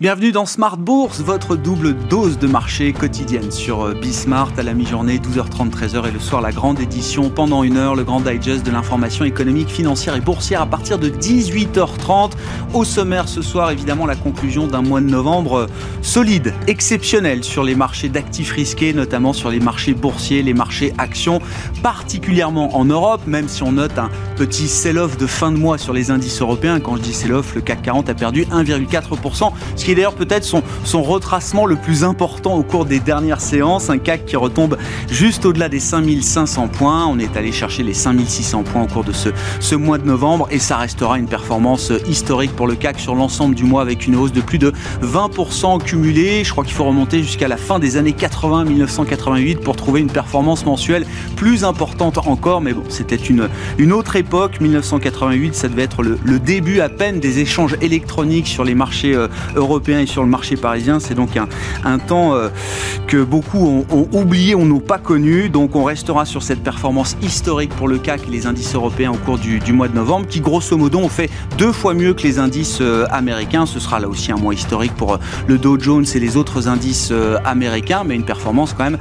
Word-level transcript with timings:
Bienvenue 0.00 0.30
dans 0.30 0.46
Smart 0.46 0.76
Bourse, 0.76 1.22
votre 1.22 1.56
double 1.56 1.92
dose 2.08 2.38
de 2.38 2.46
marché 2.46 2.92
quotidienne 2.92 3.50
sur 3.50 3.84
euh, 3.84 3.94
Bismart 3.94 4.52
à 4.56 4.62
la 4.62 4.72
mi-journée, 4.72 5.18
12h30, 5.18 5.72
13h 5.72 6.06
et 6.06 6.12
le 6.12 6.20
soir 6.20 6.40
la 6.40 6.52
grande 6.52 6.78
édition 6.78 7.30
pendant 7.30 7.64
une 7.64 7.76
heure, 7.76 7.96
le 7.96 8.04
grand 8.04 8.20
digest 8.20 8.64
de 8.64 8.70
l'information 8.70 9.24
économique, 9.24 9.68
financière 9.68 10.14
et 10.14 10.20
boursière 10.20 10.62
à 10.62 10.66
partir 10.66 11.00
de 11.00 11.08
18h30. 11.08 12.30
Au 12.74 12.84
sommaire 12.84 13.28
ce 13.28 13.42
soir, 13.42 13.72
évidemment, 13.72 14.06
la 14.06 14.14
conclusion 14.14 14.68
d'un 14.68 14.82
mois 14.82 15.00
de 15.00 15.06
novembre 15.06 15.54
euh, 15.54 15.66
solide, 16.00 16.54
exceptionnel 16.68 17.42
sur 17.42 17.64
les 17.64 17.74
marchés 17.74 18.08
d'actifs 18.08 18.52
risqués, 18.52 18.92
notamment 18.92 19.32
sur 19.32 19.50
les 19.50 19.58
marchés 19.58 19.94
boursiers, 19.94 20.44
les 20.44 20.54
marchés 20.54 20.92
actions, 20.98 21.40
particulièrement 21.82 22.76
en 22.76 22.84
Europe, 22.84 23.22
même 23.26 23.48
si 23.48 23.64
on 23.64 23.72
note 23.72 23.98
un 23.98 24.10
petit 24.36 24.68
sell-off 24.68 25.16
de 25.16 25.26
fin 25.26 25.50
de 25.50 25.56
mois 25.56 25.76
sur 25.76 25.92
les 25.92 26.12
indices 26.12 26.40
européens. 26.40 26.78
Quand 26.78 26.94
je 26.94 27.02
dis 27.02 27.14
sell-off, 27.14 27.56
le 27.56 27.62
CAC 27.62 27.82
40 27.82 28.10
a 28.10 28.14
perdu 28.14 28.44
1,4%, 28.44 29.50
qui 29.88 29.92
est 29.92 29.94
d'ailleurs 29.94 30.12
peut-être 30.12 30.44
son, 30.44 31.02
retracement 31.02 31.64
le 31.64 31.74
plus 31.74 32.04
important 32.04 32.54
au 32.56 32.62
cours 32.62 32.84
des 32.84 33.00
dernières 33.00 33.40
séances. 33.40 33.88
Un 33.88 33.96
CAC 33.96 34.26
qui 34.26 34.36
retombe 34.36 34.76
juste 35.10 35.46
au-delà 35.46 35.70
des 35.70 35.80
5500 35.80 36.68
points. 36.68 37.06
On 37.06 37.18
est 37.18 37.38
allé 37.38 37.52
chercher 37.52 37.82
les 37.82 37.94
5600 37.94 38.64
points 38.64 38.82
au 38.82 38.86
cours 38.86 39.02
de 39.02 39.12
ce, 39.12 39.30
ce 39.60 39.74
mois 39.74 39.96
de 39.96 40.04
novembre 40.04 40.46
et 40.50 40.58
ça 40.58 40.76
restera 40.76 41.18
une 41.18 41.26
performance 41.26 41.90
historique 42.06 42.54
pour 42.54 42.66
le 42.66 42.74
CAC 42.74 43.00
sur 43.00 43.14
l'ensemble 43.14 43.54
du 43.54 43.64
mois 43.64 43.80
avec 43.80 44.06
une 44.06 44.16
hausse 44.16 44.30
de 44.30 44.42
plus 44.42 44.58
de 44.58 44.74
20% 45.02 45.82
cumulée. 45.82 46.44
Je 46.44 46.52
crois 46.52 46.64
qu'il 46.64 46.74
faut 46.74 46.84
remonter 46.84 47.22
jusqu'à 47.22 47.48
la 47.48 47.56
fin 47.56 47.78
des 47.78 47.96
années 47.96 48.12
80, 48.12 48.66
1988 48.66 49.60
pour 49.62 49.74
trouver 49.74 50.00
une 50.00 50.12
performance 50.12 50.66
mensuelle 50.66 51.06
plus 51.34 51.64
importante 51.64 52.18
encore. 52.18 52.60
Mais 52.60 52.74
bon, 52.74 52.84
c'était 52.90 53.16
une, 53.16 53.48
une 53.78 53.94
autre 53.94 54.16
époque. 54.16 54.60
1988, 54.60 55.54
ça 55.54 55.68
devait 55.68 55.84
être 55.84 56.02
le, 56.02 56.38
début 56.38 56.80
à 56.80 56.90
peine 56.90 57.20
des 57.20 57.38
échanges 57.38 57.76
électroniques 57.80 58.48
sur 58.48 58.64
les 58.64 58.74
marchés 58.74 59.16
européens 59.56 59.77
et 59.86 60.06
sur 60.06 60.22
le 60.22 60.28
marché 60.28 60.56
parisien. 60.56 61.00
C'est 61.00 61.14
donc 61.14 61.30
un, 61.36 61.98
temps 61.98 62.34
euh, 62.34 62.48
que 63.06 63.22
beaucoup 63.22 63.84
ont, 63.90 64.08
oublié, 64.12 64.54
on 64.54 64.64
n'a 64.64 64.80
pas 64.80 64.98
connu. 64.98 65.48
Donc 65.48 65.76
on 65.76 65.84
restera 65.84 66.24
sur 66.24 66.42
cette 66.42 66.62
performance 66.62 67.16
historique 67.22 67.70
pour 67.70 67.88
le 67.88 67.98
CAC 67.98 68.22
et 68.28 68.30
les 68.30 68.46
indices 68.46 68.74
européens 68.74 69.12
au 69.12 69.16
cours 69.16 69.38
du, 69.38 69.72
mois 69.72 69.88
de 69.88 69.94
novembre, 69.94 70.26
qui 70.26 70.40
grosso 70.40 70.76
modo 70.76 70.98
ont 70.98 71.08
fait 71.08 71.30
deux 71.56 71.72
fois 71.72 71.94
mieux 71.94 72.14
que 72.14 72.22
les 72.22 72.38
indices 72.38 72.78
euh, 72.80 73.06
américains. 73.10 73.66
Ce 73.66 73.80
sera 73.80 74.00
là 74.00 74.08
aussi 74.08 74.32
un 74.32 74.36
mois 74.36 74.54
historique 74.54 74.94
pour 74.94 75.14
euh, 75.14 75.18
le 75.46 75.58
Dow 75.58 75.78
Jones 75.78 76.04
et 76.14 76.20
les 76.20 76.36
autres 76.36 76.68
indices 76.68 77.12
américains, 77.44 78.02
mais 78.04 78.14
une 78.14 78.24
performance 78.24 78.74
quand 78.76 78.84
même 78.84 78.98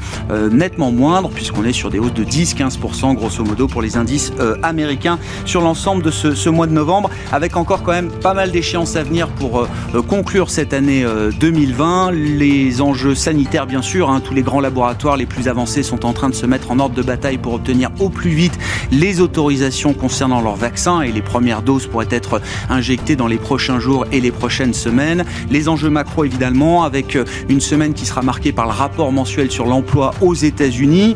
nettement 0.51 0.91
moindre, 0.91 1.29
puisqu'on 1.29 1.63
est 1.63 1.73
sur 1.73 1.89
des 1.89 1.99
hausses 1.99 2.13
de 2.13 2.23
10-15% 2.23 3.15
grosso 3.15 3.43
modo 3.43 3.67
pour 3.67 3.81
les 3.81 3.97
indices 3.97 4.31
américains 4.63 5.19
sur 5.45 5.61
l'ensemble 5.61 6.03
de 6.03 6.11
ce, 6.11 6.49
mois 6.49 6.67
de 6.67 6.71
novembre, 6.71 7.09
avec 7.31 7.57
encore 7.57 7.83
quand 7.83 7.91
même 7.91 8.09
pas 8.09 8.33
mal 8.33 8.51
d'échéances 8.51 8.95
à 8.95 9.03
venir 9.03 9.27
pour 9.27 9.67
conclure 10.07 10.49
cette 10.49 10.66
année 10.73 11.05
2020. 11.39 12.11
Les 12.11 12.81
enjeux 12.81 13.15
sanitaires, 13.15 13.67
bien 13.67 13.81
sûr, 13.81 14.09
hein, 14.09 14.21
tous 14.23 14.33
les 14.33 14.41
grands 14.41 14.59
laboratoires 14.59 15.17
les 15.17 15.25
plus 15.25 15.47
avancés 15.47 15.83
sont 15.83 16.05
en 16.05 16.13
train 16.13 16.29
de 16.29 16.35
se 16.35 16.45
mettre 16.45 16.71
en 16.71 16.79
ordre 16.79 16.95
de 16.95 17.01
bataille 17.01 17.37
pour 17.37 17.53
obtenir 17.53 17.89
au 17.99 18.09
plus 18.09 18.31
vite 18.31 18.57
les 18.91 19.21
autorisations 19.21 19.93
concernant 19.93 20.41
leurs 20.41 20.55
vaccins 20.55 21.01
et 21.01 21.11
les 21.11 21.21
premières 21.21 21.61
doses 21.61 21.87
pourraient 21.87 22.07
être 22.09 22.41
injectées 22.69 23.15
dans 23.15 23.27
les 23.27 23.37
prochains 23.37 23.79
jours 23.79 24.05
et 24.11 24.19
les 24.19 24.31
prochaines 24.31 24.73
semaines. 24.73 25.25
Les 25.49 25.69
enjeux 25.69 25.89
macro, 25.89 26.23
évidemment, 26.23 26.83
avec 26.83 27.17
une 27.49 27.61
semaine 27.61 27.93
qui 27.93 28.05
sera 28.05 28.21
marquée 28.21 28.51
par 28.51 28.65
le 28.65 28.73
rapport 28.73 29.11
mensuel 29.11 29.51
sur 29.51 29.65
l'emploi 29.65 30.13
aux 30.21 30.33
États-Unis. 30.35 31.15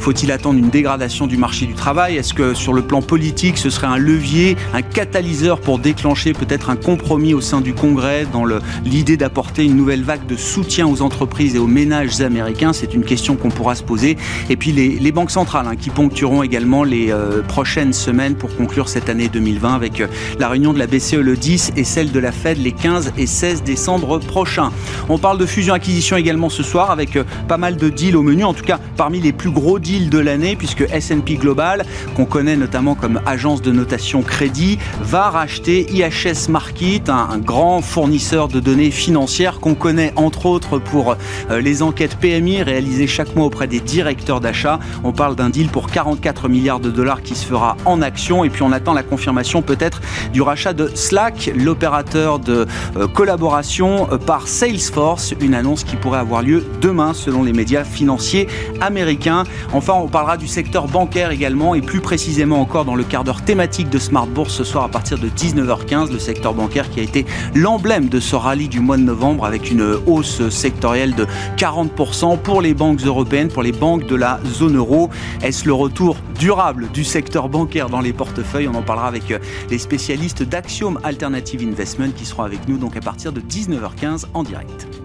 Faut-il 0.00 0.32
attendre 0.32 0.58
une 0.58 0.70
dégradation 0.70 1.26
du 1.26 1.36
marché 1.36 1.66
du 1.66 1.74
travail? 1.74 2.16
Est-ce 2.16 2.32
que 2.32 2.54
sur 2.54 2.72
le 2.72 2.80
plan 2.80 3.02
politique, 3.02 3.58
ce 3.58 3.68
serait 3.68 3.86
un 3.86 3.98
levier, 3.98 4.56
un 4.72 4.80
catalyseur 4.80 5.60
pour 5.60 5.78
déclencher 5.78 6.32
peut-être 6.32 6.70
un 6.70 6.76
compromis 6.76 7.34
au 7.34 7.42
sein 7.42 7.60
du 7.60 7.74
Congrès 7.74 8.26
dans 8.32 8.46
l'idée 8.86 9.18
d'apporter 9.18 9.62
une 9.62 9.76
nouvelle 9.76 10.02
vague 10.02 10.24
de 10.24 10.36
soutien 10.36 10.86
aux 10.86 11.02
entreprises 11.02 11.54
et 11.54 11.58
aux 11.58 11.66
ménages 11.66 12.22
américains? 12.22 12.72
C'est 12.72 12.94
une 12.94 13.04
question 13.04 13.36
qu'on 13.36 13.50
pourra 13.50 13.74
se 13.74 13.82
poser. 13.82 14.16
Et 14.48 14.56
puis 14.56 14.72
les, 14.72 15.12
banques 15.12 15.30
centrales 15.30 15.66
hein, 15.68 15.76
qui 15.76 15.90
ponctueront 15.90 16.42
également 16.42 16.82
les 16.82 17.12
euh, 17.12 17.42
prochaines 17.42 17.92
semaines 17.92 18.36
pour 18.36 18.56
conclure 18.56 18.88
cette 18.88 19.10
année 19.10 19.28
2020 19.28 19.74
avec 19.74 20.00
euh, 20.00 20.06
la 20.38 20.48
réunion 20.48 20.72
de 20.72 20.78
la 20.78 20.86
BCE 20.86 21.16
le 21.16 21.36
10 21.36 21.72
et 21.76 21.84
celle 21.84 22.10
de 22.10 22.20
la 22.20 22.32
Fed 22.32 22.56
les 22.56 22.72
15 22.72 23.12
et 23.18 23.26
16 23.26 23.64
décembre 23.64 24.18
prochains. 24.18 24.70
On 25.10 25.18
parle 25.18 25.36
de 25.36 25.44
fusion-acquisition 25.44 26.16
également 26.16 26.48
ce 26.48 26.62
soir 26.62 26.90
avec 26.90 27.16
euh, 27.16 27.24
pas 27.48 27.58
mal 27.58 27.76
de 27.76 27.90
deals 27.90 28.16
au 28.16 28.22
menu, 28.22 28.44
en 28.44 28.54
tout 28.54 28.64
cas 28.64 28.78
parmi 28.96 29.20
les 29.20 29.32
plus 29.32 29.50
gros 29.50 29.78
deals 29.78 29.89
de 29.98 30.18
l'année 30.18 30.54
puisque 30.56 30.82
S&P 30.82 31.34
Global, 31.34 31.84
qu'on 32.14 32.24
connaît 32.24 32.56
notamment 32.56 32.94
comme 32.94 33.20
agence 33.26 33.60
de 33.62 33.72
notation 33.72 34.22
crédit, 34.22 34.78
va 35.00 35.30
racheter 35.30 35.86
IHS 35.90 36.48
Markit, 36.48 37.02
un, 37.08 37.28
un 37.30 37.38
grand 37.38 37.82
fournisseur 37.82 38.48
de 38.48 38.60
données 38.60 38.90
financières 38.90 39.58
qu'on 39.58 39.74
connaît 39.74 40.12
entre 40.16 40.46
autres 40.46 40.78
pour 40.78 41.16
euh, 41.50 41.60
les 41.60 41.82
enquêtes 41.82 42.16
PMI 42.16 42.62
réalisées 42.62 43.06
chaque 43.06 43.34
mois 43.34 43.46
auprès 43.46 43.66
des 43.66 43.80
directeurs 43.80 44.40
d'achat. 44.40 44.78
On 45.02 45.12
parle 45.12 45.34
d'un 45.34 45.50
deal 45.50 45.68
pour 45.68 45.90
44 45.90 46.48
milliards 46.48 46.80
de 46.80 46.90
dollars 46.90 47.22
qui 47.22 47.34
se 47.34 47.44
fera 47.44 47.76
en 47.84 48.02
action 48.02 48.44
et 48.44 48.50
puis 48.50 48.62
on 48.62 48.72
attend 48.72 48.94
la 48.94 49.02
confirmation 49.02 49.62
peut-être 49.62 50.00
du 50.32 50.42
rachat 50.42 50.72
de 50.72 50.90
Slack, 50.94 51.50
l'opérateur 51.56 52.38
de 52.38 52.66
euh, 52.96 53.08
collaboration 53.08 54.08
euh, 54.12 54.18
par 54.18 54.46
Salesforce, 54.46 55.34
une 55.40 55.54
annonce 55.54 55.84
qui 55.84 55.96
pourrait 55.96 56.20
avoir 56.20 56.42
lieu 56.42 56.64
demain 56.80 57.14
selon 57.14 57.42
les 57.42 57.52
médias 57.52 57.84
financiers 57.84 58.46
américains. 58.80 59.44
Enfin, 59.82 59.94
on 59.94 60.08
parlera 60.08 60.36
du 60.36 60.46
secteur 60.46 60.88
bancaire 60.88 61.30
également 61.30 61.74
et 61.74 61.80
plus 61.80 62.02
précisément 62.02 62.60
encore 62.60 62.84
dans 62.84 62.94
le 62.94 63.02
quart 63.02 63.24
d'heure 63.24 63.40
thématique 63.40 63.88
de 63.88 63.98
Smart 63.98 64.26
Bourse 64.26 64.52
ce 64.52 64.62
soir 64.62 64.84
à 64.84 64.90
partir 64.90 65.18
de 65.18 65.26
19h15, 65.30 66.12
le 66.12 66.18
secteur 66.18 66.52
bancaire 66.52 66.90
qui 66.90 67.00
a 67.00 67.02
été 67.02 67.24
l'emblème 67.54 68.10
de 68.10 68.20
ce 68.20 68.36
rallye 68.36 68.68
du 68.68 68.80
mois 68.80 68.98
de 68.98 69.04
novembre 69.04 69.46
avec 69.46 69.70
une 69.70 69.96
hausse 70.06 70.50
sectorielle 70.50 71.14
de 71.14 71.26
40% 71.56 72.36
pour 72.36 72.60
les 72.60 72.74
banques 72.74 73.00
européennes, 73.00 73.48
pour 73.48 73.62
les 73.62 73.72
banques 73.72 74.06
de 74.06 74.16
la 74.16 74.38
zone 74.44 74.76
euro. 74.76 75.08
Est-ce 75.40 75.64
le 75.64 75.72
retour 75.72 76.18
durable 76.38 76.90
du 76.92 77.02
secteur 77.02 77.48
bancaire 77.48 77.88
dans 77.88 78.02
les 78.02 78.12
portefeuilles? 78.12 78.68
On 78.68 78.74
en 78.74 78.82
parlera 78.82 79.08
avec 79.08 79.32
les 79.70 79.78
spécialistes 79.78 80.42
d'Axiom 80.42 81.00
Alternative 81.04 81.66
Investment 81.66 82.10
qui 82.14 82.26
seront 82.26 82.42
avec 82.42 82.68
nous 82.68 82.76
donc 82.76 82.98
à 82.98 83.00
partir 83.00 83.32
de 83.32 83.40
19h15 83.40 84.26
en 84.34 84.42
direct. 84.42 84.99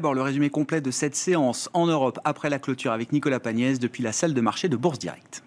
D'abord, 0.00 0.14
le 0.14 0.22
résumé 0.22 0.48
complet 0.48 0.80
de 0.80 0.90
cette 0.90 1.14
séance 1.14 1.68
en 1.74 1.86
Europe 1.86 2.18
après 2.24 2.48
la 2.48 2.58
clôture 2.58 2.90
avec 2.90 3.12
Nicolas 3.12 3.38
Pagnès 3.38 3.78
depuis 3.78 4.02
la 4.02 4.12
salle 4.12 4.32
de 4.32 4.40
marché 4.40 4.70
de 4.70 4.76
Bourse 4.78 4.98
Direct. 4.98 5.42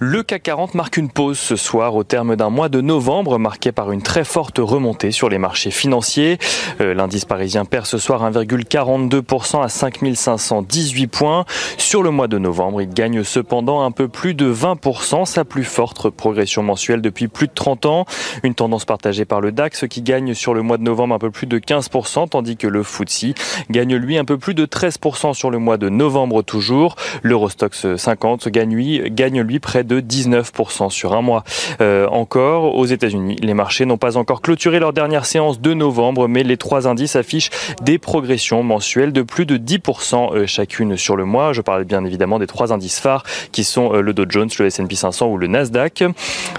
Le 0.00 0.22
CAC 0.22 0.42
40 0.42 0.74
marque 0.74 0.96
une 0.96 1.08
pause 1.08 1.38
ce 1.38 1.56
soir 1.56 1.94
au 1.94 2.04
terme 2.04 2.36
d'un 2.36 2.50
mois 2.50 2.68
de 2.68 2.80
novembre 2.80 3.38
marqué 3.38 3.70
par 3.70 3.92
une 3.92 4.02
très 4.02 4.24
forte 4.24 4.58
remontée 4.58 5.12
sur 5.12 5.28
les 5.28 5.38
marchés 5.38 5.70
financiers. 5.70 6.38
Euh, 6.80 6.94
L'indice 6.94 7.24
parisien 7.24 7.64
perd 7.64 7.86
ce 7.86 7.98
soir 7.98 8.28
1,42% 8.30 9.62
à 9.62 9.68
5518 9.68 11.06
points. 11.06 11.44
Sur 11.78 12.02
le 12.02 12.10
mois 12.10 12.28
de 12.28 12.38
novembre, 12.38 12.82
il 12.82 12.88
gagne 12.88 13.22
cependant 13.24 13.82
un 13.82 13.90
peu 13.92 14.08
plus 14.08 14.34
de 14.34 14.52
20%, 14.52 15.26
sa 15.26 15.44
plus 15.44 15.64
forte 15.64 16.10
progression 16.10 16.62
mensuelle 16.62 17.00
depuis 17.00 17.28
plus 17.28 17.46
de 17.46 17.54
30 17.54 17.86
ans. 17.86 18.04
Une 18.42 18.54
tendance 18.54 18.84
partagée 18.84 19.24
par 19.24 19.40
le 19.40 19.52
DAX 19.52 19.86
qui 19.88 20.02
gagne 20.02 20.34
sur 20.34 20.54
le 20.54 20.62
mois 20.62 20.76
de 20.76 20.82
novembre 20.82 21.14
un 21.14 21.18
peu 21.18 21.30
plus 21.30 21.46
de 21.46 21.58
15%, 21.58 22.30
tandis 22.30 22.56
que 22.56 22.66
le 22.66 22.82
FTSE 22.82 23.34
gagne 23.70 23.96
lui 23.96 24.18
un 24.18 24.24
peu 24.24 24.38
plus 24.38 24.54
de 24.54 24.66
13% 24.66 25.34
sur 25.34 25.50
le 25.50 25.58
mois 25.58 25.76
de 25.76 25.88
novembre 25.88 26.42
toujours. 26.42 26.96
L'Eurostox 27.22 27.96
50 27.96 28.48
gagne 28.48 28.74
lui, 28.74 29.02
gagne 29.10 29.40
lui 29.40 29.60
près 29.60 29.73
de 29.82 30.00
19% 30.00 30.90
sur 30.90 31.14
un 31.14 31.22
mois. 31.22 31.44
Euh, 31.80 32.06
encore, 32.08 32.76
aux 32.76 32.86
États-Unis, 32.86 33.36
les 33.42 33.54
marchés 33.54 33.86
n'ont 33.86 33.96
pas 33.96 34.16
encore 34.16 34.40
clôturé 34.40 34.78
leur 34.78 34.92
dernière 34.92 35.26
séance 35.26 35.60
de 35.60 35.74
novembre, 35.74 36.28
mais 36.28 36.42
les 36.42 36.56
trois 36.56 36.86
indices 36.86 37.16
affichent 37.16 37.50
des 37.82 37.98
progressions 37.98 38.62
mensuelles 38.62 39.12
de 39.12 39.22
plus 39.22 39.46
de 39.46 39.56
10% 39.56 40.34
euh, 40.34 40.46
chacune 40.46 40.96
sur 40.96 41.16
le 41.16 41.24
mois. 41.24 41.52
Je 41.52 41.62
parle 41.62 41.84
bien 41.84 42.04
évidemment 42.04 42.38
des 42.38 42.46
trois 42.46 42.72
indices 42.72 43.00
phares 43.00 43.24
qui 43.52 43.64
sont 43.64 43.94
euh, 43.94 44.00
le 44.00 44.12
Dow 44.12 44.26
Jones, 44.28 44.50
le 44.58 44.66
S&P 44.66 44.94
500 44.94 45.26
ou 45.26 45.38
le 45.38 45.46
Nasdaq. 45.46 46.04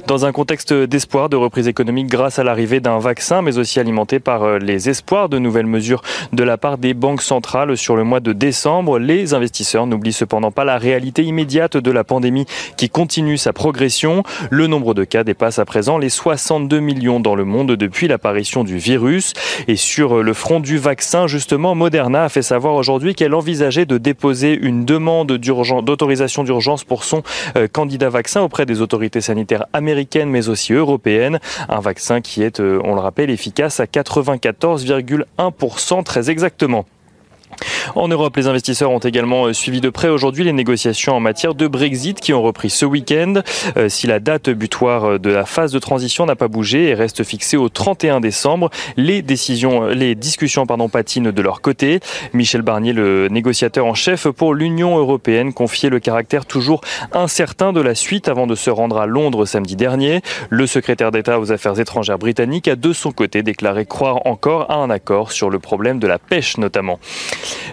Dans 0.07 0.25
un 0.25 0.31
contexte 0.31 0.73
d'espoir 0.73 1.29
de 1.29 1.35
reprise 1.35 1.67
économique 1.67 2.07
grâce 2.07 2.39
à 2.39 2.43
l'arrivée 2.43 2.79
d'un 2.79 2.99
vaccin, 2.99 3.41
mais 3.41 3.57
aussi 3.57 3.79
alimenté 3.79 4.19
par 4.19 4.59
les 4.59 4.89
espoirs 4.89 5.29
de 5.29 5.39
nouvelles 5.39 5.65
mesures 5.65 6.01
de 6.33 6.43
la 6.43 6.57
part 6.57 6.77
des 6.77 6.93
banques 6.93 7.21
centrales 7.21 7.77
sur 7.77 7.95
le 7.95 8.03
mois 8.03 8.19
de 8.19 8.33
décembre, 8.33 8.99
les 8.99 9.33
investisseurs 9.33 9.87
n'oublient 9.87 10.13
cependant 10.13 10.51
pas 10.51 10.65
la 10.65 10.77
réalité 10.77 11.23
immédiate 11.23 11.77
de 11.77 11.91
la 11.91 12.03
pandémie 12.03 12.45
qui 12.77 12.89
continue 12.89 13.04
continue 13.05 13.37
sa 13.37 13.53
progression. 13.53 14.23
Le 14.49 14.65
nombre 14.65 14.95
de 14.95 15.03
cas 15.03 15.23
dépasse 15.23 15.59
à 15.59 15.65
présent 15.65 15.99
les 15.99 16.09
62 16.09 16.79
millions 16.79 17.19
dans 17.19 17.35
le 17.35 17.45
monde 17.45 17.73
depuis 17.73 18.07
l'apparition 18.07 18.63
du 18.63 18.79
virus. 18.79 19.33
Et 19.67 19.75
sur 19.75 20.23
le 20.23 20.33
front 20.33 20.59
du 20.59 20.79
vaccin, 20.79 21.27
justement, 21.27 21.75
Moderna 21.75 22.23
a 22.23 22.29
fait 22.29 22.41
savoir 22.41 22.73
aujourd'hui 22.73 23.13
qu'elle 23.13 23.35
envisageait 23.35 23.85
de 23.85 23.99
déposer 23.99 24.57
une 24.59 24.85
demande 24.85 25.33
d'autorisation 25.33 26.43
d'urgence 26.43 26.83
pour 26.83 27.03
son 27.03 27.21
euh, 27.57 27.67
candidat 27.67 28.09
vaccin 28.09 28.41
auprès 28.41 28.65
des 28.65 28.81
autorités 28.81 29.21
sanitaires 29.21 29.67
américaines 29.73 30.31
mais 30.31 30.49
aussi 30.49 30.73
européennes. 30.73 31.39
Un 31.69 31.81
vaccin 31.81 32.21
qui 32.21 32.41
est, 32.41 32.59
euh, 32.59 32.81
on 32.83 32.95
le 32.95 33.01
rappelle, 33.01 33.29
efficace 33.29 33.79
à 33.79 33.85
94,1% 33.85 36.03
très 36.03 36.31
exactement. 36.31 36.87
En 37.93 38.07
Europe, 38.07 38.35
les 38.37 38.47
investisseurs 38.47 38.89
ont 38.89 38.99
également 38.99 39.45
euh, 39.45 39.53
suivi 39.53 39.81
de 39.81 39.89
près 39.89 40.09
aujourd'hui 40.09 40.43
les 40.43 40.53
négociations 40.53 41.13
en 41.13 41.19
matière 41.19 41.53
de 41.53 41.67
Brexit 41.67 42.19
qui 42.19 42.33
ont 42.33 42.41
repris 42.41 42.69
ce 42.69 42.85
week-end. 42.85 43.41
Euh, 43.77 43.89
si 43.89 44.07
la 44.07 44.19
date 44.19 44.49
butoir 44.49 45.05
euh, 45.05 45.19
de 45.19 45.29
la 45.29 45.45
phase 45.45 45.71
de 45.71 45.79
transition 45.79 46.25
n'a 46.25 46.35
pas 46.35 46.47
bougé 46.47 46.89
et 46.89 46.93
reste 46.93 47.23
fixée 47.23 47.57
au 47.57 47.69
31 47.69 48.21
décembre, 48.21 48.69
les 48.97 49.21
décisions, 49.21 49.87
les 49.87 50.15
discussions 50.15 50.65
pardon, 50.65 50.89
patinent 50.89 51.31
de 51.31 51.41
leur 51.41 51.61
côté. 51.61 51.99
Michel 52.33 52.63
Barnier, 52.63 52.93
le 52.93 53.27
négociateur 53.27 53.85
en 53.85 53.93
chef 53.93 54.27
pour 54.29 54.53
l'Union 54.53 54.97
européenne, 54.97 55.53
confiait 55.53 55.89
le 55.89 55.99
caractère 55.99 56.45
toujours 56.45 56.81
incertain 57.13 57.73
de 57.73 57.81
la 57.81 57.93
suite 57.93 58.27
avant 58.27 58.47
de 58.47 58.55
se 58.55 58.69
rendre 58.69 58.97
à 58.97 59.05
Londres 59.05 59.45
samedi 59.45 59.75
dernier. 59.75 60.21
Le 60.49 60.65
secrétaire 60.65 61.11
d'État 61.11 61.39
aux 61.39 61.51
affaires 61.51 61.79
étrangères 61.79 62.17
britannique 62.17 62.67
a 62.67 62.75
de 62.75 62.93
son 62.93 63.11
côté 63.11 63.43
déclaré 63.43 63.85
croire 63.85 64.25
encore 64.25 64.71
à 64.71 64.75
un 64.75 64.89
accord 64.89 65.31
sur 65.31 65.49
le 65.49 65.59
problème 65.59 65.99
de 65.99 66.07
la 66.07 66.19
pêche 66.19 66.57
notamment. 66.57 66.99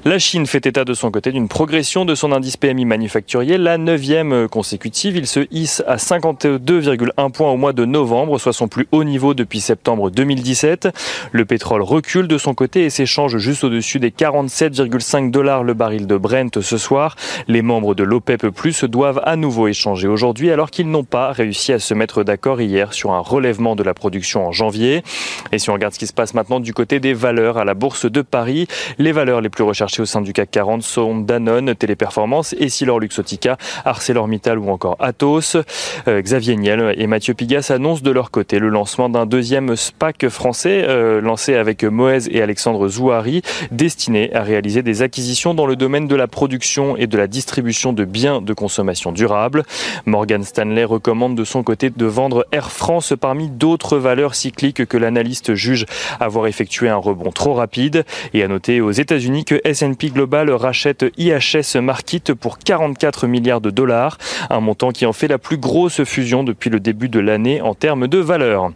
La 0.04 0.18
Chine 0.18 0.46
fait 0.46 0.66
état 0.66 0.84
de 0.84 0.94
son 0.94 1.12
côté 1.12 1.30
d'une 1.30 1.46
progression 1.46 2.04
de 2.04 2.16
son 2.16 2.32
indice 2.32 2.56
PMI 2.56 2.86
manufacturier, 2.86 3.56
la 3.56 3.78
neuvième 3.78 4.48
consécutive. 4.48 5.16
Il 5.16 5.28
se 5.28 5.46
hisse 5.52 5.80
à 5.86 5.94
52,1 5.94 7.30
points 7.30 7.52
au 7.52 7.56
mois 7.56 7.72
de 7.72 7.84
novembre, 7.84 8.36
soit 8.40 8.52
son 8.52 8.66
plus 8.66 8.88
haut 8.90 9.04
niveau 9.04 9.32
depuis 9.32 9.60
septembre 9.60 10.10
2017. 10.10 10.88
Le 11.30 11.44
pétrole 11.44 11.82
recule 11.82 12.26
de 12.26 12.36
son 12.36 12.52
côté 12.52 12.84
et 12.84 12.90
s'échange 12.90 13.38
juste 13.38 13.62
au-dessus 13.62 14.00
des 14.00 14.10
47,5 14.10 15.30
dollars 15.30 15.62
le 15.62 15.72
baril 15.72 16.08
de 16.08 16.16
Brent 16.16 16.60
ce 16.60 16.78
soir. 16.78 17.14
Les 17.46 17.62
membres 17.62 17.94
de 17.94 18.02
l'OPEP 18.02 18.48
Plus 18.48 18.82
doivent 18.82 19.22
à 19.24 19.36
nouveau 19.36 19.68
échanger 19.68 20.08
aujourd'hui 20.08 20.50
alors 20.50 20.72
qu'ils 20.72 20.90
n'ont 20.90 21.04
pas 21.04 21.30
réussi 21.30 21.72
à 21.72 21.78
se 21.78 21.94
mettre 21.94 22.24
d'accord 22.24 22.60
hier 22.60 22.92
sur 22.92 23.12
un 23.12 23.20
relèvement 23.20 23.76
de 23.76 23.84
la 23.84 23.94
production 23.94 24.48
en 24.48 24.50
janvier. 24.50 25.04
Et 25.52 25.60
si 25.60 25.70
on 25.70 25.74
regarde 25.74 25.94
ce 25.94 26.00
qui 26.00 26.08
se 26.08 26.12
passe 26.12 26.34
maintenant 26.34 26.58
du 26.58 26.74
côté 26.74 26.98
des 26.98 27.14
valeurs 27.14 27.56
à 27.56 27.64
la 27.64 27.74
bourse 27.74 28.10
de 28.10 28.22
Paris, 28.22 28.66
les 28.98 29.12
valeurs 29.12 29.40
les 29.40 29.48
plus 29.48 29.62
au 30.00 30.04
sein 30.04 30.20
du 30.20 30.32
CAC 30.32 30.50
40 30.50 30.82
sont 30.82 31.18
Danone, 31.18 31.74
Téléperformance, 31.74 32.54
Essilor 32.58 33.00
Luxotica, 33.00 33.56
ArcelorMittal 33.84 34.58
ou 34.58 34.70
encore 34.70 34.96
Atos. 35.00 35.56
Euh, 36.08 36.20
Xavier 36.20 36.56
Niel 36.56 36.94
et 36.96 37.06
Mathieu 37.06 37.34
Pigas 37.34 37.70
annoncent 37.70 38.02
de 38.02 38.10
leur 38.10 38.30
côté 38.30 38.58
le 38.58 38.68
lancement 38.68 39.08
d'un 39.08 39.26
deuxième 39.26 39.76
SPAC 39.76 40.28
français 40.28 40.84
euh, 40.88 41.20
lancé 41.20 41.54
avec 41.54 41.84
Moez 41.84 42.28
et 42.30 42.42
Alexandre 42.42 42.88
Zouari, 42.88 43.42
destiné 43.70 44.32
à 44.34 44.42
réaliser 44.42 44.82
des 44.82 45.02
acquisitions 45.02 45.54
dans 45.54 45.66
le 45.66 45.76
domaine 45.76 46.08
de 46.08 46.16
la 46.16 46.26
production 46.26 46.96
et 46.96 47.06
de 47.06 47.16
la 47.16 47.26
distribution 47.26 47.92
de 47.92 48.04
biens 48.04 48.40
de 48.40 48.52
consommation 48.54 49.12
durable. 49.12 49.64
Morgan 50.06 50.44
Stanley 50.44 50.84
recommande 50.84 51.34
de 51.34 51.44
son 51.44 51.62
côté 51.62 51.90
de 51.90 52.06
vendre 52.06 52.46
Air 52.52 52.70
France 52.70 53.14
parmi 53.20 53.48
d'autres 53.48 53.98
valeurs 53.98 54.34
cycliques 54.34 54.86
que 54.86 54.96
l'analyste 54.96 55.54
juge 55.54 55.86
avoir 56.20 56.46
effectué 56.46 56.88
un 56.88 56.96
rebond 56.96 57.30
trop 57.30 57.54
rapide. 57.54 58.04
Et 58.34 58.42
à 58.42 58.48
noter 58.48 58.80
aux 58.80 58.90
États-Unis 58.90 59.44
que 59.44 59.60
S&P 59.72 60.10
Global 60.10 60.50
rachète 60.50 61.06
IHS 61.16 61.80
Markit 61.80 62.34
pour 62.38 62.58
44 62.58 63.26
milliards 63.26 63.62
de 63.62 63.70
dollars, 63.70 64.18
un 64.50 64.60
montant 64.60 64.90
qui 64.90 65.06
en 65.06 65.14
fait 65.14 65.28
la 65.28 65.38
plus 65.38 65.56
grosse 65.56 66.04
fusion 66.04 66.44
depuis 66.44 66.68
le 66.68 66.78
début 66.78 67.08
de 67.08 67.20
l'année 67.20 67.62
en 67.62 67.74
termes 67.74 68.06
de 68.06 68.18
valeur. 68.18 68.70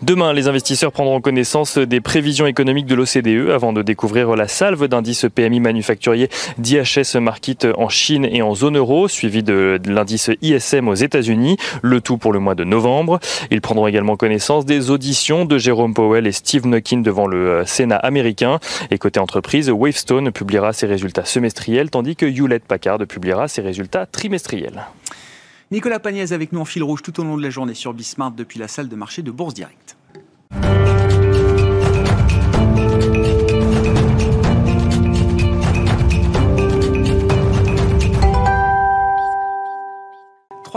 Demain, 0.00 0.32
les 0.32 0.46
investisseurs 0.46 0.92
prendront 0.92 1.20
connaissance 1.20 1.76
des 1.76 2.00
prévisions 2.00 2.46
économiques 2.46 2.86
de 2.86 2.94
l'OCDE 2.94 3.50
avant 3.50 3.72
de 3.72 3.82
découvrir 3.82 4.36
la 4.36 4.46
salve 4.46 4.86
d'indices 4.86 5.26
PMI 5.34 5.58
manufacturier 5.58 6.28
d'IHS 6.56 7.18
Market 7.20 7.66
en 7.76 7.88
Chine 7.88 8.24
et 8.24 8.40
en 8.40 8.54
zone 8.54 8.76
euro, 8.76 9.08
suivi 9.08 9.42
de 9.42 9.80
l'indice 9.86 10.30
ISM 10.40 10.86
aux 10.86 10.94
États-Unis, 10.94 11.56
le 11.82 12.00
tout 12.00 12.16
pour 12.16 12.32
le 12.32 12.38
mois 12.38 12.54
de 12.54 12.62
novembre. 12.62 13.18
Ils 13.50 13.60
prendront 13.60 13.88
également 13.88 14.16
connaissance 14.16 14.64
des 14.64 14.90
auditions 14.90 15.44
de 15.44 15.58
Jérôme 15.58 15.94
Powell 15.94 16.28
et 16.28 16.32
Steve 16.32 16.66
Nuckin 16.68 16.98
devant 16.98 17.26
le 17.26 17.50
euh, 17.50 17.64
Sénat 17.66 17.96
américain. 17.96 18.60
Et 18.92 18.98
côté 18.98 19.18
entreprise, 19.18 19.68
Wavestone 19.68 20.30
publiera 20.30 20.72
ses 20.72 20.86
résultats 20.86 21.24
semestriels, 21.24 21.90
tandis 21.90 22.14
que 22.14 22.26
Hewlett 22.26 22.64
Packard 22.64 22.98
publiera 23.08 23.48
ses 23.48 23.62
résultats 23.62 24.06
trimestriels. 24.06 24.86
Nicolas 25.70 25.98
Pagnès 25.98 26.32
avec 26.32 26.52
nous 26.52 26.60
en 26.60 26.64
fil 26.64 26.82
rouge 26.82 27.02
tout 27.02 27.20
au 27.20 27.24
long 27.24 27.36
de 27.36 27.42
la 27.42 27.50
journée 27.50 27.74
sur 27.74 27.92
Bismart 27.92 28.30
depuis 28.30 28.58
la 28.58 28.68
salle 28.68 28.88
de 28.88 28.96
marché 28.96 29.20
de 29.20 29.30
Bourse 29.30 29.52
Direct. 29.52 29.98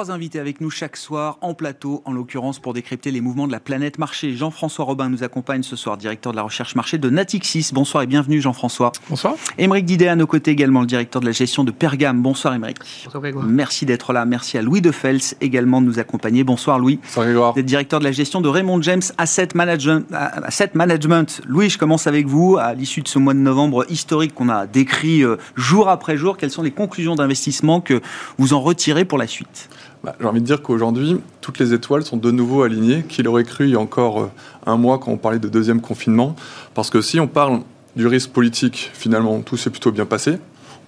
Trois 0.02 0.16
invités 0.16 0.40
avec 0.40 0.62
nous 0.62 0.72
chaque 0.72 0.98
soir 0.98 1.38
en 1.42 1.54
plateau, 1.54 2.02
en 2.06 2.12
l'occurrence 2.12 2.58
pour 2.58 2.74
décrypter 2.74 3.12
les 3.12 3.22
mouvements 3.22 3.46
de 3.46 3.52
la 3.52 3.60
planète 3.60 4.00
marché. 4.00 4.36
Jean-François 4.36 4.84
Robin 4.84 5.10
nous 5.10 5.24
accompagne 5.24 5.62
ce 5.62 5.76
soir, 5.76 5.96
directeur 5.96 6.32
de 6.32 6.38
la 6.38 6.42
recherche 6.42 6.74
marché 6.74 6.98
de 6.98 7.08
Natixis. 7.08 7.70
Bonsoir 7.72 8.02
et 8.02 8.08
bienvenue 8.08 8.42
Jean-François. 8.42 8.94
Bonsoir. 9.10 9.36
Émeric 9.60 9.86
Didet 9.86 10.08
à 10.08 10.16
nos 10.16 10.26
côtés 10.26 10.50
également, 10.50 10.82
le 10.82 10.88
directeur 10.88 11.22
de 11.22 11.28
la 11.28 11.32
gestion 11.34 11.64
de 11.64 11.70
Pergame. 11.70 12.24
Bonsoir 12.24 12.56
Émeric. 12.56 12.80
Bonsoir 13.04 13.22
Grégoire. 13.22 13.46
Merci 13.46 13.86
d'être 13.86 14.12
là. 14.12 14.26
Merci 14.26 14.58
à 14.58 14.64
Louis 14.64 14.82
de 14.82 14.90
Fels 14.90 15.36
également 15.40 15.82
de 15.82 15.86
nous 15.86 16.00
accompagner. 16.00 16.44
Bonsoir 16.44 16.80
Louis. 16.80 17.00
Bonsoir 17.04 17.28
Grégoire. 17.28 17.54
Vous 17.54 17.60
êtes 17.60 17.66
directeur 17.68 18.00
de 18.00 18.06
la 18.06 18.12
gestion 18.12 18.42
de 18.42 18.50
Raymond 18.50 18.82
James 18.82 19.04
Asset 19.20 19.50
Management. 19.54 20.08
Asset 20.12 20.72
Management. 20.74 21.42
Louis, 21.46 21.70
je 21.70 21.78
commence 21.78 22.08
avec 22.08 22.26
vous. 22.26 22.58
À 22.58 22.74
l'issue 22.74 23.04
de 23.04 23.08
ce 23.08 23.20
mois 23.20 23.36
de 23.36 23.40
novembre 23.40 23.86
historique 23.88 24.34
qu'on 24.34 24.50
a 24.50 24.66
décrit 24.66 25.22
euh, 25.22 25.38
jour 25.56 25.90
après 25.90 26.18
jour, 26.18 26.38
quelles 26.38 26.50
sont 26.50 26.64
les 26.64 26.72
conclusions 26.72 27.14
d'investissement 27.14 27.82
que 27.82 28.02
vous 28.40 28.54
en 28.54 28.62
retirez 28.62 29.06
pour 29.06 29.20
la 29.20 29.28
suite? 29.28 29.70
Bah, 30.04 30.16
j'ai 30.20 30.26
envie 30.26 30.42
de 30.42 30.46
dire 30.46 30.64
qu'aujourd'hui, 30.64 31.18
toutes 31.42 31.60
les 31.60 31.74
étoiles 31.74 32.04
sont 32.04 32.18
de 32.18 32.32
nouveau 32.32 32.64
alignées, 32.64 33.04
qu'il 33.04 33.28
aurait 33.28 33.44
cru 33.44 33.66
il 33.66 33.72
y 33.72 33.76
a 33.76 33.80
encore 33.80 34.22
euh, 34.22 34.32
un 34.66 34.76
mois 34.76 34.98
quand 34.98 35.12
on 35.12 35.18
parlait 35.18 35.38
de 35.38 35.48
deuxième 35.48 35.80
confinement. 35.80 36.36
Parce 36.74 36.90
que 36.90 37.02
si 37.02 37.20
on 37.20 37.28
parle 37.28 37.62
du 37.96 38.08
risque 38.08 38.32
politique, 38.32 38.90
finalement, 38.94 39.42
tout 39.42 39.58
s'est 39.58 39.70
plutôt 39.70 39.92
bien 39.92 40.06
passé. 40.06 40.40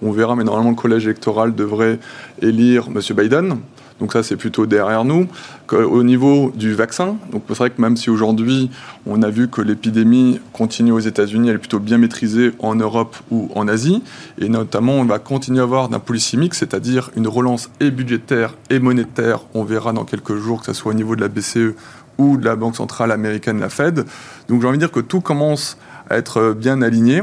On 0.02 0.10
verra, 0.10 0.34
mais 0.34 0.42
normalement, 0.42 0.70
le 0.70 0.76
collège 0.76 1.04
électoral 1.04 1.54
devrait 1.54 2.00
élire 2.42 2.88
M. 2.88 3.00
Biden. 3.16 3.58
Donc 4.00 4.12
ça, 4.12 4.22
c'est 4.22 4.36
plutôt 4.36 4.66
derrière 4.66 5.04
nous. 5.04 5.28
Au 5.72 6.02
niveau 6.02 6.52
du 6.54 6.74
vaccin, 6.74 7.16
donc 7.32 7.44
c'est 7.48 7.56
vrai 7.56 7.70
que 7.70 7.80
même 7.80 7.96
si 7.96 8.10
aujourd'hui 8.10 8.70
on 9.06 9.22
a 9.22 9.30
vu 9.30 9.48
que 9.48 9.62
l'épidémie 9.62 10.40
continue 10.52 10.92
aux 10.92 10.98
États-Unis, 10.98 11.48
elle 11.48 11.56
est 11.56 11.58
plutôt 11.58 11.78
bien 11.78 11.96
maîtrisée 11.96 12.52
en 12.58 12.74
Europe 12.74 13.16
ou 13.30 13.50
en 13.54 13.66
Asie, 13.66 14.02
et 14.38 14.48
notamment 14.48 14.94
on 14.94 15.04
va 15.04 15.18
continuer 15.18 15.60
à 15.60 15.62
avoir 15.62 15.88
d'un 15.88 16.02
mix, 16.34 16.58
c'est-à-dire 16.58 17.10
une 17.16 17.28
relance 17.28 17.70
et 17.80 17.90
budgétaire 17.90 18.54
et 18.68 18.78
monétaire. 18.78 19.40
On 19.54 19.64
verra 19.64 19.92
dans 19.92 20.04
quelques 20.04 20.36
jours 20.36 20.60
que 20.60 20.66
ce 20.66 20.72
soit 20.72 20.92
au 20.92 20.94
niveau 20.94 21.16
de 21.16 21.20
la 21.20 21.28
BCE 21.28 21.74
ou 22.18 22.36
de 22.36 22.44
la 22.44 22.56
Banque 22.56 22.76
centrale 22.76 23.10
américaine, 23.10 23.58
la 23.58 23.68
Fed. 23.68 24.04
Donc 24.48 24.60
j'ai 24.60 24.68
envie 24.68 24.78
de 24.78 24.82
dire 24.82 24.92
que 24.92 25.00
tout 25.00 25.20
commence 25.20 25.78
à 26.10 26.16
être 26.16 26.52
bien 26.52 26.82
aligné. 26.82 27.22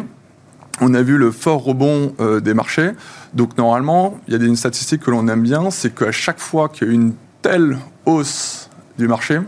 On 0.79 0.93
a 0.93 1.01
vu 1.01 1.17
le 1.17 1.31
fort 1.31 1.63
rebond 1.63 2.13
euh, 2.19 2.39
des 2.39 2.53
marchés. 2.53 2.91
Donc 3.33 3.57
normalement, 3.57 4.19
il 4.27 4.33
y 4.33 4.41
a 4.41 4.45
une 4.45 4.55
statistique 4.55 5.01
que 5.01 5.11
l'on 5.11 5.27
aime 5.27 5.43
bien, 5.43 5.69
c'est 5.69 5.93
qu'à 5.93 6.11
chaque 6.11 6.39
fois 6.39 6.69
qu'il 6.69 6.87
y 6.87 6.91
a 6.91 6.93
une 6.93 7.13
telle 7.41 7.77
hausse 8.05 8.69
du 8.97 9.07
marché, 9.07 9.39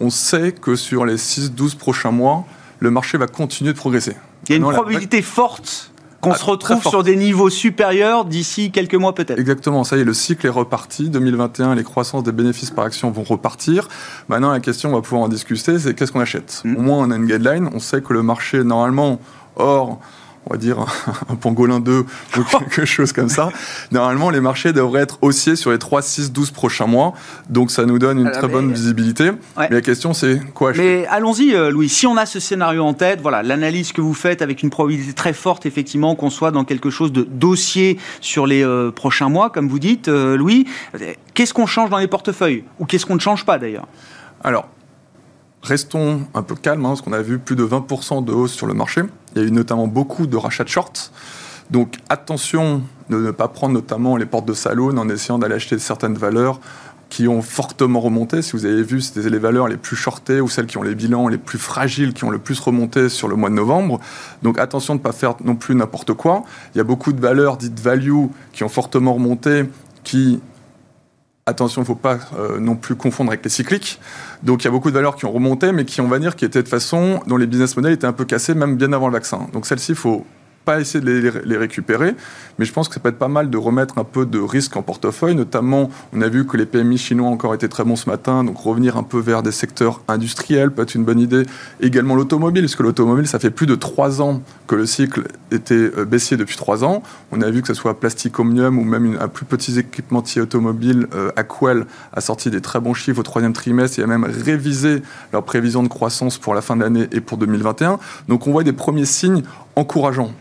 on 0.00 0.10
sait 0.10 0.52
que 0.52 0.76
sur 0.76 1.04
les 1.04 1.16
6-12 1.16 1.76
prochains 1.76 2.10
mois, 2.10 2.44
le 2.78 2.90
marché 2.90 3.18
va 3.18 3.26
continuer 3.26 3.72
de 3.72 3.78
progresser. 3.78 4.16
Il 4.48 4.52
y 4.52 4.54
a 4.54 4.56
une 4.56 4.72
probabilité 4.72 5.20
forte 5.22 5.90
qu'on 6.20 6.32
ah, 6.32 6.36
se 6.36 6.44
retrouve 6.44 6.82
sur 6.82 7.02
des 7.02 7.16
niveaux 7.16 7.48
supérieurs 7.48 8.24
d'ici 8.24 8.70
quelques 8.70 8.94
mois 8.94 9.14
peut-être. 9.14 9.38
Exactement, 9.38 9.84
ça 9.84 9.96
y 9.96 10.00
est, 10.00 10.04
le 10.04 10.12
cycle 10.12 10.46
est 10.46 10.50
reparti. 10.50 11.08
2021, 11.08 11.74
les 11.74 11.84
croissances 11.84 12.22
des 12.22 12.32
bénéfices 12.32 12.70
par 12.70 12.84
action 12.84 13.10
vont 13.10 13.22
repartir. 13.22 13.88
Maintenant, 14.28 14.50
la 14.50 14.60
question, 14.60 14.90
on 14.90 14.94
va 14.94 15.02
pouvoir 15.02 15.22
en 15.22 15.28
discuter, 15.28 15.78
c'est 15.78 15.94
qu'est-ce 15.94 16.12
qu'on 16.12 16.20
achète? 16.20 16.62
Hmm. 16.64 16.76
Au 16.76 16.80
moins, 16.80 16.98
on 16.98 17.10
a 17.10 17.16
une 17.16 17.26
guideline. 17.26 17.70
On 17.72 17.78
sait 17.78 18.02
que 18.02 18.12
le 18.12 18.22
marché, 18.22 18.64
normalement, 18.64 19.18
hors 19.56 19.98
on 20.46 20.54
va 20.54 20.58
dire 20.58 20.78
un 21.28 21.36
pangolin 21.36 21.80
2 21.80 21.92
ou 21.98 22.04
quelque 22.58 22.84
chose 22.84 23.12
comme 23.12 23.28
ça. 23.28 23.50
Normalement, 23.90 24.30
les 24.30 24.40
marchés 24.40 24.72
devraient 24.72 25.02
être 25.02 25.18
haussiers 25.22 25.56
sur 25.56 25.70
les 25.70 25.78
3, 25.78 26.02
6, 26.02 26.32
12 26.32 26.50
prochains 26.50 26.86
mois. 26.86 27.14
Donc, 27.48 27.70
ça 27.70 27.84
nous 27.84 27.98
donne 27.98 28.18
une 28.18 28.30
très 28.30 28.48
bonne 28.48 28.72
visibilité. 28.72 29.30
Mais 29.58 29.68
la 29.70 29.80
question, 29.80 30.14
c'est 30.14 30.40
quoi 30.54 30.70
acheter? 30.70 30.82
Mais 30.82 31.06
allons-y, 31.06 31.54
euh, 31.54 31.70
Louis. 31.70 31.88
Si 31.88 32.06
on 32.06 32.16
a 32.16 32.26
ce 32.26 32.40
scénario 32.40 32.84
en 32.84 32.94
tête, 32.94 33.20
voilà, 33.20 33.42
l'analyse 33.42 33.92
que 33.92 34.00
vous 34.00 34.14
faites 34.14 34.42
avec 34.42 34.62
une 34.62 34.70
probabilité 34.70 35.12
très 35.12 35.32
forte, 35.32 35.66
effectivement, 35.66 36.14
qu'on 36.14 36.30
soit 36.30 36.50
dans 36.50 36.64
quelque 36.64 36.90
chose 36.90 37.12
de 37.12 37.22
dossier 37.22 37.98
sur 38.20 38.46
les 38.46 38.64
euh, 38.64 38.90
prochains 38.90 39.28
mois, 39.28 39.50
comme 39.50 39.68
vous 39.68 39.78
dites, 39.78 40.08
euh, 40.08 40.36
Louis, 40.36 40.66
qu'est-ce 41.34 41.54
qu'on 41.54 41.66
change 41.66 41.90
dans 41.90 41.98
les 41.98 42.08
portefeuilles? 42.08 42.64
Ou 42.78 42.86
qu'est-ce 42.86 43.06
qu'on 43.06 43.14
ne 43.14 43.20
change 43.20 43.44
pas, 43.44 43.58
d'ailleurs? 43.58 43.86
Alors, 44.42 44.68
restons 45.62 46.22
un 46.34 46.42
peu 46.42 46.54
calmes, 46.54 46.84
hein, 46.84 46.90
parce 46.90 47.02
qu'on 47.02 47.12
a 47.12 47.22
vu 47.22 47.38
plus 47.38 47.56
de 47.56 47.64
20% 47.64 48.24
de 48.24 48.32
hausse 48.32 48.52
sur 48.52 48.66
le 48.66 48.74
marché. 48.74 49.02
Il 49.34 49.42
y 49.42 49.44
a 49.44 49.48
eu 49.48 49.52
notamment 49.52 49.86
beaucoup 49.86 50.26
de 50.26 50.36
rachats 50.36 50.64
de 50.64 50.68
shorts. 50.68 51.10
Donc 51.70 51.98
attention 52.08 52.82
de 53.10 53.16
ne 53.16 53.30
pas 53.30 53.48
prendre 53.48 53.74
notamment 53.74 54.16
les 54.16 54.26
portes 54.26 54.46
de 54.46 54.54
salon 54.54 54.96
en 54.96 55.08
essayant 55.08 55.38
d'aller 55.38 55.54
acheter 55.54 55.78
certaines 55.78 56.14
valeurs 56.14 56.60
qui 57.10 57.28
ont 57.28 57.42
fortement 57.42 58.00
remonté. 58.00 58.40
Si 58.40 58.52
vous 58.52 58.64
avez 58.64 58.82
vu, 58.82 59.00
c'était 59.00 59.28
les 59.28 59.38
valeurs 59.38 59.68
les 59.68 59.76
plus 59.76 59.96
shortées 59.96 60.40
ou 60.40 60.48
celles 60.48 60.66
qui 60.66 60.78
ont 60.78 60.82
les 60.82 60.94
bilans 60.94 61.28
les 61.28 61.38
plus 61.38 61.58
fragiles 61.58 62.14
qui 62.14 62.24
ont 62.24 62.30
le 62.30 62.38
plus 62.38 62.58
remonté 62.60 63.08
sur 63.08 63.28
le 63.28 63.36
mois 63.36 63.50
de 63.50 63.54
novembre. 63.54 64.00
Donc 64.42 64.58
attention 64.58 64.94
de 64.94 65.00
ne 65.00 65.02
pas 65.02 65.12
faire 65.12 65.34
non 65.44 65.56
plus 65.56 65.74
n'importe 65.74 66.12
quoi. 66.14 66.44
Il 66.74 66.78
y 66.78 66.80
a 66.80 66.84
beaucoup 66.84 67.12
de 67.12 67.20
valeurs 67.20 67.56
dites 67.56 67.78
value 67.78 68.26
qui 68.52 68.64
ont 68.64 68.68
fortement 68.68 69.14
remonté, 69.14 69.64
qui 70.04 70.40
attention, 71.50 71.82
il 71.82 71.84
ne 71.84 71.86
faut 71.86 71.94
pas 71.94 72.18
euh, 72.38 72.58
non 72.58 72.76
plus 72.76 72.94
confondre 72.94 73.30
avec 73.30 73.44
les 73.44 73.50
cycliques. 73.50 74.00
Donc 74.42 74.62
il 74.62 74.64
y 74.66 74.68
a 74.68 74.70
beaucoup 74.70 74.90
de 74.90 74.94
valeurs 74.94 75.16
qui 75.16 75.26
ont 75.26 75.32
remonté, 75.32 75.72
mais 75.72 75.84
qui, 75.84 76.00
on 76.00 76.08
va 76.08 76.18
dire, 76.18 76.36
qui 76.36 76.44
étaient 76.44 76.62
de 76.62 76.68
façon 76.68 77.20
dont 77.26 77.36
les 77.36 77.46
business 77.46 77.76
models 77.76 77.92
étaient 77.92 78.06
un 78.06 78.12
peu 78.12 78.24
cassés, 78.24 78.54
même 78.54 78.76
bien 78.76 78.92
avant 78.92 79.08
le 79.08 79.12
vaccin. 79.12 79.48
Donc 79.52 79.66
celle-ci, 79.66 79.92
il 79.92 79.98
faut 79.98 80.24
pas 80.64 80.80
essayer 80.80 81.02
de 81.02 81.42
les, 81.44 81.56
récupérer, 81.56 82.14
mais 82.58 82.64
je 82.64 82.72
pense 82.72 82.88
que 82.88 82.94
ça 82.94 83.00
peut 83.00 83.08
être 83.08 83.18
pas 83.18 83.28
mal 83.28 83.50
de 83.50 83.56
remettre 83.56 83.98
un 83.98 84.04
peu 84.04 84.26
de 84.26 84.38
risque 84.38 84.76
en 84.76 84.82
portefeuille, 84.82 85.34
notamment 85.34 85.90
on 86.12 86.20
a 86.20 86.28
vu 86.28 86.46
que 86.46 86.56
les 86.56 86.66
PMI 86.66 86.98
chinois 86.98 87.28
ont 87.28 87.32
encore 87.32 87.54
été 87.54 87.68
très 87.68 87.84
bons 87.84 87.96
ce 87.96 88.08
matin, 88.08 88.44
donc 88.44 88.58
revenir 88.58 88.96
un 88.96 89.02
peu 89.02 89.18
vers 89.18 89.42
des 89.42 89.52
secteurs 89.52 90.02
industriels 90.08 90.70
peut 90.70 90.82
être 90.82 90.94
une 90.94 91.04
bonne 91.04 91.20
idée. 91.20 91.44
Également 91.80 92.14
l'automobile, 92.14 92.62
parce 92.62 92.76
que 92.76 92.82
l'automobile, 92.82 93.26
ça 93.26 93.38
fait 93.38 93.50
plus 93.50 93.66
de 93.66 93.74
trois 93.74 94.20
ans 94.22 94.42
que 94.66 94.74
le 94.74 94.86
cycle 94.86 95.24
était 95.50 95.74
euh, 95.74 96.04
baissier 96.04 96.36
depuis 96.36 96.56
trois 96.56 96.84
ans. 96.84 97.02
On 97.32 97.40
a 97.42 97.50
vu 97.50 97.62
que 97.62 97.68
ce 97.68 97.74
soit 97.74 97.98
Plastic 97.98 98.38
Omnium 98.38 98.78
ou 98.78 98.84
même 98.84 99.16
un 99.20 99.28
plus 99.28 99.44
petit 99.44 99.78
équipementier 99.78 100.42
automobile, 100.42 101.06
euh, 101.14 101.30
Aquel, 101.36 101.86
a 102.12 102.20
sorti 102.20 102.50
des 102.50 102.60
très 102.60 102.80
bons 102.80 102.94
chiffres 102.94 103.20
au 103.20 103.22
troisième 103.22 103.52
trimestre 103.52 103.98
et 103.98 104.02
a 104.02 104.06
même 104.06 104.24
révisé 104.24 105.02
leur 105.32 105.44
prévision 105.44 105.82
de 105.82 105.88
croissance 105.88 106.38
pour 106.38 106.54
la 106.54 106.60
fin 106.60 106.76
de 106.76 106.82
l'année 106.82 107.08
et 107.12 107.20
pour 107.20 107.38
2021. 107.38 107.98
Donc 108.28 108.46
on 108.46 108.52
voit 108.52 108.64
des 108.64 108.72
premiers 108.72 109.04
signes 109.04 109.42
encourageants. 109.80 110.32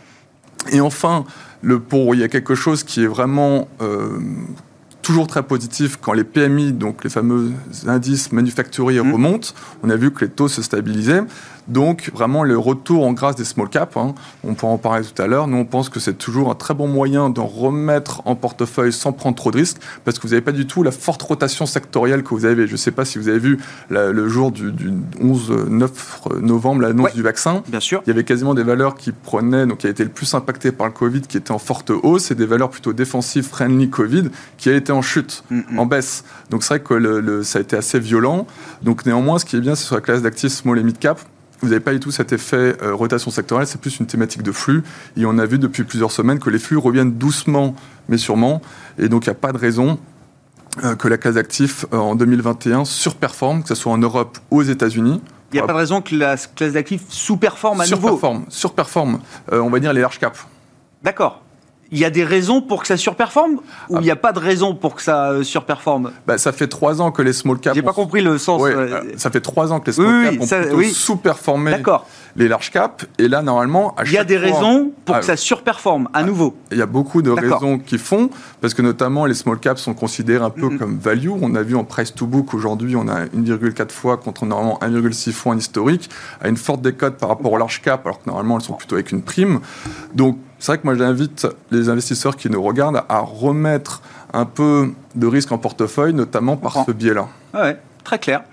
Et 0.71 0.81
enfin, 0.81 1.25
le, 1.61 1.79
pour, 1.79 2.13
il 2.15 2.21
y 2.21 2.23
a 2.23 2.27
quelque 2.27 2.55
chose 2.55 2.83
qui 2.83 3.03
est 3.03 3.07
vraiment 3.07 3.67
euh, 3.81 4.19
toujours 5.01 5.27
très 5.27 5.43
positif 5.43 5.97
quand 5.99 6.13
les 6.13 6.23
PMI, 6.23 6.73
donc 6.73 7.03
les 7.03 7.09
fameux 7.09 7.51
indices 7.87 8.31
manufacturiers, 8.31 9.01
mmh. 9.01 9.13
remontent. 9.13 9.49
On 9.83 9.89
a 9.89 9.95
vu 9.95 10.11
que 10.11 10.25
les 10.25 10.31
taux 10.31 10.47
se 10.47 10.61
stabilisaient. 10.61 11.23
Donc, 11.67 12.11
vraiment, 12.13 12.43
le 12.43 12.57
retour 12.57 13.05
en 13.05 13.13
grâce 13.13 13.35
des 13.35 13.43
small 13.43 13.69
caps, 13.69 13.95
hein, 13.97 14.15
on 14.43 14.53
pourra 14.53 14.71
en 14.71 14.77
parler 14.77 15.05
tout 15.05 15.21
à 15.21 15.27
l'heure. 15.27 15.47
Nous, 15.47 15.57
on 15.57 15.65
pense 15.65 15.89
que 15.89 15.99
c'est 15.99 16.17
toujours 16.17 16.49
un 16.49 16.55
très 16.55 16.73
bon 16.73 16.87
moyen 16.87 17.29
d'en 17.29 17.45
remettre 17.45 18.21
en 18.25 18.35
portefeuille 18.35 18.93
sans 18.93 19.11
prendre 19.11 19.35
trop 19.35 19.51
de 19.51 19.57
risques, 19.57 19.77
parce 20.05 20.17
que 20.17 20.23
vous 20.23 20.33
n'avez 20.33 20.41
pas 20.41 20.51
du 20.51 20.67
tout 20.67 20.83
la 20.83 20.91
forte 20.91 21.21
rotation 21.21 21.65
sectorielle 21.65 22.23
que 22.23 22.29
vous 22.29 22.45
avez. 22.45 22.67
Je 22.67 22.73
ne 22.73 22.77
sais 22.77 22.91
pas 22.91 23.05
si 23.05 23.17
vous 23.17 23.29
avez 23.29 23.39
vu 23.39 23.59
le 23.89 24.29
jour 24.29 24.51
du, 24.51 24.71
11-9 25.21 26.39
novembre, 26.41 26.81
l'annonce 26.81 27.13
du 27.13 27.21
vaccin. 27.21 27.63
Bien 27.67 27.79
sûr. 27.79 28.01
Il 28.05 28.09
y 28.09 28.11
avait 28.11 28.23
quasiment 28.23 28.53
des 28.53 28.63
valeurs 28.63 28.95
qui 28.95 29.11
prenaient, 29.11 29.65
donc 29.65 29.79
qui 29.79 29.87
a 29.87 29.89
été 29.89 30.03
le 30.03 30.09
plus 30.09 30.33
impacté 30.33 30.71
par 30.71 30.87
le 30.87 30.93
Covid, 30.93 31.21
qui 31.21 31.37
étaient 31.37 31.51
en 31.51 31.59
forte 31.59 31.91
hausse, 31.91 32.31
et 32.31 32.35
des 32.35 32.45
valeurs 32.45 32.69
plutôt 32.69 32.93
défensives, 32.93 33.47
friendly 33.47 33.89
Covid, 33.89 34.29
qui 34.57 34.69
a 34.69 34.75
été 34.75 34.91
en 34.91 35.01
chute, 35.01 35.43
en 35.77 35.85
baisse. 35.85 36.23
Donc, 36.49 36.63
c'est 36.63 36.75
vrai 36.75 36.79
que 36.81 36.93
le, 36.93 37.43
ça 37.43 37.59
a 37.59 37.61
été 37.61 37.75
assez 37.75 37.99
violent. 37.99 38.47
Donc, 38.81 39.05
néanmoins, 39.05 39.39
ce 39.39 39.45
qui 39.45 39.55
est 39.55 39.61
bien, 39.61 39.75
c'est 39.75 39.85
sur 39.85 39.95
la 39.95 40.01
classe 40.01 40.21
d'actifs 40.21 40.53
small 40.53 40.79
et 40.79 40.83
mid 40.83 40.97
cap 40.97 41.19
vous 41.61 41.69
n'avez 41.69 41.79
pas 41.79 41.91
du 41.91 41.99
tout 41.99 42.11
cet 42.11 42.31
effet 42.31 42.75
euh, 42.81 42.93
rotation 42.93 43.31
sectorielle, 43.31 43.67
c'est 43.67 43.81
plus 43.81 43.99
une 43.99 44.05
thématique 44.05 44.43
de 44.43 44.51
flux. 44.51 44.83
Et 45.17 45.25
on 45.25 45.37
a 45.37 45.45
vu 45.45 45.59
depuis 45.59 45.83
plusieurs 45.83 46.11
semaines 46.11 46.39
que 46.39 46.49
les 46.49 46.59
flux 46.59 46.77
reviennent 46.77 47.13
doucement, 47.13 47.75
mais 48.07 48.17
sûrement. 48.17 48.61
Et 48.97 49.09
donc, 49.09 49.25
il 49.25 49.29
n'y 49.29 49.33
a 49.33 49.39
pas 49.39 49.51
de 49.51 49.57
raison 49.57 49.99
euh, 50.83 50.95
que 50.95 51.07
la 51.07 51.17
classe 51.17 51.35
d'actifs 51.35 51.85
euh, 51.93 51.97
en 51.97 52.15
2021 52.15 52.85
surperforme, 52.85 53.63
que 53.63 53.69
ce 53.69 53.75
soit 53.75 53.91
en 53.91 53.97
Europe 53.97 54.37
ou 54.51 54.59
aux 54.59 54.63
États-Unis. 54.63 55.21
Il 55.51 55.55
n'y 55.55 55.59
a 55.59 55.65
pas 55.65 55.73
de 55.73 55.77
raison 55.77 56.01
que 56.01 56.15
la 56.15 56.37
classe 56.37 56.73
d'actifs 56.73 57.03
sous-performe 57.09 57.81
à 57.81 57.87
nouveau 57.87 58.09
Surperforme, 58.09 58.45
surperforme. 58.49 59.19
on 59.51 59.69
va 59.69 59.79
dire 59.79 59.93
les 59.93 60.01
large 60.01 60.19
caps. 60.19 60.45
D'accord 61.01 61.41
il 61.91 61.99
y 61.99 62.05
a 62.05 62.09
des 62.09 62.23
raisons 62.23 62.61
pour 62.61 62.81
que 62.81 62.87
ça 62.87 62.97
surperforme 62.97 63.59
ou 63.89 63.97
il 63.97 64.01
n'y 64.01 64.11
a 64.11 64.15
pas 64.15 64.31
de 64.31 64.39
raison 64.39 64.75
pour 64.75 64.95
que 64.95 65.01
ça 65.01 65.31
euh, 65.31 65.43
surperforme? 65.43 66.11
Bah, 66.27 66.37
Ça 66.37 66.51
fait 66.51 66.67
trois 66.67 67.01
ans 67.01 67.11
que 67.11 67.21
les 67.21 67.33
small 67.33 67.59
caps. 67.59 67.75
J'ai 67.75 67.81
pas 67.81 67.93
compris 67.93 68.21
le 68.21 68.37
sens. 68.37 68.61
Euh, 68.63 69.01
ça 69.17 69.31
fait 69.31 69.41
trois 69.41 69.71
ans 69.71 69.79
que 69.79 69.87
les 69.87 69.93
small 69.93 70.37
caps 70.37 70.71
ont 70.71 70.83
sous-performé 70.93 71.81
les 72.35 72.47
large 72.47 72.71
caps. 72.71 73.07
Et 73.17 73.27
là, 73.27 73.41
normalement, 73.41 73.95
à 73.95 74.03
Il 74.05 74.11
y 74.11 74.17
a 74.17 74.23
des 74.23 74.37
raisons 74.37 74.91
pour 75.05 75.15
ah, 75.15 75.19
que 75.19 75.25
ça 75.25 75.35
surperforme 75.35 76.07
à 76.13 76.19
ah, 76.19 76.23
nouveau. 76.23 76.55
Il 76.71 76.77
y 76.77 76.81
a 76.81 76.85
beaucoup 76.85 77.21
de 77.21 77.31
raisons 77.31 77.79
qui 77.79 77.97
font, 77.97 78.29
parce 78.61 78.73
que 78.73 78.81
notamment 78.81 79.25
les 79.25 79.33
small 79.33 79.59
caps 79.59 79.81
sont 79.81 79.93
considérés 79.93 80.45
un 80.45 80.49
peu 80.49 80.69
comme 80.77 80.97
value. 80.97 81.29
On 81.41 81.55
a 81.55 81.63
vu 81.63 81.75
en 81.75 81.83
price 81.83 82.13
to 82.13 82.25
book 82.25 82.53
aujourd'hui, 82.53 82.95
on 82.95 83.07
a 83.07 83.25
1,4 83.25 83.91
fois 83.91 84.17
contre 84.17 84.45
normalement 84.45 84.79
1,6 84.81 85.31
fois 85.31 85.53
en 85.53 85.57
historique, 85.57 86.09
à 86.41 86.49
une 86.49 86.57
forte 86.57 86.81
décote 86.81 87.17
par 87.17 87.29
rapport 87.29 87.51
aux 87.51 87.57
large 87.57 87.81
caps, 87.81 88.05
alors 88.05 88.21
que 88.21 88.29
normalement 88.29 88.57
elles 88.57 88.65
sont 88.65 88.73
plutôt 88.73 88.95
avec 88.95 89.11
une 89.11 89.21
prime. 89.21 89.59
Donc 90.13 90.37
c'est 90.59 90.73
vrai 90.73 90.77
que 90.77 90.83
moi 90.85 90.95
j'invite 90.95 91.47
les 91.71 91.89
investisseurs 91.89 92.35
qui 92.35 92.49
nous 92.49 92.61
regardent 92.61 93.03
à 93.07 93.19
remettre 93.19 94.01
un 94.33 94.45
peu 94.45 94.91
de 95.15 95.27
risque 95.27 95.51
en 95.51 95.57
portefeuille, 95.57 96.13
notamment 96.13 96.57
par 96.57 96.85
ce 96.85 96.91
biais-là. 96.91 97.27
Ouais, 97.53 97.77
très 98.03 98.19
clair. 98.19 98.43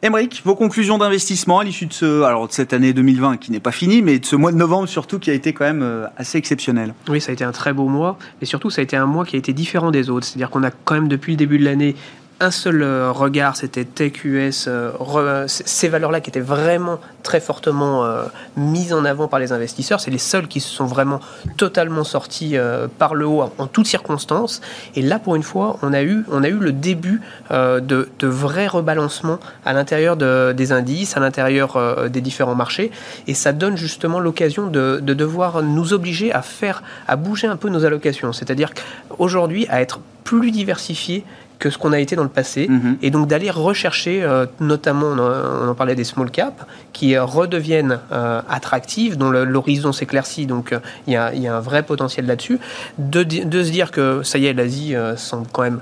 Émeric, 0.00 0.42
vos 0.44 0.54
conclusions 0.54 0.96
d'investissement 0.96 1.58
à 1.58 1.64
l'issue 1.64 1.86
de, 1.86 1.92
ce, 1.92 2.22
alors 2.22 2.46
de 2.46 2.52
cette 2.52 2.72
année 2.72 2.92
2020 2.92 3.36
qui 3.38 3.50
n'est 3.50 3.58
pas 3.58 3.72
finie, 3.72 4.00
mais 4.00 4.20
de 4.20 4.24
ce 4.24 4.36
mois 4.36 4.52
de 4.52 4.56
novembre 4.56 4.86
surtout 4.86 5.18
qui 5.18 5.28
a 5.28 5.34
été 5.34 5.52
quand 5.52 5.64
même 5.64 5.82
euh, 5.82 6.06
assez 6.16 6.38
exceptionnel. 6.38 6.94
Oui, 7.08 7.20
ça 7.20 7.30
a 7.30 7.32
été 7.32 7.42
un 7.42 7.50
très 7.50 7.72
beau 7.72 7.88
mois, 7.88 8.16
et 8.40 8.46
surtout 8.46 8.70
ça 8.70 8.80
a 8.80 8.84
été 8.84 8.96
un 8.96 9.06
mois 9.06 9.24
qui 9.24 9.34
a 9.34 9.40
été 9.40 9.52
différent 9.52 9.90
des 9.90 10.08
autres. 10.08 10.24
C'est-à-dire 10.24 10.50
qu'on 10.50 10.62
a 10.62 10.70
quand 10.70 10.94
même 10.94 11.08
depuis 11.08 11.32
le 11.32 11.36
début 11.36 11.58
de 11.58 11.64
l'année 11.64 11.96
un 12.40 12.50
seul 12.52 12.82
euh, 12.82 13.10
regard, 13.10 13.56
c'était 13.56 13.84
TQS, 13.84 14.68
euh, 14.68 15.46
ces 15.48 15.88
valeurs-là 15.88 16.20
qui 16.20 16.30
étaient 16.30 16.38
vraiment 16.38 17.00
très 17.24 17.40
fortement 17.40 18.04
euh, 18.04 18.24
mises 18.56 18.92
en 18.92 19.04
avant 19.04 19.26
par 19.26 19.40
les 19.40 19.50
investisseurs. 19.52 20.00
C'est 20.00 20.12
les 20.12 20.18
seuls 20.18 20.46
qui 20.46 20.60
se 20.60 20.68
sont 20.68 20.86
vraiment 20.86 21.20
totalement 21.56 22.04
sortis 22.04 22.56
par 22.98 23.14
le 23.14 23.26
haut 23.26 23.42
en, 23.58 23.66
toutes 23.66 23.86
circonstances. 23.86 24.60
Et 24.94 25.02
là, 25.02 25.18
pour 25.18 25.34
une 25.34 25.42
fois, 25.42 25.78
on 25.82 25.92
a 25.92 26.02
eu, 26.02 26.24
on 26.30 26.44
a 26.44 26.48
eu 26.48 26.58
le 26.58 26.72
début 26.72 27.20
de, 27.50 27.80
de 27.80 28.26
vrais 28.26 28.66
rebalancements 28.66 29.40
à 29.64 29.72
l'intérieur 29.72 30.16
des 30.16 30.72
indices, 30.72 31.16
à 31.16 31.20
l'intérieur 31.20 32.08
des 32.08 32.20
différents 32.20 32.54
marchés. 32.54 32.90
Et 33.26 33.34
ça 33.34 33.52
donne 33.52 33.76
justement 33.76 34.20
l'occasion 34.20 34.68
de, 34.68 35.00
de 35.02 35.14
devoir 35.14 35.62
nous 35.62 35.92
obliger 35.92 36.32
à 36.32 36.42
faire, 36.42 36.82
à 37.06 37.16
bouger 37.16 37.46
un 37.46 37.56
peu 37.56 37.68
nos 37.68 37.84
allocations. 37.84 38.32
C'est-à-dire 38.32 38.70
qu'aujourd'hui, 38.74 39.66
à 39.68 39.80
être 39.82 40.00
plus 40.24 40.50
diversifié 40.50 41.24
que 41.58 41.70
ce 41.70 41.78
qu'on 41.78 41.92
a 41.92 41.98
été 41.98 42.14
dans 42.16 42.22
le 42.22 42.28
passé, 42.28 42.66
mhm. 42.68 42.98
et 43.02 43.10
donc 43.10 43.26
d'aller 43.26 43.50
rechercher, 43.50 44.22
euh, 44.22 44.46
notamment, 44.60 45.08
on 45.08 45.68
en, 45.68 45.74
parlait 45.74 45.94
des 45.94 46.04
small 46.04 46.30
caps, 46.30 46.64
qui 46.92 47.16
euh, 47.16 47.24
redeviennent 47.24 47.98
euh, 48.12 48.40
attractives, 48.48 49.16
dont 49.16 49.30
l'horizon 49.30 49.92
s'éclaircit, 49.92 50.46
donc 50.46 50.74
il 51.06 51.12
y, 51.12 51.16
a, 51.16 51.32
un 51.32 51.60
vrai 51.60 51.82
potentiel 51.82 52.26
là-dessus, 52.26 52.58
de, 52.98 53.22
de, 53.22 53.62
se 53.62 53.70
dire 53.70 53.90
que 53.90 54.22
ça 54.22 54.38
y 54.38 54.46
est, 54.46 54.52
l'Asie 54.52 54.94
semble 55.16 55.46
quand 55.52 55.62
même, 55.62 55.80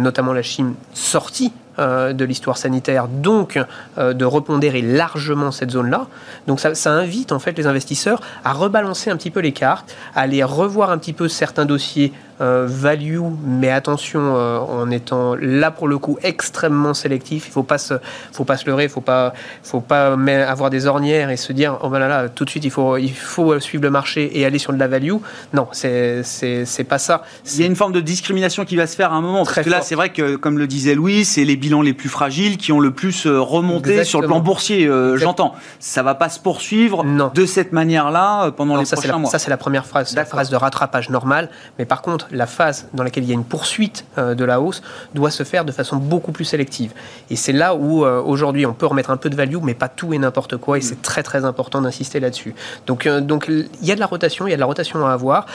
notamment 0.00 0.32
la 0.32 0.42
Chine, 0.42 0.74
sortie 0.94 1.52
de 1.78 2.24
l'histoire 2.24 2.58
sanitaire, 2.58 3.08
donc 3.08 3.58
de 3.98 4.24
repondérer 4.24 4.82
largement 4.82 5.50
cette 5.50 5.70
zone-là. 5.70 6.06
Donc 6.46 6.60
ça, 6.60 6.74
ça, 6.74 6.92
invite 6.92 7.32
en 7.32 7.38
fait 7.38 7.56
les 7.56 7.66
investisseurs 7.66 8.20
à 8.44 8.52
rebalancer 8.52 9.10
un 9.10 9.16
petit 9.16 9.30
peu 9.30 9.40
les 9.40 9.52
cartes, 9.52 9.94
à 10.14 10.22
aller 10.22 10.42
revoir 10.42 10.90
un 10.90 10.98
petit 10.98 11.12
peu 11.12 11.28
certains 11.28 11.64
dossiers 11.64 12.12
euh, 12.42 12.66
value, 12.68 13.20
mais 13.46 13.70
attention 13.70 14.20
euh, 14.20 14.58
en 14.58 14.90
étant 14.90 15.36
là 15.40 15.70
pour 15.70 15.86
le 15.86 15.96
coup 15.98 16.18
extrêmement 16.22 16.92
sélectif. 16.92 17.44
Il 17.46 17.52
faut 17.52 17.62
pas 17.62 17.78
se, 17.78 17.94
faut 18.32 18.44
pas 18.44 18.56
se 18.56 18.66
leurrer, 18.66 18.88
faut 18.88 19.00
pas, 19.00 19.32
faut 19.62 19.80
pas 19.80 20.14
avoir 20.14 20.68
des 20.68 20.86
ornières 20.86 21.30
et 21.30 21.36
se 21.36 21.52
dire 21.52 21.78
oh 21.82 21.88
ben 21.88 22.00
là, 22.00 22.08
là 22.08 22.28
tout 22.28 22.44
de 22.44 22.50
suite 22.50 22.64
il 22.64 22.70
faut, 22.70 22.96
il 22.96 23.14
faut 23.14 23.60
suivre 23.60 23.84
le 23.84 23.90
marché 23.90 24.36
et 24.36 24.44
aller 24.44 24.58
sur 24.58 24.72
de 24.72 24.78
la 24.78 24.88
value. 24.88 25.12
Non, 25.52 25.68
c'est, 25.70 26.22
c'est, 26.24 26.84
pas 26.84 26.98
ça. 26.98 27.22
Il 27.46 27.60
y 27.60 27.62
a 27.62 27.66
une 27.66 27.76
forme 27.76 27.92
de 27.92 28.00
discrimination 28.00 28.64
qui 28.64 28.74
va 28.74 28.88
se 28.88 28.96
faire 28.96 29.12
à 29.12 29.16
un 29.16 29.20
moment. 29.20 29.44
Très 29.44 29.62
parce 29.62 29.66
que 29.66 29.70
là, 29.70 29.82
c'est 29.82 29.94
vrai 29.94 30.10
que 30.10 30.34
comme 30.34 30.58
le 30.58 30.66
disait 30.66 30.96
Louis, 30.96 31.24
c'est 31.24 31.44
les 31.44 31.56
bilans 31.56 31.82
les 31.82 31.94
plus 31.94 32.08
fragiles 32.08 32.56
qui 32.56 32.72
ont 32.72 32.80
le 32.80 32.90
plus 32.90 33.26
euh, 33.26 33.40
remonté 33.40 34.02
sur 34.02 34.20
le 34.20 34.26
plan 34.26 34.40
boursier. 34.40 34.90
j'entends. 35.14 35.54
Ça 35.78 36.02
va 36.02 36.16
pas 36.16 36.28
se 36.28 36.40
poursuivre 36.40 37.04
de 37.34 37.46
cette 37.46 37.72
manière-là 37.72 38.50
pendant 38.50 38.76
les 38.76 38.84
prochains 38.84 39.18
mois. 39.18 39.30
Ça 39.30 39.38
c'est 39.38 39.50
la 39.50 39.56
première 39.56 39.86
phrase, 39.86 40.16
la 40.16 40.24
phrase 40.24 40.50
de 40.50 40.56
rattrapage 40.56 41.08
normal. 41.08 41.50
Mais 41.78 41.84
par 41.84 42.02
contre, 42.02 42.26
la 42.32 42.46
phase 42.46 42.88
dans 42.94 43.04
laquelle 43.04 43.24
il 43.24 43.28
y 43.28 43.32
a 43.32 43.34
une 43.34 43.44
poursuite 43.44 44.04
euh, 44.18 44.34
de 44.34 44.44
la 44.44 44.60
hausse 44.60 44.82
doit 45.14 45.30
se 45.30 45.44
faire 45.44 45.64
de 45.64 45.72
façon 45.72 45.96
beaucoup 45.96 46.32
plus 46.32 46.44
sélective. 46.44 46.92
Et 47.30 47.36
c'est 47.36 47.52
là 47.52 47.74
où 47.74 48.04
euh, 48.04 48.20
aujourd'hui 48.20 48.66
on 48.66 48.72
peut 48.72 48.86
remettre 48.86 49.10
un 49.10 49.16
peu 49.16 49.30
de 49.30 49.36
value, 49.36 49.58
mais 49.62 49.74
pas 49.74 49.88
tout 49.88 50.12
et 50.14 50.18
n'importe 50.18 50.56
quoi. 50.56 50.78
Et 50.78 50.80
c'est 50.80 50.98
mm. 50.98 51.02
très 51.02 51.22
très 51.22 51.44
important 51.44 51.80
d'insister 51.80 52.18
là-dessus. 52.20 52.54
Donc 52.86 53.06
euh, 53.06 53.20
donc 53.20 53.46
il 53.48 53.68
y 53.86 53.92
a 53.92 53.94
de 53.94 54.00
la 54.00 54.06
rotation, 54.06 54.46
il 54.46 54.50
y 54.50 54.54
a 54.54 54.56
de 54.56 54.60
la 54.60 54.66
rotation 54.66 55.06
à 55.06 55.12
avoir 55.12 55.46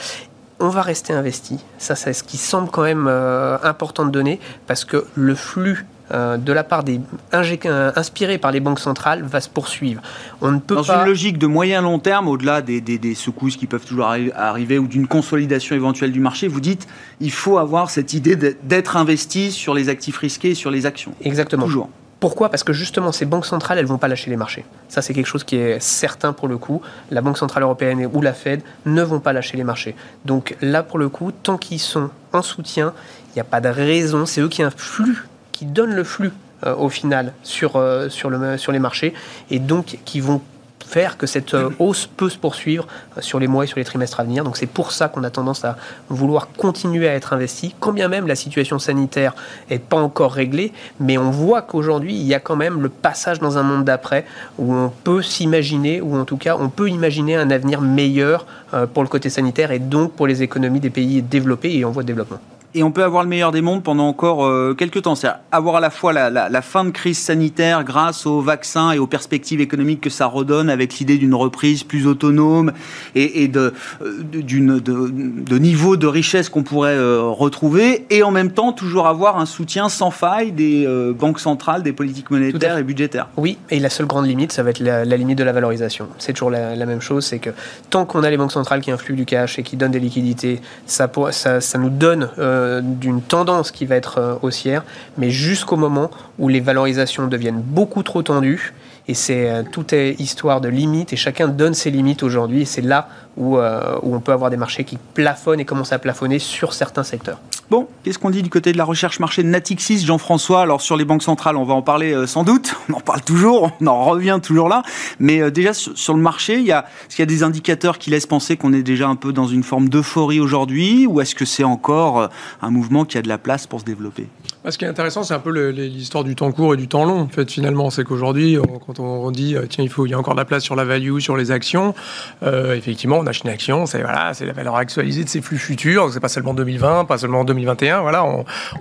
on 0.60 0.70
va 0.70 0.82
rester 0.82 1.12
investi. 1.12 1.60
Ça, 1.78 1.94
c'est 1.94 2.12
ce 2.12 2.24
qui 2.24 2.36
semble 2.36 2.68
quand 2.68 2.82
même 2.82 3.06
important 3.06 4.04
de 4.04 4.10
donner 4.10 4.40
parce 4.66 4.84
que 4.84 5.06
le 5.14 5.36
flux 5.36 5.86
de 6.10 6.52
la 6.52 6.64
part 6.64 6.84
des 6.84 7.00
euh, 7.34 7.92
inspirés 7.96 8.38
par 8.38 8.52
les 8.52 8.60
banques 8.60 8.80
centrales 8.80 9.22
va 9.22 9.40
se 9.40 9.48
poursuivre. 9.48 10.02
On 10.40 10.52
ne 10.52 10.58
peut 10.58 10.74
Dans 10.74 10.82
une 10.82 11.04
logique 11.04 11.38
de 11.38 11.46
moyen 11.46 11.82
long 11.82 11.98
terme, 11.98 12.28
au-delà 12.28 12.62
des, 12.62 12.80
des, 12.80 13.14
secousses 13.14 13.56
qui 13.56 13.66
peuvent 13.66 13.84
toujours 13.84 14.06
arriver 14.34 14.78
ou 14.78 14.86
d'une 14.86 15.06
consolidation 15.06 15.74
éventuelle 15.74 16.12
du 16.12 16.20
marché, 16.20 16.48
vous 16.48 16.60
dites 16.60 16.86
il 17.20 17.32
faut 17.32 17.58
avoir 17.58 17.90
cette 17.90 18.14
idée 18.14 18.36
d'être 18.36 18.96
investi 18.96 19.52
sur 19.52 19.74
les 19.74 19.88
actifs 19.88 20.18
risqués, 20.18 20.54
sur 20.54 20.70
les 20.70 20.86
actions. 20.86 21.12
Exactement. 21.22 21.64
Toujours. 21.64 21.88
Pourquoi? 22.20 22.48
Parce 22.48 22.64
que 22.64 22.72
justement, 22.72 23.12
ces 23.12 23.26
banques 23.26 23.46
centrales, 23.46 23.78
elles 23.78 23.86
vont 23.86 23.98
pas 23.98 24.08
lâcher 24.08 24.28
les 24.28 24.36
marchés. 24.36 24.64
Ça, 24.88 25.02
c'est 25.02 25.14
quelque 25.14 25.26
chose 25.26 25.44
qui 25.44 25.56
est 25.56 25.80
certain 25.80 26.32
pour 26.32 26.48
le 26.48 26.58
coup. 26.58 26.82
La 27.12 27.20
Banque 27.20 27.38
centrale 27.38 27.62
européenne 27.62 28.08
ou 28.12 28.20
la 28.20 28.32
Fed 28.32 28.62
ne 28.86 29.02
vont 29.02 29.20
pas 29.20 29.32
lâcher 29.32 29.56
les 29.56 29.62
marchés. 29.62 29.94
Donc 30.24 30.56
là, 30.60 30.82
pour 30.82 30.98
le 30.98 31.08
coup, 31.08 31.30
tant 31.30 31.58
qu'ils 31.58 31.78
sont 31.78 32.10
en 32.32 32.42
soutien, 32.42 32.92
il 33.28 33.34
n'y 33.36 33.40
a 33.40 33.44
pas 33.44 33.60
de 33.60 33.68
raison. 33.68 34.26
C'est 34.26 34.40
eux 34.40 34.48
qui 34.48 34.64
influent, 34.64 35.14
qui 35.58 35.64
donnent 35.64 35.94
le 35.94 36.04
flux 36.04 36.30
euh, 36.64 36.76
au 36.76 36.88
final 36.88 37.32
sur, 37.42 37.74
euh, 37.74 38.08
sur, 38.08 38.30
le, 38.30 38.56
sur 38.58 38.70
les 38.70 38.78
marchés 38.78 39.12
et 39.50 39.58
donc 39.58 39.98
qui 40.04 40.20
vont 40.20 40.40
faire 40.86 41.18
que 41.18 41.26
cette 41.26 41.52
euh, 41.54 41.70
hausse 41.80 42.06
peut 42.06 42.28
se 42.28 42.38
poursuivre 42.38 42.86
sur 43.18 43.40
les 43.40 43.48
mois 43.48 43.64
et 43.64 43.66
sur 43.66 43.78
les 43.78 43.84
trimestres 43.84 44.20
à 44.20 44.22
venir. 44.22 44.44
Donc 44.44 44.56
c'est 44.56 44.66
pour 44.66 44.92
ça 44.92 45.08
qu'on 45.08 45.24
a 45.24 45.30
tendance 45.30 45.64
à 45.64 45.76
vouloir 46.08 46.46
continuer 46.56 47.08
à 47.08 47.14
être 47.14 47.32
investi, 47.32 47.74
quand 47.80 47.92
bien 47.92 48.06
même 48.06 48.28
la 48.28 48.36
situation 48.36 48.78
sanitaire 48.78 49.34
n'est 49.68 49.80
pas 49.80 49.96
encore 49.96 50.32
réglée, 50.32 50.72
mais 51.00 51.18
on 51.18 51.32
voit 51.32 51.62
qu'aujourd'hui, 51.62 52.14
il 52.14 52.26
y 52.26 52.34
a 52.34 52.40
quand 52.40 52.56
même 52.56 52.80
le 52.80 52.88
passage 52.88 53.40
dans 53.40 53.58
un 53.58 53.64
monde 53.64 53.84
d'après 53.84 54.24
où 54.58 54.72
on 54.72 54.90
peut 54.90 55.22
s'imaginer, 55.22 56.00
ou 56.00 56.16
en 56.16 56.24
tout 56.24 56.36
cas, 56.36 56.56
on 56.56 56.68
peut 56.68 56.88
imaginer 56.88 57.34
un 57.34 57.50
avenir 57.50 57.80
meilleur 57.80 58.46
pour 58.94 59.02
le 59.02 59.08
côté 59.08 59.28
sanitaire 59.28 59.72
et 59.72 59.80
donc 59.80 60.12
pour 60.12 60.28
les 60.28 60.44
économies 60.44 60.80
des 60.80 60.90
pays 60.90 61.20
développés 61.20 61.76
et 61.76 61.84
en 61.84 61.90
voie 61.90 62.04
de 62.04 62.06
développement 62.06 62.38
et 62.74 62.82
on 62.82 62.90
peut 62.90 63.02
avoir 63.02 63.22
le 63.22 63.28
meilleur 63.28 63.50
des 63.50 63.62
mondes 63.62 63.82
pendant 63.82 64.06
encore 64.08 64.44
euh, 64.44 64.74
quelques 64.76 65.02
temps. 65.02 65.14
C'est-à-dire 65.14 65.40
avoir 65.52 65.76
à 65.76 65.80
la 65.80 65.90
fois 65.90 66.12
la, 66.12 66.62
fin 66.62 66.84
de 66.84 66.90
crise 66.90 67.18
sanitaire 67.18 67.84
grâce 67.84 68.26
aux 68.26 68.40
vaccins 68.40 68.92
et 68.92 68.98
aux 68.98 69.06
perspectives 69.06 69.60
économiques 69.60 70.02
que 70.02 70.10
ça 70.10 70.26
redonne 70.26 70.68
avec 70.68 70.98
l'idée 70.98 71.16
d'une 71.16 71.34
reprise 71.34 71.82
plus 71.82 72.06
autonome 72.06 72.72
et, 73.14 73.48
de, 73.48 73.72
euh, 74.02 74.22
d'une, 74.22 74.80
de, 74.80 75.58
niveau 75.58 75.96
de 75.96 76.06
richesse 76.06 76.48
qu'on 76.48 76.62
pourrait 76.62 76.96
euh, 76.96 77.22
retrouver 77.22 78.06
et 78.10 78.22
en 78.22 78.30
même 78.30 78.50
temps 78.50 78.72
toujours 78.72 79.06
avoir 79.06 79.38
un 79.38 79.46
soutien 79.46 79.88
sans 79.88 80.10
faille 80.10 80.52
des 80.52 80.86
banques 81.18 81.40
centrales, 81.40 81.82
des 81.82 81.92
politiques 81.92 82.30
monétaires 82.30 82.76
et 82.76 82.82
budgétaires. 82.82 83.28
Oui, 83.36 83.58
et 83.70 83.78
la 83.80 83.90
seule 83.90 84.06
grande 84.06 84.26
limite, 84.26 84.52
ça 84.52 84.62
va 84.62 84.70
être 84.70 84.80
la, 84.80 85.04
limite 85.04 85.38
de 85.38 85.44
la 85.44 85.52
valorisation. 85.52 86.08
C'est 86.18 86.32
toujours 86.32 86.50
la, 86.50 86.86
même 86.86 87.00
chose, 87.00 87.24
c'est 87.24 87.38
que 87.38 87.50
tant 87.90 88.04
qu'on 88.04 88.22
a 88.22 88.30
les 88.30 88.36
banques 88.36 88.52
centrales 88.52 88.80
qui 88.80 88.90
influent 88.90 89.16
du 89.16 89.24
cash 89.24 89.58
et 89.58 89.62
qui 89.62 89.76
donnent 89.76 89.92
des 89.92 90.00
liquidités, 90.00 90.60
ça, 90.86 91.10
ça, 91.30 91.60
ça 91.60 91.78
nous 91.78 91.90
donne... 91.90 92.28
Euh, 92.38 92.57
d'une 92.82 93.22
tendance 93.22 93.70
qui 93.70 93.86
va 93.86 93.96
être 93.96 94.18
euh, 94.18 94.34
haussière, 94.42 94.84
mais 95.16 95.30
jusqu'au 95.30 95.76
moment 95.76 96.10
où 96.38 96.48
les 96.48 96.60
valorisations 96.60 97.26
deviennent 97.26 97.60
beaucoup 97.60 98.02
trop 98.02 98.22
tendues. 98.22 98.72
Et 99.06 99.14
c'est 99.14 99.50
euh, 99.50 99.62
tout 99.70 99.94
est 99.94 100.20
histoire 100.20 100.60
de 100.60 100.68
limites 100.68 101.12
et 101.12 101.16
chacun 101.16 101.48
donne 101.48 101.74
ses 101.74 101.90
limites 101.90 102.22
aujourd'hui. 102.22 102.62
Et 102.62 102.66
c'est 102.66 102.82
là 102.82 103.08
où, 103.36 103.56
où 103.56 104.14
on 104.14 104.20
peut 104.20 104.32
avoir 104.32 104.50
des 104.50 104.56
marchés 104.56 104.84
qui 104.84 104.98
plafonnent 105.14 105.60
et 105.60 105.64
commencent 105.64 105.92
à 105.92 105.98
plafonner 105.98 106.38
sur 106.38 106.72
certains 106.72 107.04
secteurs. 107.04 107.38
Bon, 107.70 107.86
qu'est-ce 108.02 108.18
qu'on 108.18 108.30
dit 108.30 108.42
du 108.42 108.48
côté 108.48 108.72
de 108.72 108.78
la 108.78 108.84
recherche 108.84 109.20
marché 109.20 109.42
de 109.42 109.48
Natixis, 109.48 110.06
Jean-François? 110.06 110.62
Alors 110.62 110.80
sur 110.80 110.96
les 110.96 111.04
banques 111.04 111.22
centrales, 111.22 111.54
on 111.58 111.64
va 111.64 111.74
en 111.74 111.82
parler 111.82 112.14
euh, 112.14 112.26
sans 112.26 112.42
doute, 112.42 112.74
on 112.88 112.94
en 112.94 113.00
parle 113.00 113.20
toujours, 113.20 113.72
on 113.82 113.86
en 113.86 114.04
revient 114.04 114.40
toujours 114.42 114.70
là, 114.70 114.82
mais 115.18 115.42
euh, 115.42 115.50
déjà 115.50 115.74
sur, 115.74 116.14
le 116.14 116.22
marché, 116.22 116.54
il 116.54 116.64
y 116.64 116.72
a, 116.72 116.86
est-ce 117.06 117.16
qu'il 117.16 117.22
y 117.22 117.24
a 117.24 117.26
des 117.26 117.42
indicateurs 117.42 117.98
qui 117.98 118.08
laissent 118.08 118.26
penser 118.26 118.56
qu'on 118.56 118.72
est 118.72 118.82
déjà 118.82 119.06
un 119.06 119.16
peu 119.16 119.34
dans 119.34 119.46
une 119.46 119.62
forme 119.62 119.90
d'euphorie 119.90 120.40
aujourd'hui, 120.40 121.06
ou 121.06 121.20
est-ce 121.20 121.34
que 121.34 121.44
c'est 121.44 121.64
encore 121.64 122.20
euh, 122.20 122.28
un 122.62 122.70
mouvement 122.70 123.04
qui 123.04 123.18
a 123.18 123.22
de 123.22 123.28
la 123.28 123.36
place 123.36 123.66
pour 123.66 123.80
se 123.80 123.84
développer? 123.84 124.28
Ce 124.68 124.76
qui 124.76 124.84
est 124.84 124.88
intéressant, 124.88 125.22
c'est 125.22 125.34
un 125.34 125.38
peu 125.38 125.50
l'histoire 125.70 126.24
du 126.24 126.34
temps 126.34 126.52
court 126.52 126.74
et 126.74 126.76
du 126.76 126.88
temps 126.88 127.04
long, 127.04 127.20
en 127.20 127.28
fait, 127.28 127.50
finalement. 127.50 127.90
C'est 127.90 128.04
qu'aujourd'hui, 128.04 128.58
quand 128.86 128.98
on 129.00 129.30
dit, 129.30 129.56
tiens, 129.68 129.84
il, 129.84 129.90
faut, 129.90 130.06
il 130.06 130.10
y 130.10 130.14
a 130.14 130.18
encore 130.18 130.34
de 130.34 130.40
la 130.40 130.44
place 130.44 130.62
sur 130.62 130.76
la 130.76 130.84
value, 130.84 131.18
sur 131.18 131.36
les 131.36 131.50
actions, 131.50 131.94
effectivement, 132.42 133.18
on 133.18 133.26
achète 133.26 133.44
une 133.44 133.50
action, 133.50 133.86
c'est 133.86 134.02
voilà, 134.02 134.32
la 134.40 134.52
valeur 134.52 134.76
actualisée 134.76 135.24
de 135.24 135.28
ses 135.28 135.40
flux 135.40 135.58
futurs, 135.58 136.12
c'est 136.12 136.20
pas 136.20 136.28
seulement 136.28 136.54
2020, 136.54 137.04
pas 137.04 137.18
seulement 137.18 137.44
2020, 137.44 137.58
2021, 137.58 138.00
voilà, 138.00 138.24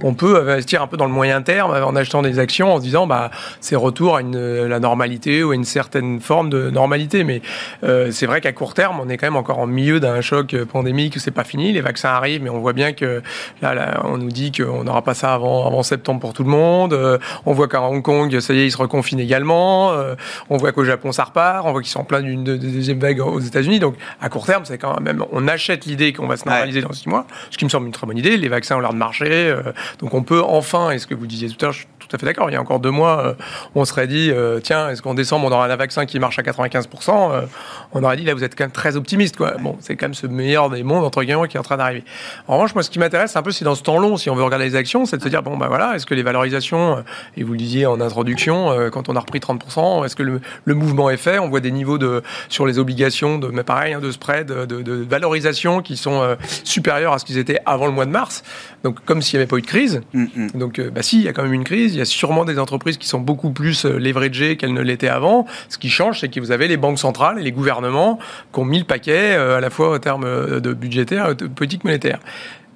on, 0.04 0.14
peut 0.14 0.40
investir 0.50 0.82
un 0.82 0.88
peu 0.88 0.98
dans 0.98 1.06
le 1.06 1.12
moyen 1.12 1.42
terme 1.42 1.72
en 1.72 1.96
achetant 1.96 2.22
des 2.22 2.40
actions 2.40 2.74
en 2.74 2.78
se 2.78 2.84
disant 2.84 3.08
bah 3.08 3.32
c'est 3.60 3.76
retour 3.76 4.16
à 4.16 4.22
une, 4.22 4.66
la 4.66 4.80
normalité 4.80 5.44
ou 5.44 5.52
à 5.52 5.56
une 5.56 5.66
certaine 5.66 6.20
forme 6.22 6.50
de 6.50 6.70
normalité. 6.70 7.24
Mais 7.24 7.42
euh, 7.84 8.12
c'est 8.12 8.26
vrai 8.26 8.42
qu'à 8.42 8.52
court 8.52 8.74
terme, 8.74 9.00
on 9.00 9.10
est 9.10 9.18
quand 9.18 9.28
même 9.28 9.36
encore 9.36 9.60
en 9.60 9.68
milieu 9.68 10.00
d'un 10.00 10.22
choc 10.22 10.56
pandémique, 10.66 11.20
c'est 11.20 11.32
pas 11.32 11.44
fini, 11.44 11.74
les 11.74 11.82
vaccins 11.82 12.10
arrivent, 12.10 12.44
mais 12.44 12.50
on 12.50 12.60
voit 12.60 12.74
bien 12.74 12.94
que 12.94 13.22
là, 13.62 14.02
on 14.04 14.18
nous 14.18 14.32
dit 14.32 14.52
qu'on 14.52 14.84
n'aura 14.84 15.02
pas 15.02 15.14
ça 15.14 15.34
avant, 15.34 15.67
avant 15.68 15.84
septembre 15.84 16.20
pour 16.20 16.34
tout 16.34 16.44
le 16.44 16.50
monde. 16.50 16.94
Euh, 16.94 17.18
on 17.46 17.54
voit 17.54 17.68
qu'à 17.68 17.82
Hong 17.82 18.02
Kong, 18.02 18.40
ça 18.40 18.54
y 18.54 18.60
est, 18.60 18.66
ils 18.66 18.72
se 18.72 18.78
reconfinent 18.78 19.20
également. 19.20 19.92
Euh, 19.92 20.16
on 20.50 20.58
voit 20.58 20.72
qu'au 20.72 20.84
Japon, 20.84 21.12
ça 21.12 21.26
repart. 21.26 21.66
On 21.66 21.72
voit 21.72 21.82
qu'ils 21.82 21.92
sont 21.92 22.00
en 22.00 22.06
plein 22.06 22.22
d'une 22.22 22.44
deuxième 22.44 23.00
vague 23.00 23.20
aux 23.20 23.40
États-Unis. 23.40 23.80
Donc 23.80 23.96
à 24.22 24.30
court 24.30 24.46
terme, 24.46 24.66
c'est 24.66 24.78
quand 24.78 25.00
même, 25.00 25.24
on 25.32 25.48
achète 25.48 25.86
l'idée 25.86 26.14
qu'on 26.14 26.28
va 26.28 26.38
se 26.38 26.46
normaliser 26.48 26.82
dans 26.82 26.94
six 26.94 27.10
mois, 27.10 27.26
ce 27.52 27.58
qui 27.58 27.66
me 27.66 27.70
semble 27.70 27.88
une 27.88 27.94
très 27.94 28.08
bonne 28.08 28.18
idée. 28.18 28.38
Les 28.38 28.50
vaccins 28.50 28.78
ont 28.78 28.80
l'air 28.80 28.94
de 28.94 28.98
marcher. 28.98 29.28
Euh, 29.30 29.62
donc 30.00 30.14
on 30.14 30.24
peut 30.24 30.42
enfin, 30.42 30.92
et 30.92 31.00
ce 31.00 31.08
que 31.08 31.16
vous 31.16 31.28
disiez 31.28 31.50
tout 31.50 31.58
à 31.62 31.66
l'heure, 31.66 31.74
je 31.74 31.80
suis 31.80 31.88
tout 32.00 32.16
à 32.16 32.20
fait 32.20 32.26
d'accord, 32.26 32.50
il 32.50 32.54
y 32.54 32.56
a 32.56 32.62
encore 32.62 32.80
deux 32.80 32.92
mois, 32.92 33.36
on 33.76 33.84
serait 33.84 34.08
dit, 34.08 34.32
tiens, 34.64 34.90
est-ce 34.90 35.02
qu'en 35.02 35.14
décembre, 35.14 35.48
on 35.48 35.52
aura 35.52 35.66
un 35.66 35.76
vaccin 35.76 36.06
qui 36.06 36.20
marche 36.20 36.40
à 36.40 36.42
95% 36.42 37.48
On 37.92 38.04
aurait 38.04 38.16
dit, 38.16 38.24
là, 38.24 38.34
vous 38.34 38.46
êtes 38.46 38.58
quand 38.58 38.64
même 38.64 38.72
très 38.72 38.96
optimiste. 38.96 39.36
Quoi. 39.36 39.56
Bon, 39.60 39.76
c'est 39.82 39.98
quand 39.98 40.06
même 40.06 40.14
ce 40.14 40.26
meilleur 40.28 40.70
des 40.70 40.84
mondes, 40.84 41.04
entre 41.04 41.22
guillemets, 41.24 41.50
qui 41.50 41.58
est 41.58 41.60
en 41.60 41.64
train 41.64 41.76
d'arriver. 41.76 42.06
En 42.48 42.54
revanche, 42.54 42.74
moi, 42.76 42.84
ce 42.84 42.90
qui 42.90 43.00
m'intéresse 43.00 43.36
un 43.36 43.42
peu, 43.42 43.52
c'est 43.52 43.66
dans 43.66 43.76
ce 43.76 43.84
temps 43.84 44.00
long, 44.00 44.16
si 44.16 44.30
on 44.30 44.36
veut 44.36 44.44
regarder 44.44 44.66
les 44.66 44.76
actions, 44.76 45.06
c'est 45.06 45.18
de 45.18 45.24
se 45.24 45.30
dire, 45.30 45.44
bon, 45.44 45.57
ben 45.58 45.68
voilà, 45.68 45.96
est-ce 45.96 46.06
que 46.06 46.14
les 46.14 46.24
valorisations, 46.24 47.04
et 47.36 47.44
vous 47.44 47.54
le 47.54 47.58
disiez 47.58 47.86
en 47.86 48.02
introduction, 48.02 48.90
quand 48.92 49.10
on 49.10 49.16
a 49.16 49.20
repris 49.20 49.40
30%, 49.40 50.06
est-ce 50.06 50.16
que 50.16 50.24
le, 50.24 50.42
mouvement 50.74 51.10
est 51.10 51.18
fait? 51.18 51.40
On 51.40 51.50
voit 51.50 51.60
des 51.60 51.72
niveaux 51.72 51.98
de, 51.98 52.22
sur 52.50 52.66
les 52.66 52.80
obligations, 52.80 53.38
de, 53.38 53.48
mais 53.48 53.64
pareil, 53.64 53.94
hein, 53.94 54.00
de 54.00 54.12
spread, 54.12 54.48
de, 54.48 54.66
de, 54.66 54.94
valorisation 54.94 55.82
qui 55.82 55.98
sont 55.98 56.36
supérieurs 56.64 57.14
à 57.14 57.20
ce 57.20 57.26
qu'ils 57.26 57.38
étaient 57.38 57.60
avant 57.66 57.88
le 57.88 57.92
mois 57.92 58.06
de 58.06 58.12
mars. 58.12 58.44
Donc, 58.84 59.04
comme 59.06 59.22
s'il 59.22 59.38
n'y 59.38 59.44
avait 59.44 59.50
pas 59.50 59.58
eu 59.58 59.62
de 59.62 59.68
crise. 59.68 60.02
Mm, 60.14 60.26
mm. 60.36 60.52
Donc, 60.56 60.80
euh, 60.80 60.90
bah 60.90 61.02
si, 61.02 61.18
il 61.18 61.24
y 61.24 61.28
a 61.28 61.34
quand 61.34 61.44
même 61.44 61.54
une 61.54 61.64
crise. 61.64 61.94
Il 61.94 61.98
y 61.98 62.02
a 62.02 62.06
sûrement 62.06 62.46
des 62.46 62.60
entreprises 62.60 62.98
qui 62.98 63.08
sont 63.08 63.20
beaucoup 63.20 63.52
plus 63.52 63.86
euh, 63.86 63.98
leveragées 63.98 64.58
qu'elles 64.58 64.74
ne 64.74 64.82
l'étaient 64.82 65.08
avant. 65.08 65.46
Ce 65.70 65.78
qui 65.78 65.90
change, 65.90 66.22
c'est 66.22 66.30
que 66.30 66.40
vous 66.40 66.52
avez 66.52 66.68
les 66.68 66.78
banques 66.78 67.00
centrales 67.00 67.40
et 67.40 67.44
les 67.44 67.52
gouvernements 67.52 68.20
qui 68.54 68.60
ont 68.60 68.66
mis 68.66 68.80
le 68.80 68.86
paquet 68.86 69.36
euh, 69.36 69.58
à 69.58 69.60
la 69.60 69.70
fois 69.70 69.96
en 69.96 70.00
termes 70.00 70.60
de 70.60 70.74
budgétaire 70.74 71.32
et 71.32 71.36
de 71.36 71.48
politique 71.48 71.84
monétaire. 71.84 72.20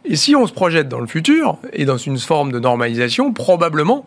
Et 0.06 0.16
si 0.16 0.36
on 0.36 0.48
se 0.48 0.54
projette 0.54 0.90
dans 0.90 1.00
le 1.00 1.08
futur 1.08 1.58
et 1.74 1.86
dans 1.86 1.98
une 1.98 2.18
forme 2.18 2.52
de 2.52 2.60
normalisation, 2.60 3.34
probablement 3.34 4.06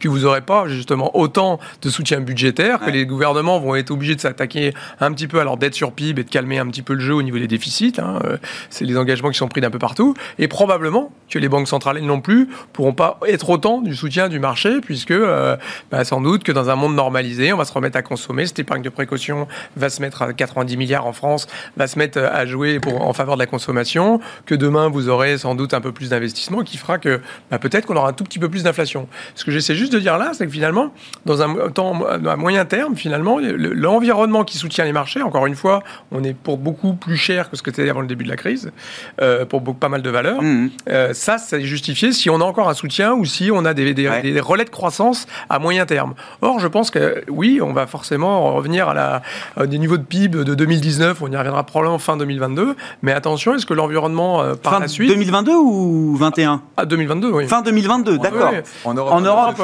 que 0.00 0.08
vous 0.08 0.20
n'aurez 0.20 0.40
pas 0.40 0.66
justement 0.66 1.16
autant 1.16 1.60
de 1.82 1.90
soutien 1.90 2.20
budgétaire, 2.20 2.80
que 2.80 2.90
les 2.90 3.06
gouvernements 3.06 3.60
vont 3.60 3.76
être 3.76 3.90
obligés 3.90 4.16
de 4.16 4.20
s'attaquer 4.20 4.74
un 5.00 5.12
petit 5.12 5.28
peu 5.28 5.40
à 5.40 5.44
leur 5.44 5.56
dette 5.56 5.74
sur 5.74 5.92
PIB 5.92 6.20
et 6.20 6.24
de 6.24 6.30
calmer 6.30 6.58
un 6.58 6.66
petit 6.66 6.82
peu 6.82 6.94
le 6.94 7.00
jeu 7.00 7.14
au 7.14 7.22
niveau 7.22 7.38
des 7.38 7.48
déficits. 7.48 7.94
Hein. 7.98 8.18
Euh, 8.24 8.36
c'est 8.70 8.84
les 8.84 8.96
engagements 8.96 9.30
qui 9.30 9.38
sont 9.38 9.48
pris 9.48 9.60
d'un 9.60 9.70
peu 9.70 9.78
partout. 9.78 10.14
Et 10.38 10.48
probablement 10.48 11.12
que 11.28 11.38
les 11.38 11.48
banques 11.48 11.68
centrales 11.68 12.00
non 12.00 12.20
plus 12.20 12.48
pourront 12.72 12.92
pas 12.92 13.18
être 13.26 13.50
autant 13.50 13.80
du 13.80 13.94
soutien 13.94 14.28
du 14.28 14.38
marché, 14.38 14.80
puisque 14.80 15.10
euh, 15.10 15.56
bah, 15.90 16.04
sans 16.04 16.20
doute 16.20 16.42
que 16.42 16.52
dans 16.52 16.70
un 16.70 16.76
monde 16.76 16.94
normalisé, 16.94 17.52
on 17.52 17.56
va 17.56 17.64
se 17.64 17.72
remettre 17.72 17.96
à 17.96 18.02
consommer. 18.02 18.46
Cette 18.46 18.58
épargne 18.58 18.82
de 18.82 18.88
précaution 18.88 19.46
va 19.76 19.90
se 19.90 20.00
mettre 20.00 20.22
à 20.22 20.32
90 20.32 20.76
milliards 20.76 21.06
en 21.06 21.12
France, 21.12 21.46
va 21.76 21.86
se 21.86 21.98
mettre 21.98 22.18
à 22.18 22.46
jouer 22.46 22.80
pour, 22.80 23.06
en 23.06 23.12
faveur 23.12 23.34
de 23.36 23.40
la 23.40 23.46
consommation, 23.46 24.20
que 24.46 24.54
demain 24.54 24.88
vous 24.88 25.08
aurez 25.08 25.38
sans 25.38 25.54
doute 25.54 25.74
un 25.74 25.80
peu 25.80 25.92
plus 25.92 26.10
d'investissement 26.10 26.62
qui 26.62 26.76
fera 26.76 26.98
que 26.98 27.20
bah, 27.50 27.58
peut-être 27.58 27.86
qu'on 27.86 27.96
aura 27.96 28.08
un 28.08 28.12
tout 28.12 28.24
petit 28.24 28.38
peu 28.38 28.48
plus 28.48 28.62
d'inflation. 28.62 29.08
Ce 29.34 29.44
que 29.44 29.50
j'essaie 29.50 29.74
juste 29.74 29.89
de 29.90 29.98
dire 29.98 30.18
là, 30.18 30.30
c'est 30.32 30.46
que 30.46 30.52
finalement, 30.52 30.92
dans 31.26 31.42
un 31.42 31.70
temps 31.70 32.04
à 32.06 32.36
moyen 32.36 32.64
terme, 32.64 32.96
finalement, 32.96 33.38
l'environnement 33.40 34.44
qui 34.44 34.56
soutient 34.56 34.84
les 34.84 34.92
marchés, 34.92 35.22
encore 35.22 35.46
une 35.46 35.56
fois, 35.56 35.82
on 36.12 36.24
est 36.24 36.34
pour 36.34 36.58
beaucoup 36.58 36.94
plus 36.94 37.16
cher 37.16 37.50
que 37.50 37.56
ce 37.56 37.62
que 37.62 37.70
c'était 37.70 37.88
avant 37.88 38.00
le 38.00 38.06
début 38.06 38.24
de 38.24 38.30
la 38.30 38.36
crise, 38.36 38.72
euh, 39.20 39.44
pour 39.44 39.60
beaucoup, 39.60 39.78
pas 39.78 39.88
mal 39.88 40.02
de 40.02 40.10
valeurs. 40.10 40.42
Mmh. 40.42 40.70
Euh, 40.88 41.12
ça, 41.14 41.38
c'est 41.38 41.62
justifié 41.62 42.12
si 42.12 42.30
on 42.30 42.40
a 42.40 42.44
encore 42.44 42.68
un 42.68 42.74
soutien 42.74 43.12
ou 43.12 43.24
si 43.24 43.50
on 43.52 43.64
a 43.64 43.74
des, 43.74 43.94
des, 43.94 44.40
relais 44.40 44.64
de 44.64 44.70
croissance 44.70 45.26
à 45.48 45.58
moyen 45.58 45.86
terme. 45.86 46.14
Or, 46.42 46.60
je 46.60 46.68
pense 46.68 46.90
que 46.90 47.24
oui, 47.28 47.60
on 47.62 47.72
va 47.72 47.86
forcément 47.86 48.54
revenir 48.54 48.88
à, 48.88 48.94
la, 48.94 49.66
des 49.66 49.78
niveaux 49.78 49.96
de 49.96 50.02
PIB 50.02 50.44
de 50.44 50.54
2019, 50.54 51.22
on 51.22 51.30
y 51.30 51.36
reviendra 51.36 51.64
probablement 51.64 51.98
fin 51.98 52.16
2022, 52.16 52.76
mais 53.02 53.12
attention, 53.12 53.54
est-ce 53.54 53.66
que 53.66 53.74
l'environnement 53.74 54.42
euh, 54.42 54.54
par 54.54 54.80
la 54.80 54.88
suite... 54.88 55.10
2022 55.10 55.52
ou 55.54 56.16
21 56.16 56.62
Ah, 56.76 56.84
2022, 56.84 57.30
oui. 57.30 57.48
Fin 57.48 57.62
2022, 57.62 58.18
d'accord. 58.18 58.52
En 58.84 58.94
Europe, 58.94 59.12
en 59.12 59.20
Europe 59.20 59.62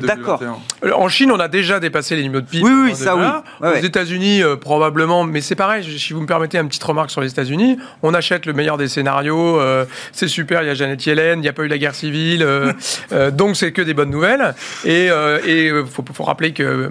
D'accord. 0.00 0.42
Euh, 0.84 0.92
en 0.92 1.08
Chine, 1.08 1.30
on 1.30 1.40
a 1.40 1.48
déjà 1.48 1.80
dépassé 1.80 2.16
les 2.16 2.22
niveaux 2.22 2.40
de 2.40 2.46
PIB. 2.46 2.64
Oui, 2.64 2.72
oui, 2.84 2.94
ça 2.94 3.16
oui. 3.16 3.68
Aux 3.68 3.74
États-Unis, 3.82 4.42
euh, 4.42 4.56
probablement, 4.56 5.24
mais 5.24 5.40
c'est 5.40 5.54
pareil. 5.54 5.84
Si 5.98 6.12
vous 6.12 6.20
me 6.20 6.26
permettez 6.26 6.58
une 6.58 6.68
petite 6.68 6.82
remarque 6.82 7.10
sur 7.10 7.20
les 7.20 7.30
États-Unis, 7.30 7.78
on 8.02 8.14
achète 8.14 8.46
le 8.46 8.52
meilleur 8.52 8.78
des 8.78 8.88
scénarios. 8.88 9.60
Euh, 9.60 9.84
c'est 10.12 10.28
super. 10.28 10.62
Il 10.62 10.66
y 10.66 10.70
a 10.70 10.74
Janet 10.74 11.04
Yellen, 11.04 11.38
il 11.38 11.42
n'y 11.42 11.48
a 11.48 11.52
pas 11.52 11.62
eu 11.62 11.68
la 11.68 11.78
guerre 11.78 11.94
civile, 11.94 12.46
donc 13.32 13.56
c'est 13.56 13.72
que 13.72 13.82
des 13.82 13.94
bonnes 13.94 14.10
nouvelles. 14.10 14.54
Et 14.84 15.06
il 15.06 15.84
faut, 15.86 16.24
rappeler 16.24 16.52
que 16.52 16.90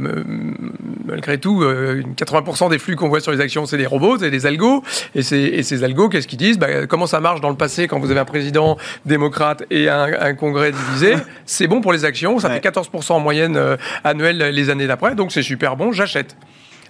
malgré 1.06 1.38
tout, 1.38 1.64
80% 1.64 2.70
des 2.70 2.80
flux 2.80 2.96
qu'on 2.96 3.10
voit 3.10 3.20
sur 3.20 3.32
les 3.32 3.42
actions, 3.42 3.66
c'est 3.66 3.78
des 3.78 3.86
robots, 3.86 4.18
c'est 4.20 4.32
des 4.32 4.46
algos. 4.46 4.84
Et, 5.16 5.20
et 5.20 5.64
ces 5.64 5.84
algos, 5.84 6.10
qu'est-ce 6.10 6.28
qu'ils 6.28 6.40
disent? 6.40 6.58
Bah, 6.58 6.88
Comment 6.88 7.08
ça 7.08 7.20
marche 7.20 7.42
dans 7.42 7.50
le 7.50 7.56
passé 7.56 7.88
quand 7.88 8.00
vous 8.00 8.12
avez 8.12 8.20
un 8.20 8.26
président 8.26 8.78
démocrate 9.06 9.64
et 9.70 9.90
un, 9.90 10.08
un 10.20 10.34
congrès 10.34 10.72
divisé? 10.72 11.16
C'est 11.46 11.68
bon 11.68 11.82
pour 11.82 11.94
les 11.94 12.06
actions. 12.06 12.40
Ça 12.40 12.50
fait 12.50 12.61
14% 12.62 13.12
en 13.14 13.20
moyenne 13.20 13.58
euh, 13.58 13.76
annuelle 14.04 14.38
les 14.38 14.70
années 14.70 14.88
d'après, 14.88 15.14
donc 15.16 15.32
c'est 15.34 15.44
super 15.44 15.76
bon, 15.76 15.92
j'achète. 15.92 16.38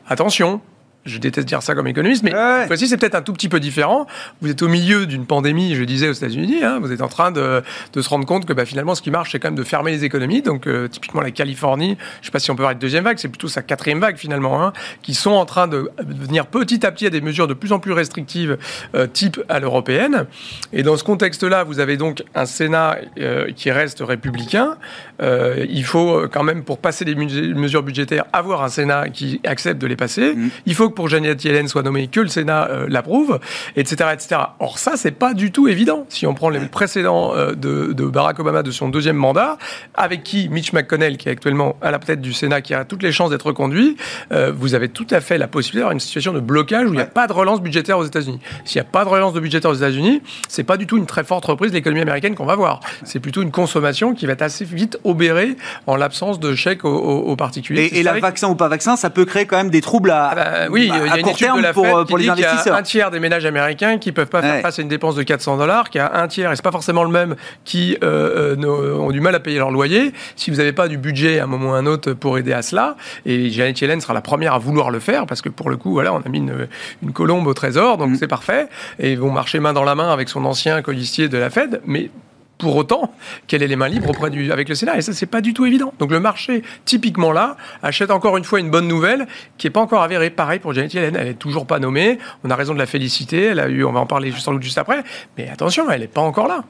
Attention, 0.07 0.61
Je 1.03 1.17
déteste 1.17 1.47
dire 1.47 1.63
ça 1.63 1.73
comme 1.73 1.87
économiste, 1.87 2.21
mais 2.21 2.31
Ouais. 2.31 2.67
fois-ci, 2.67 2.87
c'est 2.87 2.95
peut-être 2.95 3.15
un 3.15 3.23
tout 3.23 3.33
petit 3.33 3.49
peu 3.49 3.59
différent. 3.59 4.05
Vous 4.39 4.51
êtes 4.51 4.61
au 4.61 4.67
milieu 4.67 5.07
d'une 5.07 5.25
pandémie, 5.25 5.73
je 5.73 5.83
disais, 5.83 6.07
aux 6.07 6.13
États-Unis. 6.13 6.63
hein. 6.63 6.77
vous 6.79 6.91
êtes 6.91 7.01
en 7.01 7.07
train 7.07 7.31
de, 7.31 7.63
de 7.93 8.01
se 8.03 8.07
rendre 8.09 8.27
compte 8.27 8.45
que 8.45 8.53
bah, 8.53 8.65
finalement, 8.65 8.93
ce 8.93 9.01
qui 9.01 9.09
marche, 9.09 9.31
c'est 9.31 9.39
quand 9.39 9.47
même 9.47 9.57
de 9.57 9.63
fermer 9.63 9.89
les 9.89 10.03
économies. 10.05 10.43
Donc, 10.43 10.67
euh, 10.67 10.87
typiquement, 10.87 11.21
la 11.21 11.31
Californie, 11.31 11.97
je 12.17 12.19
ne 12.19 12.25
sais 12.25 12.31
pas 12.31 12.37
si 12.37 12.51
on 12.51 12.55
peut 12.55 12.61
parler 12.61 12.75
de 12.75 12.79
deuxième 12.79 13.03
vague, 13.03 13.17
c'est 13.17 13.29
plutôt 13.29 13.47
sa 13.47 13.63
quatrième 13.63 13.99
vague 13.99 14.17
finalement, 14.17 14.63
hein, 14.63 14.73
qui 15.01 15.15
sont 15.15 15.31
en 15.31 15.45
train 15.47 15.67
de 15.67 15.89
venir 16.07 16.45
petit 16.45 16.85
à 16.85 16.91
petit 16.91 17.07
à 17.07 17.09
des 17.09 17.21
mesures 17.21 17.47
de 17.47 17.55
plus 17.55 17.71
en 17.71 17.79
plus 17.79 17.93
restrictives, 17.93 18.59
euh, 18.93 19.07
type 19.07 19.41
à 19.49 19.59
l'européenne. 19.59 20.27
Et 20.71 20.83
dans 20.83 20.97
ce 20.97 21.03
contexte-là, 21.03 21.63
vous 21.63 21.79
avez 21.79 21.97
donc 21.97 22.21
un 22.35 22.45
Sénat 22.45 22.97
euh, 23.17 23.47
qui 23.55 23.71
reste 23.71 24.03
républicain. 24.05 24.77
Euh, 25.21 25.65
il 25.69 25.83
faut 25.83 26.15
euh, 26.15 26.29
quand 26.31 26.43
même, 26.43 26.63
pour 26.63 26.79
passer 26.79 27.05
les 27.05 27.15
mesures 27.15 27.83
budgétaires, 27.83 28.25
avoir 28.33 28.63
un 28.63 28.69
Sénat 28.69 29.09
qui 29.09 29.39
accepte 29.45 29.81
de 29.81 29.87
les 29.87 29.95
passer. 29.95 30.35
Mhm. 30.35 30.49
Il 30.65 30.75
faut 30.75 30.89
que 30.89 30.95
pour 30.95 31.07
Janet 31.09 31.43
Yellen 31.43 31.67
soit 31.67 31.83
nommée, 31.83 32.07
que 32.07 32.19
le 32.19 32.27
Sénat 32.27 32.69
euh, 32.69 32.85
l'approuve, 32.89 33.39
etc., 33.75 34.09
etc. 34.13 34.41
Or 34.59 34.79
ça, 34.79 34.93
c'est 34.95 35.11
pas 35.11 35.33
du 35.33 35.51
tout 35.51 35.67
évident. 35.67 36.05
Si 36.09 36.25
on 36.25 36.33
prend 36.33 36.49
les 36.49 36.59
précédents 36.59 37.35
euh, 37.35 37.53
de, 37.53 37.93
de 37.93 38.05
Barack 38.05 38.39
Obama 38.39 38.63
de 38.63 38.71
son 38.71 38.89
deuxième 38.89 39.15
mandat, 39.15 39.57
avec 39.93 40.23
qui 40.23 40.49
Mitch 40.49 40.73
McConnell, 40.73 41.17
qui 41.17 41.29
est 41.29 41.31
actuellement 41.31 41.75
à 41.81 41.91
la 41.91 41.99
tête 41.99 42.21
du 42.21 42.33
Sénat, 42.33 42.61
qui 42.61 42.73
a 42.73 42.85
toutes 42.85 43.03
les 43.03 43.11
chances 43.11 43.29
d'être 43.29 43.47
reconduit, 43.47 43.97
vous 44.53 44.73
avez 44.73 44.89
tout 44.89 45.07
à 45.11 45.21
fait 45.21 45.37
la 45.37 45.47
possibilité 45.47 45.79
d'avoir 45.79 45.93
une 45.93 45.99
situation 45.99 46.33
de 46.33 46.39
blocage 46.39 46.87
où 46.87 46.93
il 46.93 46.97
n'y 46.97 47.01
a 47.01 47.05
pas 47.05 47.27
de 47.27 47.33
relance 47.33 47.61
budgétaire 47.61 47.97
aux 47.97 48.05
États-Unis. 48.05 48.39
S'il 48.65 48.81
n'y 48.81 48.87
a 48.87 48.89
pas 48.89 49.03
de 49.03 49.09
relance 49.09 49.33
de 49.33 49.39
budgétaire 49.39 49.71
aux 49.71 49.75
États-Unis, 49.75 50.21
c'est 50.47 50.63
pas 50.63 50.77
du 50.77 50.87
tout 50.87 50.97
une 50.97 51.05
très 51.05 51.23
forte 51.23 51.45
reprise 51.45 51.71
de 51.71 51.75
l'économie 51.75 52.01
américaine 52.01 52.35
qu'on 52.35 52.45
va 52.45 52.55
voir. 52.55 52.79
C'est 53.03 53.19
plutôt 53.19 53.41
une 53.41 53.51
consommation 53.51 54.13
qui 54.13 54.25
va 54.25 54.33
être 54.33 54.41
assez 54.41 54.65
vite 54.65 54.99
obérée 55.11 55.55
en 55.87 55.95
l'absence 55.95 56.39
de 56.39 56.55
chèques 56.55 56.83
aux, 56.85 57.35
particuliers. 57.35 57.89
Et, 57.93 58.03
la 58.03 58.19
vaccin 58.19 58.49
ou 58.49 58.55
pas 58.55 58.67
vaccin, 58.67 58.95
ça 58.95 59.09
peut 59.09 59.25
créer 59.25 59.45
quand 59.45 59.57
même 59.57 59.69
des 59.69 59.81
troubles 59.81 60.11
à, 60.11 60.29
ah 60.31 60.35
bah, 60.35 60.43
oui, 60.71 60.89
à- 60.91 61.05
il 61.05 61.11
à 61.11 61.23
court 61.23 61.37
terme 61.37 61.61
pour, 61.73 61.85
euh, 61.85 62.03
qui 62.03 62.09
pour 62.09 62.17
les 62.17 62.23
dit 62.25 62.31
qu'il 62.31 62.41
y 62.41 62.45
a 62.45 62.49
investisseurs. 62.51 62.75
un 62.77 62.81
tiers 62.81 63.11
des 63.11 63.19
ménages 63.19 63.45
américains 63.45 63.97
qui 63.97 64.11
peuvent 64.11 64.27
pas 64.27 64.41
faire 64.41 64.55
Ouais. 64.55 64.61
face 64.61 64.79
à 64.79 64.81
une 64.81 64.87
dépense 64.87 65.15
de 65.15 65.23
400 65.23 65.57
dollars, 65.57 65.89
qu'il 65.89 65.99
y 65.99 66.01
a 66.03 66.11
un 66.21 66.27
tiers, 66.27 66.51
et 66.51 66.55
c'est 66.55 66.61
pas 66.63 66.71
forcément 66.71 67.03
le 67.03 67.09
même, 67.11 67.35
qui 67.65 67.97
euh, 68.03 68.53
euh, 68.53 68.55
ne- 68.55 68.67
ont 68.67 69.11
du 69.11 69.21
mal 69.21 69.35
à 69.35 69.39
payer 69.39 69.57
leur 69.59 69.71
loyer. 69.71 70.13
Si 70.35 70.49
vous 70.51 70.57
n'avez 70.57 70.73
pas 70.73 70.87
du 70.87 70.97
budget 70.97 71.39
à 71.39 71.43
un 71.43 71.47
moment 71.47 71.71
ou 71.71 71.73
à 71.73 71.77
un 71.77 71.85
autre 71.85 72.13
pour 72.13 72.37
aider 72.37 72.53
à 72.53 72.61
cela, 72.61 72.95
et 73.25 73.49
Janet 73.49 73.79
Yellen 73.81 74.01
sera 74.01 74.13
la 74.13 74.21
première 74.21 74.53
à 74.53 74.59
vouloir 74.59 74.89
le 74.91 74.99
faire, 74.99 75.25
parce 75.25 75.41
que 75.41 75.49
pour 75.49 75.69
le 75.69 75.77
coup, 75.77 75.91
voilà, 75.91 76.13
on 76.13 76.19
a 76.21 76.29
mis 76.29 76.39
une, 76.39 76.67
une 77.03 77.13
colombe 77.13 77.45
au 77.47 77.53
trésor, 77.53 77.97
donc 77.97 78.11
Mm. 78.11 78.15
c'est 78.15 78.27
parfait, 78.27 78.67
et 78.99 79.11
ils 79.13 79.19
vont 79.19 79.31
marcher 79.31 79.59
main 79.59 79.73
dans 79.73 79.83
la 79.83 79.95
main 79.95 80.11
avec 80.11 80.29
son 80.29 80.45
ancien 80.45 80.81
colistier 80.81 81.27
de 81.29 81.37
la 81.37 81.49
Fed, 81.49 81.81
mais 81.85 82.09
pour 82.61 82.75
autant 82.75 83.13
qu'elle 83.47 83.63
ait 83.63 83.67
les 83.67 83.75
mains 83.75 83.89
libres 83.89 84.09
auprès 84.09 84.29
du, 84.29 84.51
avec 84.51 84.69
le 84.69 84.75
Sénat. 84.75 84.97
Et 84.97 85.01
ça, 85.01 85.13
c'est 85.13 85.25
pas 85.25 85.41
du 85.41 85.53
tout 85.53 85.65
évident. 85.65 85.93
Donc 85.99 86.11
le 86.11 86.19
marché, 86.19 86.61
typiquement 86.85 87.31
là, 87.31 87.57
achète 87.81 88.11
encore 88.11 88.37
une 88.37 88.43
fois 88.43 88.59
une 88.59 88.69
bonne 88.69 88.87
nouvelle 88.87 89.27
qui 89.57 89.67
est 89.67 89.71
pas 89.71 89.81
encore 89.81 90.03
avérée. 90.03 90.29
Pareil 90.29 90.59
pour 90.59 90.73
Janet 90.73 90.93
Yellen, 90.93 91.15
elle 91.15 91.27
est 91.27 91.33
toujours 91.33 91.65
pas 91.65 91.79
nommée. 91.79 92.19
On 92.43 92.51
a 92.51 92.55
raison 92.55 92.73
de 92.73 92.79
la 92.79 92.85
féliciter. 92.85 93.45
Elle 93.45 93.59
a 93.59 93.67
eu, 93.67 93.83
on 93.83 93.91
va 93.91 93.99
en 93.99 94.05
parler 94.05 94.31
juste 94.31 94.77
après. 94.77 95.03
Mais 95.37 95.49
attention, 95.49 95.89
elle 95.89 96.03
est 96.03 96.07
pas 96.07 96.21
encore 96.21 96.47
là. 96.47 96.63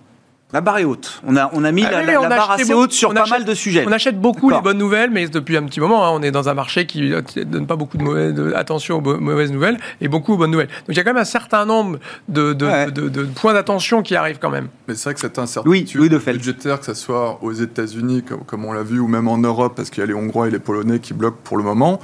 La 0.54 0.60
barre 0.62 0.80
est 0.80 0.84
haute. 0.84 1.22
On 1.26 1.36
a, 1.38 1.50
on 1.54 1.64
a 1.64 1.72
mis 1.72 1.86
Ah 1.86 1.92
la, 1.92 2.00
oui, 2.02 2.06
la- 2.08 2.20
on 2.20 2.24
la 2.24 2.28
a 2.28 2.38
barre 2.38 2.52
assez 2.52 2.74
haute 2.74 2.92
sur 2.92 3.14
pas 3.14 3.22
achète- 3.22 3.30
mal 3.30 3.46
de 3.46 3.54
sujets. 3.54 3.86
On 3.88 3.92
achète 3.92 4.20
beaucoup 4.20 4.50
les 4.50 4.60
bonnes 4.60 4.78
nouvelles, 4.78 5.10
mais 5.10 5.28
depuis 5.28 5.56
un 5.58 5.64
petit 5.64 5.80
moment, 5.80 6.06
hein, 6.06 6.12
on 6.14 6.22
est 6.22 6.32
dans 6.32 6.50
un 6.50 6.54
marché 6.54 6.86
qui 6.86 7.02
ne 7.10 7.22
donne 7.44 7.68
pas 7.68 7.76
beaucoup 7.78 7.98
de 7.98 8.54
attention 8.56 8.98
aux 8.98 9.18
mauvaises 9.20 9.52
nouvelles 9.52 9.78
et 10.02 10.08
beaucoup 10.10 10.34
aux 10.34 10.38
bonnes 10.38 10.52
nouvelles. 10.52 10.68
Donc 10.68 10.90
il 10.90 10.98
y 10.98 11.00
a 11.00 11.04
quand 11.04 11.14
même 11.14 11.22
un 11.22 11.26
certain 11.26 11.66
nombre 11.66 12.00
de, 12.28 12.54
de- 12.54 12.66
Ouais. 12.66 12.92
de- 12.92 13.08
de 13.10 13.24
points 13.24 13.54
d'attention 13.54 14.02
qui 14.02 14.16
arrivent 14.16 14.40
quand 14.42 14.50
même. 14.50 14.68
Mais 14.88 14.96
c'est 14.96 15.06
vrai 15.06 15.14
que 15.14 15.20
cette 15.22 15.38
Oui, 15.38 15.44
incertitude 15.44 16.00
Louis 16.00 16.10
Defeld. 16.10 16.38
budgétaire, 16.38 16.80
que 16.80 16.86
ce 16.86 16.94
soit 16.94 17.40
aux 17.42 17.54
États-Unis, 17.54 18.24
comme, 18.24 18.44
comme 18.44 18.66
on 18.66 18.74
l'a 18.74 18.84
vu, 18.84 19.00
ou 19.00 19.08
même 19.08 19.28
en 19.30 19.38
Europe, 19.38 19.74
parce 19.76 19.90
qu'il 19.90 20.02
y 20.02 20.04
a 20.04 20.08
les 20.08 20.14
Hongrois 20.14 20.48
et 20.48 20.52
les 20.52 20.60
Polonais 20.60 21.00
qui 21.00 21.14
bloquent 21.14 21.40
pour 21.44 21.58
le 21.58 21.64
moment. 21.64 22.00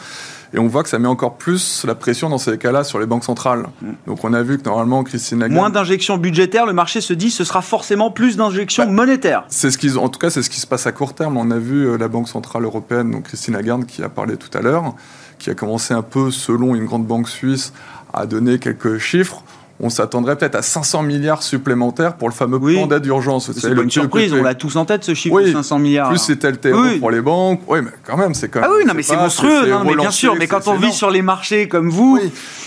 Et 0.54 0.60
on 0.60 0.68
voit 0.68 0.82
que 0.84 0.88
ça 0.88 0.98
met 0.98 1.10
encore 1.10 1.36
plus 1.36 1.84
la 1.86 1.94
pression 1.94 2.30
dans 2.30 2.38
ces 2.38 2.58
cas-là 2.58 2.86
sur 2.86 3.00
les 3.00 3.06
banques 3.06 3.26
centrales. 3.26 3.66
Donc 4.08 4.24
on 4.24 4.32
a 4.34 4.42
vu 4.42 4.58
que 4.58 4.64
normalement, 4.64 5.04
Christine 5.04 5.40
Lagarde. 5.40 5.52
Mm. 5.52 5.56
Moins 5.58 5.70
d'injections 5.70 6.18
budgétaires, 6.18 6.66
le 6.66 6.72
marché 6.72 7.02
se 7.02 7.12
dit 7.14 7.32
ce 7.32 7.44
sera 7.44 7.62
forcément 7.62 8.12
plus 8.12 8.37
d'injections 8.38 8.86
Bah, 8.86 8.92
monétaires. 8.92 9.44
C'est 9.50 9.70
ce 9.72 9.78
qu'ils, 9.78 9.98
en 9.98 10.10
tout 10.10 10.20
cas, 10.20 10.30
c'est 10.30 10.42
ce 10.44 10.50
qui 10.50 10.60
se 10.60 10.68
passe 10.68 10.88
à 10.88 10.92
court 10.92 11.14
terme. 11.14 11.38
On 11.38 11.52
a 11.52 11.58
vu 11.60 11.86
euh, 11.88 11.98
la 11.98 12.08
Banque 12.08 12.30
centrale 12.30 12.64
européenne, 12.64 13.12
donc 13.12 13.24
Christine 13.24 13.54
Lagarde, 13.56 13.86
qui 13.86 14.02
a 14.04 14.10
parlé 14.10 14.38
tout 14.38 14.56
à 14.58 14.62
l'heure, 14.62 14.94
qui 15.40 15.50
a 15.50 15.54
commencé 15.56 15.94
un 15.94 16.02
peu, 16.04 16.32
selon 16.32 16.74
une 16.76 16.86
grande 16.86 17.06
banque 17.06 17.28
suisse, 17.30 17.74
à 18.14 18.26
donner 18.26 18.60
quelques 18.60 18.98
chiffres. 18.98 19.44
On 19.80 19.92
s'attendrait 19.92 20.36
peut-être 20.36 20.56
à 20.56 20.64
500 20.64 21.04
milliards 21.04 21.44
supplémentaires 21.44 22.16
pour 22.16 22.28
le 22.28 22.34
fameux 22.34 22.58
Oui. 22.58 22.74
plan 22.74 22.88
d'aide 22.88 23.04
d'urgence. 23.04 23.52
C'est 23.52 23.68
une 23.70 23.92
surprise, 23.92 24.32
côté- 24.32 24.42
on 24.42 24.44
l'a 24.44 24.56
tous 24.56 24.76
en 24.76 24.86
tête 24.86 25.04
ce 25.04 25.14
chiffre 25.14 25.36
Oui, 25.36 25.46
de 25.46 25.52
500 25.52 25.78
milliards. 25.78 26.10
Plus 26.10 26.18
c'était 26.18 26.50
le 26.50 26.58
terreau 26.58 26.82
Oui. 26.82 26.98
pour 26.98 27.12
les 27.12 27.22
banques. 27.22 27.62
Oui, 27.68 27.82
mais 27.84 27.92
quand 28.04 28.18
même, 28.18 28.34
c'est 28.34 28.50
quand 28.50 28.62
même. 28.62 28.70
Ah 28.72 28.76
oui, 28.76 28.86
non, 28.88 28.96
mais 28.96 29.04
c'est 29.04 29.16
monstrueux, 29.16 29.66
c'est 29.66 29.70
non, 29.70 29.84
mais 29.84 29.96
bien 29.96 30.10
sûr. 30.10 30.36
Mais 30.36 30.48
quand 30.48 30.64
c'est- 30.64 30.70
on 30.70 30.74
c'est 30.74 30.78
vit 30.80 30.84
énorme. 30.86 30.98
sur 30.98 31.12
les 31.12 31.22
marchés 31.22 31.68
comme 31.68 31.92
vous, 31.92 32.20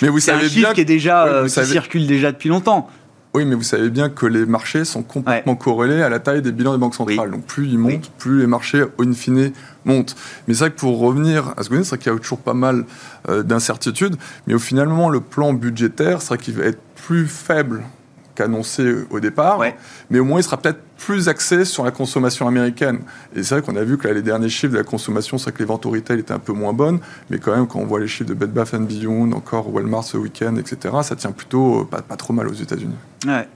mais 0.02 0.09
vous 0.09 0.20
c'est 0.20 0.30
un 0.30 0.35
savez 0.37 0.48
chiffre 0.50 0.61
bien 0.66 0.72
qui 0.72 0.83
est 0.83 0.85
déjà 0.85 1.24
euh, 1.24 1.44
qui 1.46 1.50
savez- 1.50 1.72
circule 1.72 2.06
déjà 2.06 2.30
depuis 2.30 2.48
longtemps. 2.48 2.88
Oui, 3.32 3.44
mais 3.44 3.54
vous 3.54 3.62
savez 3.62 3.90
bien 3.90 4.08
que 4.08 4.26
les 4.26 4.44
marchés 4.44 4.84
sont 4.84 5.02
complètement 5.04 5.54
corrélés 5.54 6.02
à 6.02 6.08
la 6.08 6.18
taille 6.18 6.42
des 6.42 6.50
bilans 6.50 6.72
des 6.72 6.78
banques 6.78 6.96
centrales. 6.96 7.30
Donc 7.30 7.44
plus 7.44 7.68
ils 7.68 7.78
montent, 7.78 7.92
Oui. 7.92 8.10
plus 8.18 8.40
les 8.40 8.46
marchés, 8.48 8.84
in 9.00 9.12
fine, 9.12 9.52
montent. 9.84 10.16
Mais 10.48 10.54
c'est 10.54 10.60
vrai 10.60 10.70
que 10.72 10.78
pour 10.80 10.98
revenir 10.98 11.54
à 11.56 11.62
ce 11.62 11.68
que 11.68 11.74
vous 11.74 11.80
dites, 11.80 11.84
c'est 11.84 11.94
vrai 11.96 11.98
qu'il 12.02 12.12
y 12.12 12.14
a 12.16 12.18
toujours 12.18 12.40
pas 12.40 12.54
mal 12.54 12.84
euh, 13.28 13.44
d'incertitudes. 13.44 14.16
Mais 14.48 14.54
au 14.54 14.58
finalement, 14.58 15.08
le 15.10 15.20
plan 15.20 15.52
budgétaire, 15.52 16.22
c'est 16.22 16.28
vrai 16.28 16.38
qu'il 16.38 16.54
va 16.54 16.64
être 16.64 16.80
plus 17.06 17.26
faible 17.28 17.84
qu'annoncé 18.40 18.94
au 19.11 19.20
départ. 19.20 19.59
Ouais. 19.59 19.74
Mais 20.11 20.18
au 20.18 20.24
moins, 20.24 20.40
il 20.40 20.42
sera 20.42 20.57
peut-être 20.57 20.81
plus 20.96 21.29
axé 21.29 21.64
sur 21.64 21.85
la 21.85 21.90
consommation 21.90 22.46
américaine. 22.46 23.00
Et 23.35 23.42
c'est 23.42 23.55
vrai 23.55 23.62
qu'on 23.62 23.76
a 23.76 23.85
vu 23.85 23.98
que 23.98 24.09
là, 24.09 24.14
les 24.14 24.22
derniers 24.22 24.48
chiffres 24.48 24.72
de 24.72 24.79
la 24.79 24.85
consommation, 24.85 25.38
c'est 25.38 25.44
vrai 25.44 25.53
que 25.53 25.59
les 25.59 25.64
ventes 25.64 25.87
au 25.87 25.90
retail 25.90 26.18
étaient 26.18 26.33
un 26.33 26.38
peu 26.38 26.53
moins 26.53 26.72
bonnes. 26.72 27.00
Mais 27.31 27.38
quand 27.38 27.55
même, 27.55 27.66
quand 27.66 27.79
on 27.79 27.87
voit 27.87 28.00
les 28.00 28.09
chiffres 28.09 28.29
de 28.29 28.35
Bed 28.35 28.53
Bath 28.53 28.74
Beyond, 28.74 29.33
encore 29.33 29.72
Walmart 29.72 30.05
ce 30.05 30.16
week-end, 30.16 30.57
etc., 30.57 30.94
ça 31.03 31.16
tient 31.16 31.33
plutôt 31.33 31.81
euh, 31.81 31.85
pas, 31.85 32.03
pas 32.03 32.16
trop 32.16 32.33
mal 32.33 32.48
aux 32.48 32.55
États-Unis. 32.55 32.96
Ouais. 33.26 33.46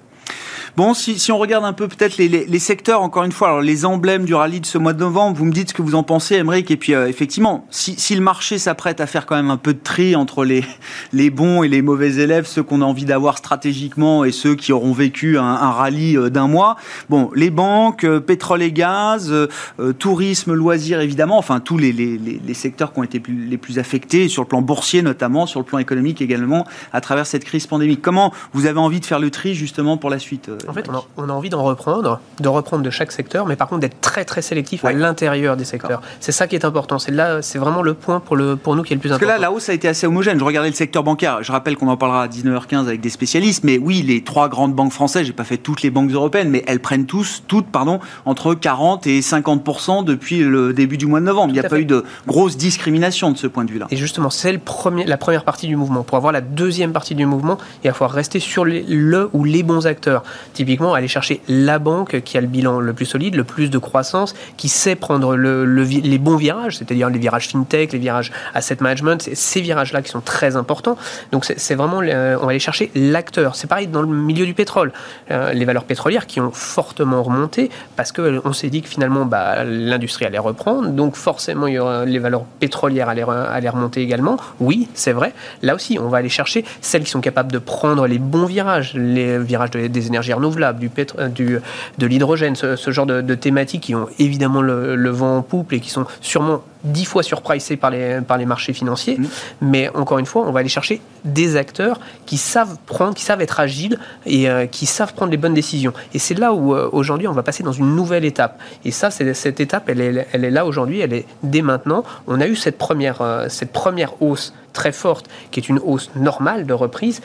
Bon, 0.77 0.93
si, 0.93 1.21
si 1.21 1.31
on 1.31 1.39
regarde 1.39 1.65
un 1.65 1.73
peu 1.73 1.87
peut-être 1.87 2.17
les, 2.17 2.27
les- 2.27 2.47
les 2.47 2.59
secteurs, 2.59 3.01
encore 3.01 3.23
une 3.23 3.31
fois, 3.31 3.47
alors 3.47 3.61
les 3.61 3.85
emblèmes 3.85 4.25
du 4.25 4.35
rallye 4.35 4.59
de 4.59 4.67
ce 4.67 4.77
mois 4.77 4.93
de 4.93 4.99
novembre, 4.99 5.37
vous 5.37 5.45
me 5.45 5.53
dites 5.53 5.69
ce 5.69 5.75
que 5.75 5.83
vous 5.83 5.95
en 5.95 6.03
pensez, 6.03 6.35
Emmerich. 6.35 6.69
Et 6.73 6.77
puis, 6.77 6.95
euh, 6.95 7.07
effectivement, 7.09 7.65
si, 7.71 7.95
si 7.97 8.17
le 8.17 8.21
marché 8.21 8.59
s'apprête 8.59 9.01
à 9.01 9.07
faire 9.07 9.25
quand 9.25 9.37
même 9.37 9.53
un 9.53 9.57
peu 9.57 9.73
de 9.73 9.79
tri 9.79 10.17
entre 10.17 10.45
les, 10.45 10.65
les 11.13 11.31
bons 11.31 11.63
et 11.63 11.69
les 11.69 11.81
mauvais 11.81 12.15
élèves, 12.17 12.47
ceux 12.47 12.65
qu'on 12.65 12.83
a 12.83 12.85
envie 12.85 13.05
d'avoir 13.05 13.39
stratégiquement 13.39 14.25
et 14.25 14.33
ceux 14.33 14.57
qui 14.57 14.73
auront 14.73 14.93
vécu 14.93 15.39
un, 15.39 15.45
un 15.45 15.71
rallye 15.71 16.17
euh, 16.17 16.29
d'un 16.29 16.49
mois, 16.49 16.75
bon, 17.09 17.31
les 17.37 17.51
banques, 17.51 18.03
euh, 18.03 18.19
pétrole 18.19 18.61
et 18.63 18.73
gaz, 18.73 19.31
euh, 19.31 19.47
euh, 19.79 19.93
tourisme, 19.93 20.55
loisirs, 20.55 21.01
évidemment, 21.01 21.39
enfin, 21.39 21.61
tous 21.61 21.79
les, 21.79 21.93
les, 21.93 22.19
les- 22.19 22.55
secteurs 22.55 22.93
qui 22.93 22.99
ont 22.99 23.05
été 23.05 23.21
plus- 23.21 23.47
les 23.47 23.59
plus 23.59 23.79
affectés, 23.79 24.27
sur 24.27 24.43
le 24.43 24.49
plan 24.49 24.61
boursier 24.61 25.03
notamment, 25.03 25.47
sur 25.47 25.61
le 25.61 25.67
plan 25.67 25.79
économique 25.79 26.21
également, 26.21 26.67
à 26.93 27.01
travers 27.01 27.27
cette 27.27 27.45
crise 27.45 27.69
pandémique. 27.69 28.03
Comment 28.03 28.33
vous 28.53 28.67
avez 28.67 28.81
envie 28.81 28.99
de 28.99 29.07
faire 29.07 29.21
le 29.21 29.31
tri, 29.31 29.55
justement, 29.55 29.97
pour 29.99 30.11
la 30.11 30.19
suite 30.19 30.49
euh, 30.49 30.59
En 30.69 30.73
fait, 30.73 30.89
on 30.89 30.95
a, 30.95 31.05
on 31.17 31.29
a 31.29 31.33
envie 31.33 31.51
d'en 31.51 31.63
reprendre, 31.63 32.21
de 32.41 32.49
reprendre 32.49 32.83
de 32.83 32.91
chaque 32.91 33.13
secteur, 33.13 33.47
mais 33.47 33.57
par 33.57 33.69
contre 33.69 33.81
d'être 33.83 34.01
très 34.01 34.25
très 34.25 34.43
sélectif 34.43 34.85
à 34.85 34.89
Ouais. 34.89 34.95
l'intérieur 34.95 35.57
des 35.57 35.65
secteurs. 35.65 36.01
C'est 36.21 36.33
ça 36.33 36.47
qui 36.47 36.55
est 36.55 36.65
important. 36.65 36.99
C'est 36.99 37.13
là, 37.13 37.43
c'est 37.43 37.59
vraiment 37.59 37.83
le 37.83 37.95
point 37.95 38.21
pour 38.21 38.37
le 38.37 38.57
pour 38.57 38.77
nous 38.77 38.83
qui 38.83 38.93
est 38.93 38.97
le 38.97 39.01
plus 39.01 39.09
Parce 39.09 39.21
que 39.21 39.25
important. 39.25 39.41
là, 39.43 39.49
la 39.49 39.53
hausse 39.53 39.69
a 39.69 39.73
été 39.73 39.89
assez 39.89 40.07
homogène. 40.07 40.39
Je 40.39 40.45
regardais 40.45 40.69
le 40.71 40.75
secteur 40.75 41.03
bancaire. 41.03 41.43
Je 41.43 41.53
rappelle 41.53 41.77
qu'on 41.77 41.89
en 41.89 41.97
parlera 41.97 42.23
à 42.25 42.29
19h15 42.29 42.87
avec 42.87 43.01
des 43.01 43.11
spécialistes. 43.11 43.65
Mais 43.65 43.79
oui, 43.79 44.03
les 44.03 44.23
trois 44.25 44.49
grandes 44.49 44.75
banques 44.75 44.93
françaises, 44.93 45.27
j'ai 45.27 45.33
pas 45.33 45.45
fait 45.45 45.57
toutes 45.59 45.83
les 45.83 45.91
banques 45.91 46.11
européennes, 46.11 46.49
mais 46.51 46.63
elles 46.67 46.81
prennent 46.81 47.07
tous, 47.07 47.43
toutes, 47.47 47.67
pardon, 47.67 48.01
entre 48.25 48.55
40 48.55 49.07
et 49.07 49.21
50% 49.21 50.05
depuis 50.05 50.41
le 50.41 50.73
début 50.73 50.97
du 50.97 51.07
mois 51.07 51.21
de 51.21 51.25
novembre. 51.27 51.51
Il 51.51 51.55
n'y 51.55 51.59
a 51.61 51.63
pas 51.63 51.71
fait. 51.71 51.83
eu 51.83 51.85
de 51.85 52.05
grosse 52.27 52.57
discrimination 52.57 53.31
de 53.31 53.37
ce 53.37 53.47
point 53.47 53.65
de 53.65 53.71
vue-là. 53.71 53.87
Et 53.91 53.97
justement, 53.97 54.31
c'est 54.31 54.53
le 54.53 54.59
premier, 54.59 55.05
la 55.05 55.17
première 55.17 55.45
partie 55.45 55.67
du 55.67 55.77
mouvement. 55.77 56.03
Pour 56.03 56.17
avoir 56.17 56.33
la 56.33 56.41
deuxième 56.41 56.93
partie 56.93 57.15
du 57.15 57.27
mouvement, 57.27 57.59
il 57.83 57.89
va 57.89 57.95
falloir 57.95 58.11
rester 58.13 58.41
sur 58.41 58.65
les- 58.65 58.83
le 58.89 59.29
ou 59.33 59.45
les 59.45 59.63
bons 59.63 59.87
acteurs. 59.87 60.23
Typiquement, 60.55 60.95
aller 60.95 61.09
chercher 61.09 61.41
la 61.49 61.79
banque 61.79 62.21
qui 62.23 62.39
a 62.39 62.41
le 62.41 62.47
bilan 62.47 62.81
le 62.81 62.93
plus 62.93 63.07
solide, 63.07 63.35
le 63.35 63.45
plus 63.45 63.71
de 63.71 63.79
croissance, 63.79 64.35
qui 64.57 64.69
sait 64.69 64.95
prendre 64.95 65.37
les 65.37 66.19
bons 66.19 66.37
virages, 66.37 66.79
c'est-à-dire 66.79 67.11
les 67.11 67.19
virages 67.19 67.49
fintech, 67.49 67.93
les 67.93 67.99
virages 67.99 68.31
asset 68.55 68.79
management, 68.81 69.29
ces 69.35 69.61
virages-là 69.61 70.01
qui 70.01 70.11
sont 70.11 70.21
très 70.21 70.55
importants. 70.57 70.97
Donc 71.33 71.45
c'est 71.45 71.75
vraiment, 71.75 72.01
le- 72.01 72.39
on 72.41 72.45
va 72.45 72.51
aller 72.51 72.59
chercher 72.61 72.91
l'acteur. 72.95 73.57
C'est 73.57 73.67
pareil 73.67 73.89
dans 73.89 74.01
le 74.03 74.09
milieu 74.09 74.47
du 74.47 74.55
pétrole. 74.55 74.93
Euh, 75.31 75.53
les 75.53 75.65
valeurs 75.65 75.85
pétrolières 75.85 76.27
qui 76.27 76.41
ont 76.41 76.53
fortement 76.53 77.23
remonté 77.23 77.71
parce 77.97 78.13
qu'on 78.13 78.53
s'est 78.53 78.71
dit 78.71 78.81
que 78.83 78.89
finalement 78.89 79.25
bah, 79.25 79.65
l'industrie 79.65 80.25
allait 80.25 80.39
reprendre, 80.39 80.89
donc 80.91 81.17
forcément 81.17 81.67
il 81.67 81.75
y 81.75 81.79
aura, 81.81 82.05
les 82.05 82.19
valeurs 82.21 82.45
pétrolières 82.61 83.09
allaient, 83.09 83.25
allaient 83.29 83.69
remonter 83.69 84.03
également. 84.03 84.37
Oui, 84.61 84.89
c'est 84.95 85.13
vrai. 85.13 85.33
Là 85.63 85.75
aussi, 85.75 85.99
on 86.01 86.09
va 86.09 86.19
aller 86.19 86.29
chercher 86.29 86.65
celles 86.81 87.03
qui 87.03 87.11
sont 87.11 87.21
capables 87.21 87.51
de 87.51 87.59
prendre 87.59 88.07
les 88.07 88.19
bons 88.21 88.47
virages, 88.47 88.93
les 88.95 89.39
virages 89.39 89.71
de- 89.73 89.89
des 89.89 90.07
énergies 90.07 90.33
renouvelables, 90.33 90.44
du, 90.51 90.89
pétro- 90.89 91.19
euh, 91.19 91.29
du 91.29 91.59
de 91.99 92.07
l'hydrogène, 92.07 92.57
ce, 92.57 92.77
ce 92.77 92.91
genre 92.91 93.07
de, 93.07 93.21
de 93.21 93.35
thématiques 93.35 93.83
qui 93.83 93.95
ont 93.95 94.09
évidemment 94.19 94.63
le, 94.63 94.97
le 94.97 95.11
vent 95.11 95.39
en 95.39 95.43
poupe 95.43 95.73
et 95.73 95.81
qui 95.81 95.91
sont 95.91 96.07
sûrement 96.21 96.63
dix 96.85 97.07
fois 97.07 97.23
surpricées 97.23 97.77
par 97.77 97.91
les, 97.91 98.21
par 98.21 98.37
les 98.37 98.45
marchés 98.45 98.75
financiers. 98.75 99.17
Mhm. 99.19 99.29
Mais 99.63 99.91
encore 99.95 100.19
une 100.19 100.27
fois, 100.27 100.45
on 100.47 100.53
va 100.53 100.61
aller 100.61 100.69
chercher 100.69 101.01
des 101.25 101.57
acteurs 101.57 101.99
qui 102.27 102.37
savent 102.37 102.77
prendre, 102.85 103.15
qui 103.15 103.23
savent 103.25 103.41
être 103.41 103.59
agiles 103.59 103.99
et 104.27 104.51
euh, 104.51 104.67
qui 104.67 104.85
savent 104.85 105.15
prendre 105.15 105.31
les 105.31 105.39
bonnes 105.39 105.55
décisions. 105.55 105.95
Et 106.13 106.19
c'est 106.19 106.39
là 106.39 106.53
où 106.53 106.75
euh, 106.75 106.89
aujourd'hui 106.93 107.27
on 107.27 107.33
va 107.33 107.43
passer 107.43 107.63
dans 107.63 107.73
une 107.73 107.97
nouvelle 107.97 108.25
étape. 108.25 108.61
Et 108.85 108.91
ça, 108.91 109.11
c'est 109.11 109.33
cette 109.35 109.61
étape, 109.61 109.89
elle 109.89 110.01
est, 110.01 110.27
elle 110.33 110.45
est 110.45 110.51
là 110.51 110.67
aujourd'hui, 110.67 111.01
elle 111.01 111.15
est 111.15 111.27
dès 111.43 111.63
maintenant. 111.63 112.05
On 112.27 112.41
a 112.41 112.47
eu 112.47 112.57
cette 112.57 112.77
première, 112.77 113.23
euh, 113.23 113.47
cette 113.49 113.73
première 113.73 114.21
hausse 114.21 114.53
très 114.75 114.93
forte, 114.93 115.31
qui 115.51 115.61
est 115.61 115.69
une 115.71 115.79
hausse 115.79 116.11
normale 116.15 116.67
de 116.67 116.75
reprise, 116.75 117.23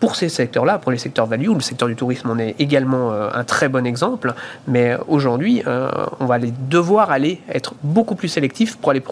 pour 0.00 0.14
ces 0.14 0.28
secteurs-là, 0.28 0.78
pour 0.78 0.92
les 0.92 0.98
secteurs 0.98 1.26
value, 1.26 1.48
le 1.52 1.60
secteur 1.60 1.88
du 1.88 1.96
tourisme 1.96 2.30
en 2.30 2.38
est 2.38 2.54
également 2.58 3.12
euh, 3.12 3.30
un 3.32 3.44
très 3.44 3.68
bon 3.68 3.86
exemple, 3.86 4.34
mais 4.66 4.96
aujourd'hui, 5.08 5.62
euh, 5.66 5.90
on 6.20 6.26
va 6.26 6.36
aller 6.36 6.52
devoir 6.68 7.10
aller 7.10 7.40
être 7.48 7.74
beaucoup 7.82 8.14
plus 8.14 8.28
sélectif 8.28 8.76
pour 8.76 8.90
aller 8.90 9.02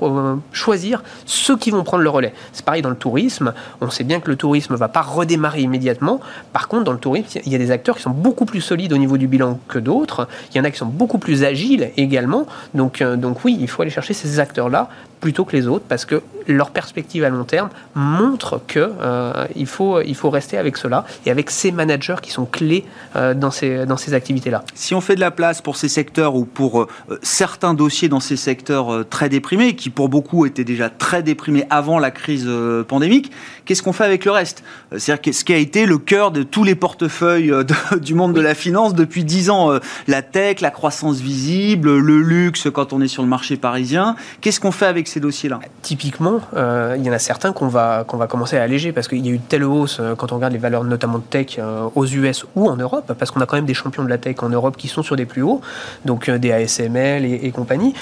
choisir 0.52 1.02
ceux 1.24 1.56
qui 1.56 1.70
vont 1.70 1.82
prendre 1.82 2.02
le 2.02 2.10
relais. 2.10 2.34
C'est 2.52 2.64
pareil 2.64 2.82
dans 2.82 2.90
le 2.90 2.96
tourisme, 2.96 3.52
on 3.80 3.90
sait 3.90 4.04
bien 4.04 4.20
que 4.20 4.30
le 4.30 4.36
tourisme 4.36 4.74
ne 4.74 4.78
va 4.78 4.88
pas 4.88 5.02
redémarrer 5.02 5.62
immédiatement, 5.62 6.20
par 6.52 6.68
contre, 6.68 6.84
dans 6.84 6.92
le 6.92 6.98
tourisme, 6.98 7.40
il 7.44 7.52
y 7.52 7.54
a 7.54 7.58
des 7.58 7.70
acteurs 7.70 7.96
qui 7.96 8.02
sont 8.02 8.10
beaucoup 8.10 8.44
plus 8.44 8.60
solides 8.60 8.92
au 8.92 8.98
niveau 8.98 9.16
du 9.16 9.26
bilan 9.26 9.58
que 9.68 9.78
d'autres, 9.78 10.28
il 10.52 10.58
y 10.58 10.60
en 10.60 10.64
a 10.64 10.70
qui 10.70 10.78
sont 10.78 10.86
beaucoup 10.86 11.18
plus 11.18 11.44
agiles 11.44 11.90
également, 11.96 12.46
donc, 12.74 13.02
euh, 13.02 13.16
donc 13.16 13.44
oui, 13.44 13.56
il 13.60 13.68
faut 13.68 13.82
aller 13.82 13.90
chercher 13.90 14.14
ces 14.14 14.40
acteurs-là 14.40 14.88
plutôt 15.20 15.44
que 15.44 15.56
les 15.56 15.66
autres 15.66 15.84
parce 15.88 16.04
que 16.04 16.22
leur 16.46 16.70
perspective 16.70 17.24
à 17.24 17.28
long 17.28 17.44
terme 17.44 17.70
montre 17.94 18.60
que 18.66 18.92
euh, 19.00 19.46
il, 19.56 19.66
faut, 19.66 20.00
il 20.00 20.14
faut 20.14 20.30
rester 20.30 20.58
avec 20.58 20.76
cela 20.76 21.04
et 21.24 21.30
avec 21.30 21.50
ces 21.50 21.72
managers 21.72 22.16
qui 22.22 22.30
sont 22.30 22.44
clés 22.44 22.84
euh, 23.16 23.34
dans 23.34 23.50
ces, 23.50 23.86
dans 23.86 23.96
ces 23.96 24.14
activités-là. 24.14 24.64
Si 24.74 24.94
on 24.94 25.00
fait 25.00 25.16
de 25.16 25.20
la 25.20 25.30
place 25.30 25.60
pour 25.60 25.76
ces 25.76 25.88
secteurs 25.88 26.36
ou 26.36 26.44
pour 26.44 26.82
euh, 26.82 26.88
certains 27.22 27.74
dossiers 27.74 28.08
dans 28.08 28.20
ces 28.20 28.36
secteurs 28.36 29.04
très 29.08 29.28
déprimés, 29.28 29.74
qui 29.74 29.90
pour 29.90 30.08
beaucoup 30.08 30.46
étaient 30.46 30.64
déjà 30.64 30.88
très 30.88 31.22
déprimés 31.22 31.66
avant 31.70 31.98
la 31.98 32.10
crise 32.10 32.48
pandémique, 32.88 33.30
qu'est-ce 33.64 33.82
qu'on 33.82 33.92
fait 33.92 34.04
avec 34.04 34.24
le 34.24 34.30
reste? 34.30 34.62
C'est-à-dire 34.96 35.34
ce 35.34 35.44
qui 35.44 35.52
a 35.52 35.56
été 35.56 35.86
le 35.86 35.98
cœur 35.98 36.30
de 36.30 36.42
tous 36.42 36.64
les 36.64 36.74
portefeuilles 36.74 37.52
du 38.00 38.14
monde 38.14 38.32
de 38.32 38.40
la 38.40 38.54
finance 38.54 38.94
depuis 38.94 39.24
dix 39.24 39.50
ans, 39.50 39.70
la 40.06 40.22
tech, 40.22 40.60
la 40.60 40.70
croissance 40.70 41.18
visible, 41.20 41.96
le 41.96 42.18
luxe 42.18 42.68
quand 42.72 42.92
on 42.92 43.00
est 43.00 43.08
sur 43.08 43.22
le 43.22 43.28
marché 43.28 43.56
parisien. 43.56 44.16
Qu'est-ce 44.40 44.60
qu'on 44.60 44.72
fait 44.72 44.86
avec 44.86 45.05
dossiers-là 45.16 45.60
Typiquement, 45.82 46.40
euh, 46.54 46.96
il 46.98 47.04
y 47.04 47.10
en 47.10 47.12
a 47.12 47.18
certains 47.18 47.52
qu'on 47.52 47.68
va, 47.68 48.04
commencer 48.28 48.56
à 48.56 48.62
alléger 48.62 48.92
parce 48.92 49.08
qu'il 49.08 49.24
y 49.24 49.28
a 49.28 49.32
eu 49.32 49.38
de 49.38 49.42
telles 49.42 49.64
hausses 49.64 49.98
euh, 50.00 50.14
quand 50.14 50.32
on 50.32 50.36
regarde 50.36 50.52
les 50.52 50.58
valeurs 50.58 50.84
notamment 50.84 51.18
de 51.18 51.24
tech 51.24 51.56
euh, 51.58 51.88
aux 51.94 52.06
US 52.06 52.44
ou 52.54 52.68
en 52.68 52.76
Europe, 52.76 53.12
parce 53.18 53.30
qu'on 53.30 53.40
a 53.40 53.46
quand 53.46 53.56
même 53.56 53.66
des 53.66 53.74
champions 53.74 54.04
de 54.04 54.08
la 54.08 54.18
tech 54.18 54.36
en 54.42 54.48
Europe 54.48 54.76
qui 54.76 54.88
sont 54.88 55.02
sur 55.02 55.16
des 55.16 55.26
plus 55.26 55.42
hauts, 55.42 55.60
donc 56.04 56.30
des 56.30 56.52
ASML 56.52 57.24
et 57.24 57.50
compagnie 57.50 57.94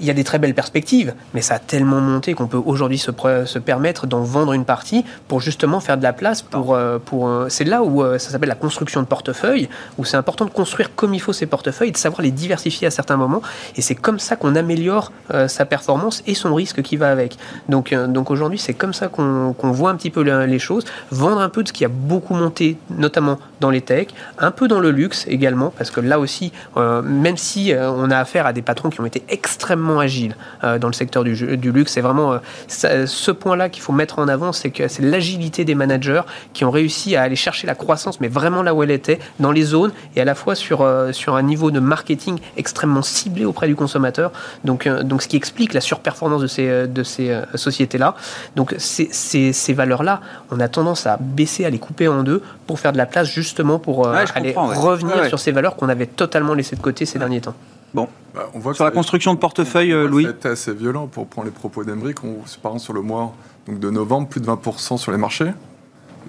il 0.00 0.06
y 0.06 0.10
a 0.10 0.14
des 0.14 0.24
très 0.24 0.38
belles 0.38 0.54
perspectives, 0.54 1.14
mais 1.34 1.42
ça 1.42 1.54
a 1.54 1.58
tellement 1.58 2.00
monté 2.00 2.34
qu'on 2.34 2.46
peut 2.46 2.60
aujourd'hui 2.64 2.98
se, 2.98 3.10
se, 3.46 3.58
permettre 3.58 4.06
d'en 4.06 4.22
vendre 4.22 4.52
une 4.52 4.64
partie 4.64 5.04
pour 5.28 5.40
justement 5.40 5.80
faire 5.80 5.96
de 5.96 6.02
la 6.02 6.12
place 6.12 6.42
pour... 6.42 6.74
Euh, 6.74 6.98
pour 7.04 7.28
euh, 7.28 7.46
c'est 7.48 7.64
là 7.64 7.82
où 7.82 8.02
euh, 8.02 8.18
ça 8.18 8.30
s'appelle 8.30 8.48
la 8.48 8.54
construction 8.54 9.00
de 9.00 9.06
portefeuille, 9.06 9.68
où 9.98 10.04
c'est 10.04 10.16
important 10.16 10.44
de 10.44 10.50
construire 10.50 10.94
comme 10.94 11.14
il 11.14 11.20
faut 11.20 11.32
ses 11.32 11.46
portefeuilles, 11.46 11.92
de 11.92 11.96
savoir 11.96 12.22
les 12.22 12.30
diversifier 12.30 12.86
à 12.86 12.90
certains 12.90 13.16
moments, 13.16 13.42
et 13.76 13.82
c'est 13.82 13.94
comme 13.94 14.18
ça 14.18 14.36
qu'on 14.36 14.54
améliore 14.56 15.12
sa 15.48 15.64
performance 15.64 16.22
et 16.26 16.34
son 16.34 16.54
risque 16.54 16.82
qui 16.82 16.96
va 16.96 17.10
avec. 17.10 17.36
Donc, 17.68 17.94
donc 17.94 18.30
aujourd'hui, 18.30 18.58
c'est 18.58 18.74
comme 18.74 18.92
ça 18.92 19.08
qu'on 19.08 19.54
voit 19.60 19.90
un 19.90 19.96
petit 19.96 20.10
peu 20.10 20.22
les 20.22 20.58
choses, 20.58 20.84
vendre 21.10 21.40
un 21.40 21.48
peu 21.48 21.62
de 21.62 21.68
ce 21.68 21.72
qui 21.72 21.84
a 21.84 21.88
beaucoup 21.88 22.34
monté, 22.34 22.76
notamment 22.90 23.38
dans 23.60 23.70
les 23.70 23.80
techs, 23.80 24.14
un 24.38 24.50
peu 24.50 24.68
dans 24.68 24.80
le 24.80 24.90
luxe 24.90 25.24
également, 25.28 25.72
parce 25.76 25.90
que 25.90 26.00
là 26.00 26.18
aussi, 26.18 26.52
même 26.76 27.36
si 27.36 27.72
on 27.76 28.10
a 28.10 28.18
affaire 28.18 28.46
à 28.46 28.52
des 28.52 28.62
patrons 28.62 28.90
qui 28.90 29.00
ont 29.00 29.06
été 29.06 29.22
extrêmement 29.28 29.83
agile 30.00 30.36
euh, 30.62 30.78
dans 30.78 30.88
le 30.88 30.92
secteur 30.92 31.24
du, 31.24 31.56
du 31.56 31.72
luxe. 31.72 31.92
C'est 31.92 32.00
vraiment 32.00 32.34
euh, 32.34 33.06
ce 33.06 33.30
point-là 33.30 33.68
qu'il 33.68 33.82
faut 33.82 33.92
mettre 33.92 34.18
en 34.18 34.28
avant, 34.28 34.52
c'est 34.52 34.70
que 34.70 34.88
c'est 34.88 35.02
l'agilité 35.02 35.64
des 35.64 35.74
managers 35.74 36.22
qui 36.52 36.64
ont 36.64 36.70
réussi 36.70 37.16
à 37.16 37.22
aller 37.22 37.36
chercher 37.36 37.66
la 37.66 37.74
croissance, 37.74 38.20
mais 38.20 38.28
vraiment 38.28 38.62
là 38.62 38.74
où 38.74 38.82
elle 38.82 38.90
était, 38.90 39.18
dans 39.40 39.52
les 39.52 39.62
zones 39.62 39.92
et 40.16 40.20
à 40.20 40.24
la 40.24 40.34
fois 40.34 40.54
sur, 40.54 40.82
euh, 40.82 41.12
sur 41.12 41.36
un 41.36 41.42
niveau 41.42 41.70
de 41.70 41.80
marketing 41.80 42.38
extrêmement 42.56 43.02
ciblé 43.02 43.44
auprès 43.44 43.66
du 43.66 43.76
consommateur. 43.76 44.32
Donc, 44.64 44.88
donc 44.88 45.22
ce 45.22 45.28
qui 45.28 45.36
explique 45.36 45.74
la 45.74 45.80
surperformance 45.80 46.42
de 46.42 46.46
ces, 46.46 46.86
de 46.86 47.02
ces 47.02 47.38
sociétés-là. 47.54 48.14
Donc 48.56 48.74
ces, 48.78 49.08
ces, 49.12 49.72
valeurs-là, 49.72 50.20
on 50.50 50.60
a 50.60 50.68
tendance 50.68 51.06
à 51.06 51.16
baisser, 51.20 51.64
à 51.64 51.70
les 51.70 51.78
couper 51.78 52.08
en 52.08 52.22
deux 52.22 52.42
pour 52.66 52.78
faire 52.78 52.92
de 52.92 52.98
la 52.98 53.06
place 53.06 53.28
justement 53.28 53.78
pour 53.78 54.08
aller 54.08 54.54
revenir 54.54 55.26
sur 55.26 55.38
ces 55.38 55.52
valeurs 55.52 55.76
qu'on 55.76 55.88
avait 55.88 56.06
totalement 56.06 56.54
laissées 56.54 56.76
de 56.76 56.82
côté 56.82 57.06
ces 57.06 57.18
derniers 57.18 57.40
temps. 57.40 57.54
Bon. 57.94 58.08
Bah, 58.34 58.50
on 58.52 58.58
voit 58.58 58.74
Sur 58.74 58.84
la 58.84 58.90
construction 58.90 59.32
de 59.32 59.38
portefeuille, 59.38 59.92
Louis 60.08 60.26
C'était 60.26 60.50
assez 60.50 60.74
violent 60.74 61.06
pour 61.06 61.26
prendre 61.26 61.46
les 61.46 61.52
propos 61.52 61.84
d'Emeric. 61.84 62.20
Par 62.20 62.72
exemple, 62.72 62.80
sur 62.80 62.92
le 62.92 63.02
mois 63.02 63.32
donc 63.66 63.78
de 63.78 63.90
novembre, 63.90 64.28
plus 64.28 64.40
de 64.40 64.46
20% 64.46 64.98
sur 64.98 65.12
les 65.12 65.18
marchés. 65.18 65.50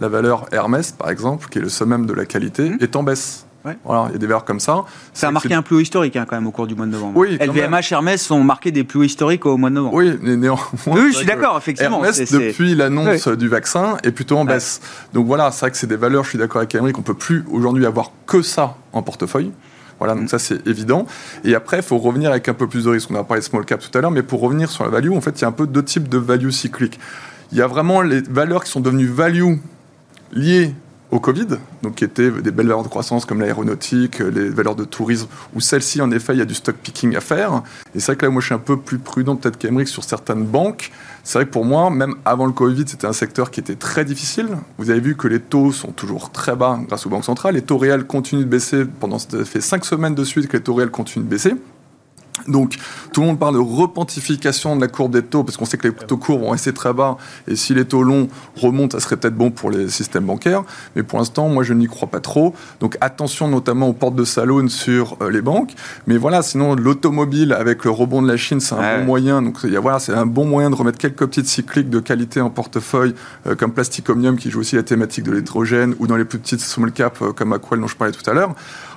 La 0.02 0.08
valeur 0.08 0.46
Hermès, 0.52 0.92
par 0.92 1.10
exemple, 1.10 1.48
qui 1.50 1.58
est 1.58 1.62
le 1.62 1.70
summum 1.70 2.06
de 2.06 2.14
la 2.14 2.26
qualité, 2.26 2.70
mmh. 2.70 2.78
est 2.82 2.96
en 2.96 3.04
baisse. 3.04 3.46
Voilà, 3.84 4.06
il 4.10 4.14
y 4.14 4.16
a 4.16 4.18
des 4.20 4.28
valeurs 4.28 4.46
comme 4.46 4.60
ça. 4.60 4.84
Ça 5.14 5.30
a 5.30 5.32
marqué 5.32 5.54
un 5.54 5.62
plus 5.62 5.76
haut 5.76 5.80
historique 5.80 6.16
hein, 6.16 6.26
quand 6.30 6.36
même 6.36 6.46
au 6.46 6.52
cours 6.52 6.68
du 6.68 6.76
mois 6.76 6.86
de 6.86 6.92
novembre. 6.92 7.18
Oui, 7.18 7.38
LVMH, 7.42 7.92
Hermès 7.92 8.30
ont 8.30 8.44
marqué 8.44 8.72
des 8.72 8.84
plus 8.84 9.00
hauts 9.00 9.04
historiques 9.04 9.46
au 9.46 9.58
mois 9.58 9.70
de 9.70 9.76
novembre. 9.76 9.96
Oui, 9.96 10.18
mais 10.22 10.36
néanmoins. 10.36 10.64
Oui, 10.88 11.12
je 11.12 11.18
suis 11.18 11.26
d'accord, 11.26 11.58
effectivement. 11.58 12.04
Hermès, 12.04 12.32
depuis 12.32 12.76
l'annonce 12.76 13.28
du 13.28 13.48
vaccin, 13.48 13.98
est 14.04 14.12
plutôt 14.12 14.38
en 14.38 14.46
baisse. 14.46 14.82
Donc 15.14 15.26
voilà, 15.26 15.52
c'est 15.52 15.62
vrai 15.62 15.72
que 15.72 15.78
c'est 15.78 15.88
des 15.88 15.96
valeurs, 15.96 16.24
je 16.24 16.30
suis 16.30 16.38
d'accord 16.38 16.58
avec 16.58 16.76
Emeric, 16.76 16.98
on 16.98 17.02
ne 17.02 17.06
peut 17.06 17.16
plus 17.16 17.44
aujourd'hui 17.52 17.86
avoir 17.86 18.12
que 18.28 18.42
ça 18.42 18.76
en 18.94 19.02
portefeuille. 19.02 19.52
Voilà, 20.00 20.16
donc 20.16 20.30
ça 20.30 20.40
c'est 20.40 20.66
évident. 20.68 21.06
Et 21.44 21.56
après, 21.56 21.78
il 21.78 21.84
faut 21.84 21.98
revenir 21.98 22.32
avec 22.32 22.50
un 22.50 22.54
peu 22.54 22.68
plus 22.68 22.86
de 22.86 22.90
risque. 22.90 23.10
On 23.12 23.16
a 23.16 23.24
parlé 23.24 23.42
de 23.42 23.46
small 23.46 23.66
cap 23.66 23.80
tout 23.80 23.98
à 23.98 24.02
l'heure, 24.02 24.12
mais 24.12 24.24
pour 24.24 24.42
revenir 24.42 24.70
sur 24.70 24.84
la 24.84 24.90
value, 24.90 25.12
en 25.12 25.22
fait, 25.22 25.40
il 25.40 25.42
y 25.42 25.46
a 25.46 25.48
un 25.48 25.54
peu 25.54 25.68
deux 25.68 25.84
types 25.84 26.10
de 26.10 26.18
value 26.18 26.50
cycliques. 26.50 27.00
Il 27.52 27.58
y 27.58 27.62
a 27.62 27.68
vraiment 27.68 28.02
les 28.02 28.22
valeurs 28.22 28.64
qui 28.64 28.72
sont 28.72 28.82
devenues 28.82 29.08
value 29.08 29.56
liées 30.34 30.74
au 31.16 31.20
Covid, 31.20 31.48
donc 31.82 31.96
qui 31.96 32.04
étaient 32.04 32.30
des 32.30 32.52
belles 32.52 32.68
valeurs 32.68 32.84
de 32.84 32.90
croissance 32.90 33.26
comme 33.26 33.40
l'aéronautique, 33.40 34.20
les 34.20 34.50
valeurs 34.50 34.76
de 34.76 34.84
tourisme, 34.84 35.28
où 35.56 35.62
celles-ci, 35.62 36.02
en 36.02 36.12
effet, 36.12 36.34
il 36.34 36.40
y 36.40 36.42
a 36.42 36.46
du 36.46 36.54
stock 36.54 36.76
picking 36.76 37.16
à 37.16 37.22
faire. 37.22 37.64
Et 37.96 38.00
c'est 38.00 38.08
vrai 38.08 38.16
que 38.18 38.26
là, 38.26 38.32
moi, 38.32 38.42
je 38.42 38.48
suis 38.48 38.56
un 38.56 38.60
peu 38.60 38.78
plus 38.78 39.00
prudent 39.00 39.36
peut-être 39.36 39.58
qu'Emeric 39.58 39.88
sur 39.88 40.04
certaines 40.04 40.44
banques. 40.44 40.92
C'est 41.24 41.40
vrai 41.40 41.46
que 41.46 41.52
pour 41.52 41.66
moi, 41.66 41.90
même 41.90 42.16
avant 42.26 42.46
le 42.46 42.52
Covid, 42.52 42.84
c'était 42.88 43.08
un 43.08 43.14
secteur 43.14 43.50
qui 43.50 43.60
était 43.60 43.76
très 43.76 44.06
difficile. 44.06 44.50
Vous 44.78 44.90
avez 44.90 45.00
vu 45.00 45.16
que 45.16 45.28
les 45.28 45.40
taux 45.40 45.72
sont 45.72 45.92
toujours 45.92 46.32
très 46.32 46.56
bas 46.56 46.80
grâce 46.88 47.06
aux 47.06 47.10
banques 47.10 47.26
centrales. 47.26 47.56
Les 47.56 47.62
taux 47.62 47.78
réels 47.78 48.06
continuent 48.06 48.42
de 48.42 48.46
baisser. 48.46 48.86
Pendant, 49.00 49.18
ça 49.18 49.44
fait 49.46 49.62
cinq 49.62 49.86
semaines 49.86 50.16
de 50.16 50.24
suite 50.24 50.48
que 50.48 50.58
les 50.58 50.64
taux 50.64 50.76
réels 50.76 50.92
continuent 50.92 51.24
de 51.24 51.30
baisser. 51.30 51.54
Donc, 52.48 52.78
tout 53.12 53.22
le 53.22 53.28
monde 53.28 53.40
parle 53.40 53.56
de 53.56 53.60
repentification 53.60 54.76
de 54.76 54.82
la 54.82 54.88
courbe 54.88 55.14
des 55.14 55.24
taux, 55.24 55.44
parce 55.44 55.58
qu'on 55.58 55.66
sait 55.66 55.78
que 55.78 55.88
les 55.88 55.94
taux 55.94 56.18
courts 56.18 56.40
vont 56.40 56.50
rester 56.50 56.74
très 56.74 56.94
bas, 56.94 57.18
et 57.48 57.56
si 57.56 57.74
les 57.74 57.86
taux 57.86 58.04
longs 58.04 58.28
remontent, 58.56 58.98
ça 58.98 59.04
serait 59.04 59.18
peut-être 59.18 59.36
bon 59.36 59.52
pour 59.52 59.72
les 59.72 59.90
systèmes 59.90 60.26
bancaires. 60.26 60.64
Mais 60.96 61.04
pour 61.04 61.20
l'instant, 61.20 61.50
moi, 61.50 61.64
je 61.64 61.74
n'y 61.74 61.88
crois 61.88 62.10
pas 62.10 62.20
trop. 62.20 62.54
Donc, 62.80 62.98
attention 63.02 63.48
notamment 63.48 63.88
aux 63.88 63.94
portes 63.94 64.16
de 64.16 64.26
salon 64.26 64.68
sur 64.68 65.18
euh, 65.22 65.32
les 65.32 65.42
banques. 65.42 65.74
Mais 66.08 66.18
voilà, 66.18 66.42
sinon, 66.42 66.76
l'automobile, 66.76 67.54
avec 67.54 67.86
le 67.86 67.92
rebond 67.92 68.22
de 68.22 68.28
la 68.28 68.38
Chine, 68.38 68.60
c'est 68.60 68.76
un 68.76 69.00
bon 69.00 69.06
moyen. 69.06 69.42
Donc, 69.42 69.60
y 69.64 69.76
a, 69.76 69.80
voilà, 69.80 70.00
c'est 70.00 70.14
un 70.14 70.26
bon 70.26 70.46
moyen 70.46 70.70
de 70.70 70.76
remettre 70.76 70.98
quelques 70.98 71.26
petites 71.26 71.48
cycliques 71.48 71.90
de 71.90 72.00
qualité 72.00 72.42
en 72.42 72.50
portefeuille, 72.50 73.16
euh, 73.48 73.56
comme 73.56 73.72
Plasticomium, 73.72 74.38
qui 74.38 74.52
joue 74.52 74.60
aussi 74.60 74.76
la 74.76 74.84
thématique 74.84 75.24
de 75.24 75.32
l'hydrogène, 75.32 75.96
ou 76.00 76.08
dans 76.08 76.18
les 76.18 76.26
plus 76.26 76.40
petites 76.40 76.62
small 76.62 76.92
cap, 76.92 77.18
euh, 77.22 77.32
comme 77.32 77.54
Aquel, 77.54 77.80
dont 77.80 77.88
je 77.88 77.96
parlais 77.96 78.14
tout 78.14 78.30
à 78.30 78.34
l'heure. 78.34 78.54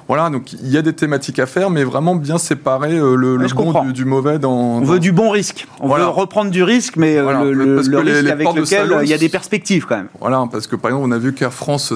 Voilà, 0.09 0.31
donc 0.31 0.55
il 0.55 0.71
y 0.71 0.79
a 0.79 0.83
des 0.83 0.95
thématiques 0.95 1.39
à 1.39 1.45
faire, 1.45 1.69
mais 1.69 1.85
vraiment 1.85 2.15
bien 2.15 2.39
séparer 2.39 2.97
euh, 2.97 3.15
le, 3.15 3.37
bon 3.55 3.91
du, 3.91 4.07
mauvais 4.07 4.39
dans, 4.39 4.51
On 4.51 4.81
veut 4.81 5.01
du 5.01 5.13
bon 5.13 5.29
risque. 5.29 5.67
On 5.81 5.89
veut 5.95 6.07
reprendre 6.07 6.51
du 6.51 6.63
risque, 6.63 6.97
mais 6.97 7.19
euh, 7.19 7.53
le, 7.53 7.77
risque 7.77 7.93
avec 7.93 8.55
lequel 8.55 8.91
euh, 8.91 9.05
il 9.05 9.11
y 9.11 9.13
a 9.13 9.19
des 9.19 9.29
perspectives 9.29 9.85
quand 9.87 9.99
même. 9.99 10.09
Voilà, 10.19 10.47
parce 10.51 10.67
que 10.67 10.77
par 10.77 10.91
exemple, 10.91 11.07
on 11.07 11.13
a 11.13 11.19
vu 11.19 11.35
qu'Air 11.35 11.53
France 11.53 11.93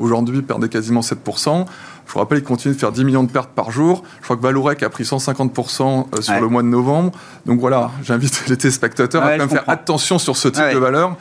aujourd'hui 0.00 0.40
perdait 0.40 0.70
quasiment 0.70 1.00
7%. 1.00 1.66
Je 2.06 2.12
vous 2.14 2.18
rappelle, 2.18 2.38
il 2.38 2.44
continue 2.44 2.74
de 2.74 2.80
faire 2.80 2.92
10 2.92 3.04
millions 3.04 3.24
de 3.24 3.30
pertes 3.30 3.50
par 3.50 3.70
jour. 3.70 4.04
Je 4.20 4.24
crois 4.24 4.36
que 4.36 4.42
Valorec 4.42 4.82
a 4.82 4.88
pris 4.88 5.04
150% 5.04 6.22
sur 6.22 6.40
le 6.40 6.48
mois 6.48 6.62
de 6.62 6.68
novembre. 6.68 7.12
Donc 7.44 7.60
voilà, 7.60 7.90
j'invite 8.02 8.42
les 8.48 8.56
téléspectateurs 8.56 9.22
à 9.22 9.32
quand 9.32 9.38
même 9.38 9.50
faire 9.50 9.68
attention 9.68 10.18
sur 10.18 10.34
ce 10.34 10.48
type 10.48 10.72
de 10.72 10.78
valeur. 10.78 11.14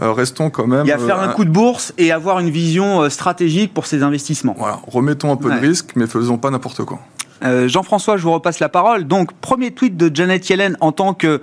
Euh, 0.00 0.12
restons 0.12 0.50
quand 0.50 0.66
même. 0.66 0.84
Il 0.84 0.88
y 0.88 0.92
a 0.92 0.98
faire 0.98 1.20
un 1.20 1.30
euh, 1.30 1.32
coup 1.32 1.44
de 1.44 1.50
bourse 1.50 1.94
et 1.96 2.12
avoir 2.12 2.38
une 2.40 2.50
vision 2.50 3.02
euh, 3.02 3.08
stratégique 3.08 3.72
pour 3.72 3.86
ces 3.86 4.02
investissements. 4.02 4.54
Voilà, 4.58 4.80
remettons 4.86 5.32
un 5.32 5.36
peu 5.36 5.50
de 5.50 5.58
risque, 5.58 5.92
mais 5.96 6.06
faisons 6.06 6.38
pas 6.38 6.50
n'importe 6.50 6.84
quoi. 6.84 7.00
Jean-François, 7.66 8.16
je 8.16 8.22
vous 8.22 8.32
repasse 8.32 8.60
la 8.60 8.68
parole. 8.68 9.04
Donc, 9.04 9.32
premier 9.34 9.70
tweet 9.70 9.96
de 9.96 10.14
Janet 10.14 10.48
Yellen 10.48 10.76
en 10.80 10.92
tant 10.92 11.14
que 11.14 11.42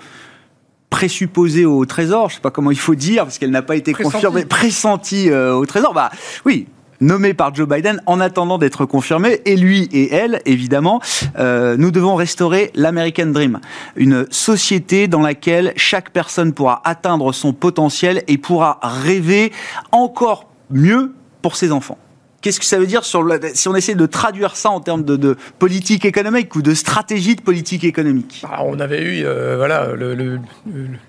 présupposée 0.89 1.66
au 1.66 1.86
Trésor, 1.86 2.30
je 2.30 2.36
sais 2.36 2.42
pas 2.42 2.52
comment 2.52 2.72
il 2.72 2.80
faut 2.80 2.96
dire, 2.96 3.24
parce 3.24 3.38
qu'elle 3.38 3.52
n'a 3.52 3.62
pas 3.62 3.76
été 3.76 3.94
confirmée, 3.94 4.46
pressentie 4.46 5.32
au 5.32 5.66
Trésor. 5.66 5.94
Bah 5.94 6.12
oui, 6.46 6.68
nommé 7.04 7.34
par 7.34 7.54
Joe 7.54 7.68
Biden 7.68 8.02
en 8.06 8.20
attendant 8.20 8.58
d'être 8.58 8.86
confirmé, 8.86 9.42
et 9.46 9.56
lui 9.56 9.89
et 9.92 10.13
elle, 10.13 10.42
évidemment, 10.46 11.02
euh, 11.38 11.76
nous 11.78 11.92
devons 11.92 12.16
restaurer 12.16 12.72
l'American 12.74 13.28
Dream, 13.28 13.60
une 13.96 14.26
société 14.32 15.08
dans 15.08 15.22
laquelle 15.22 15.74
chaque 15.76 16.10
personne 16.10 16.54
pourra 16.54 16.82
atteindre 16.86 17.32
son 17.34 17.54
potentiel 17.54 18.24
et 18.28 18.38
pourra 18.38 18.80
rêver 18.82 19.52
encore 19.92 20.50
mieux 20.70 21.13
pour 21.42 21.56
ses 21.56 21.72
enfants. 21.72 21.98
Qu'est-ce 22.43 22.60
que 22.60 22.65
ça 22.65 22.77
veut 22.77 22.88
dire 22.88 23.06
sur 23.06 23.25
si 23.53 23.69
on 23.69 23.75
essaie 23.75 23.95
de 23.95 24.06
traduire 24.06 24.58
ça 24.58 24.69
en 24.69 24.82
termes 24.82 25.06
de, 25.06 25.38
politique 25.60 26.03
économique 26.03 26.53
ou 26.56 26.62
de 26.62 26.73
stratégie 26.73 27.38
de 27.38 27.41
politique 27.41 27.86
économique? 27.86 28.41
Bah, 28.43 28.60
On 28.65 28.82
avait 28.82 29.01
eu, 29.01 29.23
euh, 29.25 29.56
voilà, 29.56 29.93
le, 29.95 30.39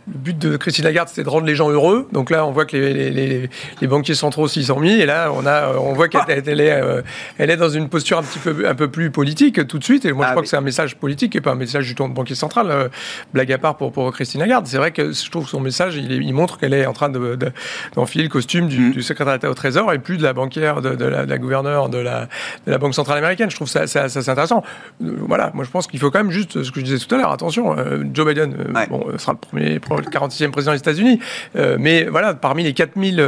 but 0.06 0.38
de 0.38 0.56
Christine 0.56 0.84
Lagarde, 0.84 1.08
c'était 1.08 1.24
de 1.24 1.28
rendre 1.28 1.46
les 1.46 1.56
gens 1.56 1.70
heureux. 1.70 2.08
Donc 2.12 2.30
là, 2.30 2.46
on 2.46 2.52
voit 2.52 2.66
que 2.66 2.76
les, 2.76 3.48
banquiers 3.88 4.14
centraux 4.14 4.46
s'y 4.46 4.64
sont 4.64 4.78
mis, 4.78 4.92
et 4.92 5.06
là, 5.06 5.32
on 5.34 5.44
a, 5.44 5.76
on 5.76 5.92
voit 5.92 6.06
qu'elle 6.06 6.60
est, 6.60 6.70
euh, 6.70 7.02
elle 7.38 7.50
est 7.50 7.56
dans 7.56 7.68
une 7.68 7.88
posture 7.88 8.18
un 8.18 8.22
petit 8.22 8.38
peu, 8.38 8.68
un 8.68 8.76
peu 8.76 8.88
plus 8.88 9.10
politique 9.10 9.66
tout 9.66 9.80
de 9.80 9.84
suite. 9.84 10.04
Et 10.04 10.12
moi, 10.12 10.26
je 10.26 10.28
ah 10.28 10.32
crois 10.34 10.42
que 10.44 10.48
c'est 10.48 10.56
un 10.56 10.60
message 10.60 10.94
politique 10.94 11.34
et 11.34 11.40
pas 11.40 11.50
un 11.50 11.56
message 11.56 11.88
du 11.88 11.96
ton 11.96 12.08
de 12.08 12.14
banquier 12.14 12.36
central. 12.36 12.70
Euh, 12.70 12.88
blague 13.32 13.50
à 13.50 13.58
part 13.58 13.76
pour, 13.76 13.90
pour 13.90 14.12
Christine 14.12 14.38
Lagarde. 14.38 14.68
C'est 14.68 14.78
vrai 14.78 14.92
que 14.92 15.10
je 15.10 15.30
trouve 15.30 15.46
que 15.46 15.50
son 15.50 15.60
message, 15.60 15.96
il, 15.96 16.12
il 16.12 16.32
montre 16.32 16.58
qu'elle 16.58 16.74
est 16.74 16.86
en 16.86 16.92
train 16.92 17.08
d'enfiler 17.08 18.22
de, 18.22 18.28
le 18.28 18.32
costume 18.32 18.68
du, 18.68 18.78
mm. 18.78 18.90
du 18.92 19.02
secrétaire 19.02 19.34
d'État 19.34 19.50
au 19.50 19.54
Trésor 19.54 19.92
et 19.92 19.98
plus 19.98 20.16
de 20.16 20.22
la 20.22 20.32
banquière 20.32 20.80
de, 20.80 21.04
la, 21.04 21.23
la, 21.26 21.38
gouverneure 21.38 21.88
de 21.88 21.98
la, 21.98 22.28
de 22.66 22.70
la 22.70 22.78
Banque 22.78 22.94
centrale 22.94 23.18
américaine. 23.18 23.50
Je 23.50 23.56
trouve 23.56 23.68
ça, 23.68 23.86
ça, 23.86 24.08
ça 24.08 24.32
intéressant. 24.32 24.62
Euh, 25.02 25.16
voilà, 25.20 25.50
moi 25.54 25.64
je 25.64 25.70
pense 25.70 25.86
qu'il 25.86 26.00
faut 26.00 26.10
quand 26.10 26.18
même 26.18 26.30
juste 26.30 26.62
ce 26.62 26.70
que 26.70 26.80
je 26.80 26.84
disais 26.84 27.04
tout 27.04 27.14
à 27.14 27.18
l'heure. 27.18 27.32
Attention, 27.32 27.76
euh, 27.76 28.04
Joe 28.12 28.26
Biden 28.26 28.54
euh, 28.58 28.86
bon, 28.88 29.06
sera 29.18 29.32
le 29.32 29.38
premier, 29.38 29.74
le 29.74 29.78
46e 29.80 30.50
président 30.50 30.72
des 30.72 30.78
États-Unis, 30.78 31.20
mais 31.78 32.04
voilà, 32.04 32.34
parmi 32.34 32.62
les 32.62 32.72
4000 32.72 33.24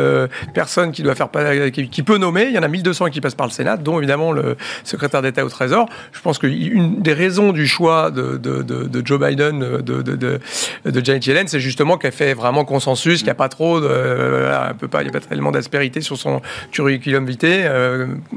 personnes 0.54 0.92
qui 0.92 1.02
doit 1.02 1.14
faire 1.14 1.28
qui, 1.72 2.02
peut 2.02 2.18
nommer, 2.18 2.46
il 2.46 2.52
y 2.52 2.58
en 2.58 2.62
a 2.62 2.68
1200 2.68 3.10
qui 3.10 3.20
passent 3.20 3.34
par 3.34 3.46
le 3.46 3.52
Sénat, 3.52 3.76
dont 3.76 3.98
évidemment 3.98 4.32
le 4.32 4.56
secrétaire 4.84 5.22
d'État 5.22 5.44
au 5.44 5.48
Trésor. 5.48 5.88
Je 6.12 6.20
pense 6.20 6.38
qu'une 6.38 7.02
des 7.02 7.12
raisons 7.12 7.52
du 7.52 7.66
choix 7.66 8.10
de, 8.10 8.36
de, 8.36 8.62
de, 8.62 9.06
Joe 9.06 9.20
Biden, 9.20 9.60
de, 9.60 10.02
de, 10.02 10.16
de, 10.84 11.04
Janet 11.04 11.26
Yellen, 11.26 11.48
c'est 11.48 11.60
justement 11.60 11.98
qu'elle 11.98 12.12
fait 12.12 12.34
vraiment 12.34 12.64
consensus, 12.64 13.18
qu'il 13.18 13.26
n'y 13.26 13.30
a 13.30 13.34
pas 13.34 13.48
trop, 13.48 13.80
de, 13.80 13.88
un 13.88 14.74
peu 14.74 14.88
pas, 14.88 15.02
il 15.02 15.04
n'y 15.04 15.10
a 15.10 15.12
pas 15.12 15.20
tellement 15.20 15.52
d'aspérité 15.52 16.00
sur 16.00 16.16
son 16.16 16.40
curriculum 16.72 17.26
vitae, 17.26 17.46
euh, 17.66 17.85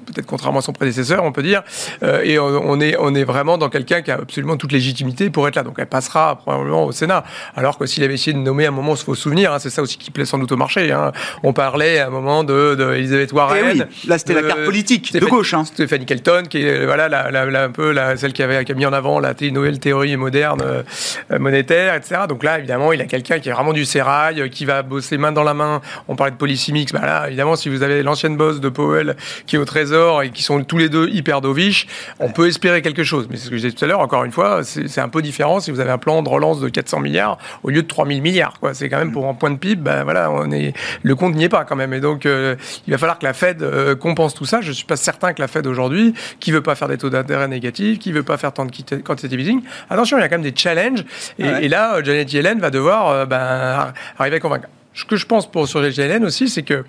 peut-être 0.05 0.25
contrairement 0.25 0.59
à 0.59 0.61
son 0.61 0.73
prédécesseur, 0.73 1.23
on 1.23 1.31
peut 1.31 1.43
dire. 1.43 1.63
Euh, 2.03 2.21
et 2.23 2.39
on, 2.39 2.79
est, 2.79 2.95
on 2.99 3.13
est 3.15 3.23
vraiment 3.23 3.57
dans 3.57 3.69
quelqu'un 3.69 4.01
qui 4.01 4.11
a 4.11 4.15
absolument 4.15 4.57
toute 4.57 4.71
légitimité 4.71 5.29
pour 5.29 5.47
être 5.47 5.55
là. 5.55 5.63
Donc 5.63 5.75
elle 5.77 5.87
passera 5.87 6.37
probablement 6.37 6.85
au 6.85 6.91
Sénat. 6.91 7.23
Alors 7.55 7.77
que 7.77 7.85
s'il 7.85 8.03
avait 8.03 8.15
essayé 8.15 8.33
de 8.33 8.39
nommer 8.39 8.65
à 8.65 8.69
un 8.69 8.71
moment, 8.71 8.95
il 8.95 9.03
faut 9.03 9.15
se 9.15 9.21
souvenir, 9.21 9.53
hein, 9.53 9.59
c'est 9.59 9.69
ça 9.69 9.81
aussi 9.81 9.97
qui 9.97 10.11
plaît 10.11 10.25
sans 10.25 10.37
doute 10.37 10.51
au 10.51 10.57
marché. 10.57 10.91
Hein. 10.91 11.11
On 11.43 11.53
parlait 11.53 11.99
à 11.99 12.07
un 12.07 12.09
moment 12.09 12.43
de, 12.43 12.75
de 12.75 13.33
Warren. 13.33 13.87
Eh 14.03 14.07
là, 14.07 14.17
c'était 14.17 14.33
la 14.33 14.43
carte 14.43 14.63
politique 14.65 15.13
de 15.13 15.25
gauche. 15.25 15.53
Hein. 15.53 15.65
Stéphanie 15.65 16.05
Kelton, 16.05 16.43
qui 16.49 16.63
est 16.63 16.85
voilà, 16.85 17.09
la, 17.09 17.63
un 17.63 17.71
peu 17.71 17.95
celle 18.15 18.33
qui, 18.33 18.43
avait, 18.43 18.63
qui 18.65 18.71
a 18.71 18.75
mis 18.75 18.85
en 18.85 18.93
avant 18.93 19.19
la 19.19 19.33
nouvelle 19.51 19.79
théorie 19.79 20.15
moderne 20.17 20.61
euh, 20.61 21.39
monétaire, 21.39 21.95
etc. 21.95 22.21
Donc 22.27 22.43
là, 22.43 22.59
évidemment, 22.59 22.91
il 22.91 23.01
a 23.01 23.05
quelqu'un 23.05 23.39
qui 23.39 23.49
est 23.49 23.51
vraiment 23.51 23.73
du 23.73 23.85
sérail, 23.85 24.49
qui 24.49 24.65
va 24.65 24.83
bosser 24.83 25.17
main 25.17 25.31
dans 25.31 25.43
la 25.43 25.53
main. 25.53 25.81
On 26.07 26.15
parlait 26.15 26.33
de 26.37 26.71
mix. 26.71 26.91
Bah 26.91 27.01
là, 27.03 27.27
évidemment, 27.27 27.55
si 27.55 27.69
vous 27.69 27.83
avez 27.83 28.03
l'ancienne 28.03 28.37
boss 28.37 28.59
de 28.59 28.69
Powell 28.69 29.15
qui 29.45 29.55
est 29.55 29.59
au 29.59 29.65
Trésor 29.65 30.23
et 30.23 30.31
qui 30.31 30.43
sont 30.43 30.63
tous 30.63 30.77
les 30.77 30.89
deux 30.89 31.09
hyper 31.09 31.41
dovish, 31.41 31.87
on 32.19 32.29
peut 32.29 32.47
espérer 32.47 32.81
quelque 32.81 33.03
chose. 33.03 33.27
Mais 33.29 33.37
c'est 33.37 33.45
ce 33.45 33.49
que 33.49 33.57
je 33.57 33.61
disais 33.61 33.75
tout 33.75 33.83
à 33.85 33.87
l'heure, 33.87 33.99
encore 33.99 34.23
une 34.23 34.31
fois, 34.31 34.61
c'est 34.63 35.01
un 35.01 35.09
peu 35.09 35.21
différent 35.21 35.59
si 35.59 35.71
vous 35.71 35.79
avez 35.79 35.91
un 35.91 35.97
plan 35.97 36.21
de 36.21 36.29
relance 36.29 36.59
de 36.59 36.69
400 36.69 36.99
milliards 36.99 37.37
au 37.63 37.69
lieu 37.69 37.81
de 37.81 37.87
3000 37.87 38.21
milliards. 38.21 38.53
C'est 38.73 38.89
quand 38.89 38.97
même 38.97 39.11
pour 39.11 39.27
un 39.27 39.33
point 39.33 39.51
de 39.51 39.57
PIB, 39.57 39.81
ben 39.81 40.03
voilà, 40.03 40.31
on 40.31 40.51
est, 40.51 40.73
le 41.03 41.15
compte 41.15 41.35
n'y 41.35 41.45
est 41.45 41.49
pas 41.49 41.65
quand 41.65 41.75
même. 41.75 41.93
Et 41.93 41.99
donc, 41.99 42.25
euh, 42.25 42.55
il 42.87 42.91
va 42.91 42.97
falloir 42.97 43.19
que 43.19 43.25
la 43.25 43.33
Fed 43.33 43.61
euh, 43.61 43.95
compense 43.95 44.33
tout 44.33 44.45
ça. 44.45 44.61
Je 44.61 44.71
suis 44.71 44.85
pas 44.85 44.95
certain 44.95 45.33
que 45.33 45.41
la 45.41 45.47
Fed 45.47 45.67
aujourd'hui, 45.67 46.13
qui 46.39 46.51
veut 46.51 46.61
pas 46.61 46.75
faire 46.75 46.87
des 46.87 46.97
taux 46.97 47.09
d'intérêt 47.09 47.47
négatifs, 47.47 47.99
qui 47.99 48.11
veut 48.11 48.23
pas 48.23 48.37
faire 48.37 48.53
tant 48.53 48.65
de 48.65 48.71
quantitative 49.01 49.39
easing, 49.39 49.61
attention, 49.89 50.17
il 50.17 50.21
y 50.21 50.23
a 50.23 50.29
quand 50.29 50.35
même 50.35 50.49
des 50.49 50.55
challenges. 50.55 51.03
Et, 51.37 51.67
là, 51.67 52.01
Janet 52.03 52.31
Yellen 52.31 52.59
va 52.59 52.69
devoir 52.69 53.27
ben, 53.27 53.93
arriver 54.17 54.37
à 54.37 54.39
convaincre. 54.39 54.67
Ce 54.93 55.05
que 55.05 55.15
je 55.15 55.25
pense 55.25 55.49
pour 55.49 55.67
sur 55.67 55.81
GLN 55.81 56.25
aussi, 56.25 56.49
c'est 56.49 56.63
que 56.63 56.83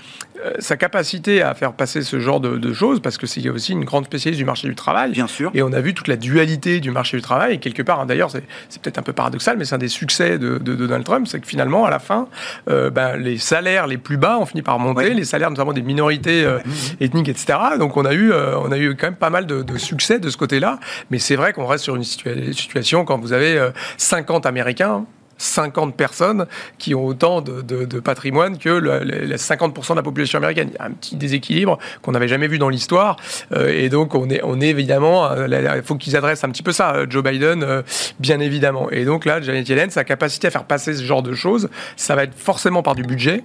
euh, 0.45 0.53
sa 0.59 0.77
capacité 0.77 1.43
à 1.43 1.55
faire 1.55 1.75
passer 1.75 2.03
ce 2.03 2.19
genre 2.19 2.41
de, 2.41 2.73
choses, 2.73 3.01
parce 3.01 3.19
que 3.19 3.27
c'est 3.27 3.47
aussi 3.51 3.73
une 3.73 3.85
grande 3.85 4.07
spécialiste 4.07 4.39
du 4.39 4.45
marché 4.45 4.69
du 4.69 4.75
travail. 4.75 5.13
Bien 5.13 5.27
sûr. 5.27 5.51
Et 5.55 5.63
on 5.63 5.73
a 5.73 5.81
vu 5.81 5.93
toute 5.93 6.09
la 6.09 6.17
dualité 6.17 6.81
du 6.81 6.91
marché 6.91 7.17
du 7.17 7.23
travail. 7.23 7.55
Et 7.55 7.59
quelque 7.59 7.83
part, 7.83 8.01
hein, 8.01 8.07
d'ailleurs, 8.07 8.31
c'est 8.31 8.81
peut-être 8.81 8.99
un 8.99 9.03
peu 9.03 9.13
paradoxal, 9.13 9.59
mais 9.59 9.65
c'est 9.65 9.75
un 9.75 9.79
des 9.79 9.89
succès 9.89 10.39
de, 10.39 10.59
Donald 10.59 11.05
Trump, 11.05 11.27
c'est 11.29 11.41
que 11.41 11.47
finalement, 11.47 11.85
à 11.85 11.91
la 11.91 11.99
fin, 11.99 12.27
euh, 12.69 12.91
ben, 12.91 13.17
les 13.17 13.39
salaires 13.39 13.87
les 13.87 13.99
plus 13.99 14.17
bas 14.17 14.39
ont 14.39 14.47
fini 14.47 14.63
par 14.63 14.79
monter, 14.79 15.13
les 15.13 15.25
salaires 15.25 15.51
notamment 15.51 15.73
des 15.73 15.83
minorités 15.83 16.45
euh, 16.45 16.59
ethniques, 17.01 17.29
etc. 17.29 17.59
Donc 17.79 17.97
on 17.97 18.05
a 18.05 18.15
eu, 18.15 18.33
on 18.33 18.73
a 18.73 18.79
eu 18.79 18.97
quand 18.97 19.09
même 19.09 19.17
pas 19.17 19.31
mal 19.31 19.47
de, 19.47 19.77
succès 19.77 20.19
de 20.19 20.31
ce 20.31 20.37
côté-là. 20.37 20.79
Mais 21.11 21.19
c'est 21.19 21.37
vrai 21.37 21.53
qu'on 21.53 21.67
reste 21.67 21.85
sur 21.85 21.97
une 21.97 22.05
situation 22.05 23.05
quand 23.05 23.19
vous 23.19 23.33
avez 23.33 23.71
50 23.99 24.47
Américains 24.47 25.05
50 25.41 25.97
personnes 25.97 26.47
qui 26.79 26.95
ont 26.95 27.05
autant 27.05 27.41
de, 27.41 28.01
patrimoine 28.01 28.59
que 28.59 28.69
les 28.69 29.37
50% 29.37 29.91
de 29.91 29.95
la 29.97 30.03
population 30.03 30.39
américaine. 30.39 30.71
Un 30.79 30.91
petit 30.91 31.17
déséquilibre 31.17 31.79
qu'on 32.03 32.13
n'avait 32.13 32.29
jamais 32.29 32.47
vu 32.47 32.59
dans 32.59 32.69
l'histoire. 32.69 33.17
Euh, 33.53 33.73
et 33.73 33.89
donc, 33.89 34.15
on 34.15 34.29
est, 34.29 34.41
on 34.45 34.61
est 34.61 34.69
évidemment, 34.69 35.31
euh, 35.31 35.77
il 35.77 35.83
faut 35.83 35.97
qu'ils 35.97 36.17
adressent 36.17 36.45
un 36.45 36.51
petit 36.51 36.63
peu 36.63 36.73
ça, 36.73 36.95
euh, 36.95 37.07
Joe 37.09 37.25
Biden, 37.25 37.83
bien 38.19 38.41
évidemment. 38.41 38.91
Et 38.91 39.05
donc 39.05 39.25
là, 39.25 39.41
Janet 39.41 39.69
Yellen, 39.69 39.91
sa 39.91 40.05
capacité 40.05 40.49
à 40.49 40.51
faire 40.51 40.65
passer 40.65 40.95
ce 40.95 41.03
genre 41.03 41.23
de 41.23 41.33
choses, 41.33 41.69
ça 41.97 42.15
va 42.15 42.25
être 42.25 42.35
forcément 42.35 42.83
par 42.83 42.95
du 42.95 43.03
budget 43.03 43.43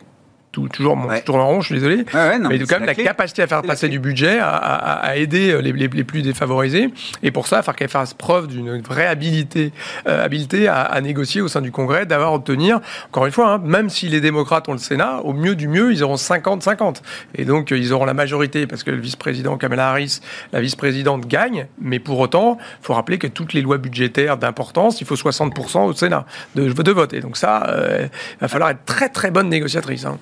toujours, 0.71 0.95
mon, 0.95 1.07
tourne 1.19 1.39
en 1.39 1.47
rond, 1.47 1.61
je 1.61 1.67
suis 1.67 1.75
désolé. 1.75 2.05
mais 2.13 2.59
quand 2.59 2.79
même 2.79 2.85
la, 2.85 2.95
capacité 2.95 3.41
à 3.41 3.47
faire 3.47 3.61
passer 3.61 3.89
du 3.89 3.99
budget, 3.99 4.39
à, 4.41 5.15
aider 5.17 5.51
euh, 5.51 5.59
les, 5.59 5.71
les, 5.71 6.03
plus 6.03 6.21
défavorisés. 6.21 6.89
Et 7.23 7.31
pour 7.31 7.47
ça, 7.47 7.59
il 7.59 7.63
faut 7.63 7.71
qu'elle 7.73 7.89
fasse 7.89 8.13
preuve 8.13 8.47
d'une 8.47 8.81
vraie 8.81 9.07
habilité, 9.07 9.71
euh, 10.07 10.23
habilité 10.23 10.67
à, 10.67 10.99
négocier 11.01 11.41
au 11.41 11.47
sein 11.47 11.61
du 11.61 11.71
Congrès, 11.71 12.05
d'avoir 12.05 12.33
obtenir, 12.33 12.79
encore 13.07 13.25
une 13.25 13.31
fois, 13.31 13.53
hein, 13.53 13.61
même 13.63 13.89
si 13.89 14.07
les 14.07 14.21
démocrates 14.21 14.67
ont 14.69 14.73
le 14.73 14.77
Sénat, 14.77 15.21
au 15.23 15.33
mieux 15.33 15.55
du 15.55 15.67
mieux, 15.67 15.91
ils 15.91 16.03
auront 16.03 16.15
50-50. 16.15 17.01
Et 17.35 17.45
donc, 17.45 17.71
euh, 17.71 17.77
ils 17.77 17.93
auront 17.93 18.05
la 18.05 18.13
majorité 18.13 18.67
parce 18.67 18.83
que 18.83 18.91
le 18.91 18.97
vice-président 18.97 19.57
Kamala 19.57 19.89
Harris, 19.89 20.19
la 20.53 20.61
vice-présidente, 20.61 21.27
gagne. 21.27 21.67
Mais 21.79 21.99
pour 21.99 22.19
autant, 22.19 22.57
il 22.81 22.85
faut 22.85 22.93
rappeler 22.93 23.17
que 23.17 23.27
toutes 23.27 23.53
les 23.53 23.61
lois 23.61 23.77
budgétaires 23.77 24.37
d'importance, 24.37 25.01
il 25.01 25.07
faut 25.07 25.15
60% 25.15 25.85
au 25.85 25.93
Sénat 25.93 26.25
de, 26.55 26.71
de 26.71 26.91
vote. 26.91 27.13
Et 27.13 27.21
donc 27.21 27.37
ça, 27.37 27.67
il 28.01 28.39
va 28.41 28.47
falloir 28.47 28.69
être 28.69 28.85
très 28.85 29.09
très 29.09 29.31
bonne 29.31 29.49
négociatrice. 29.49 30.05
Hein. 30.05 30.17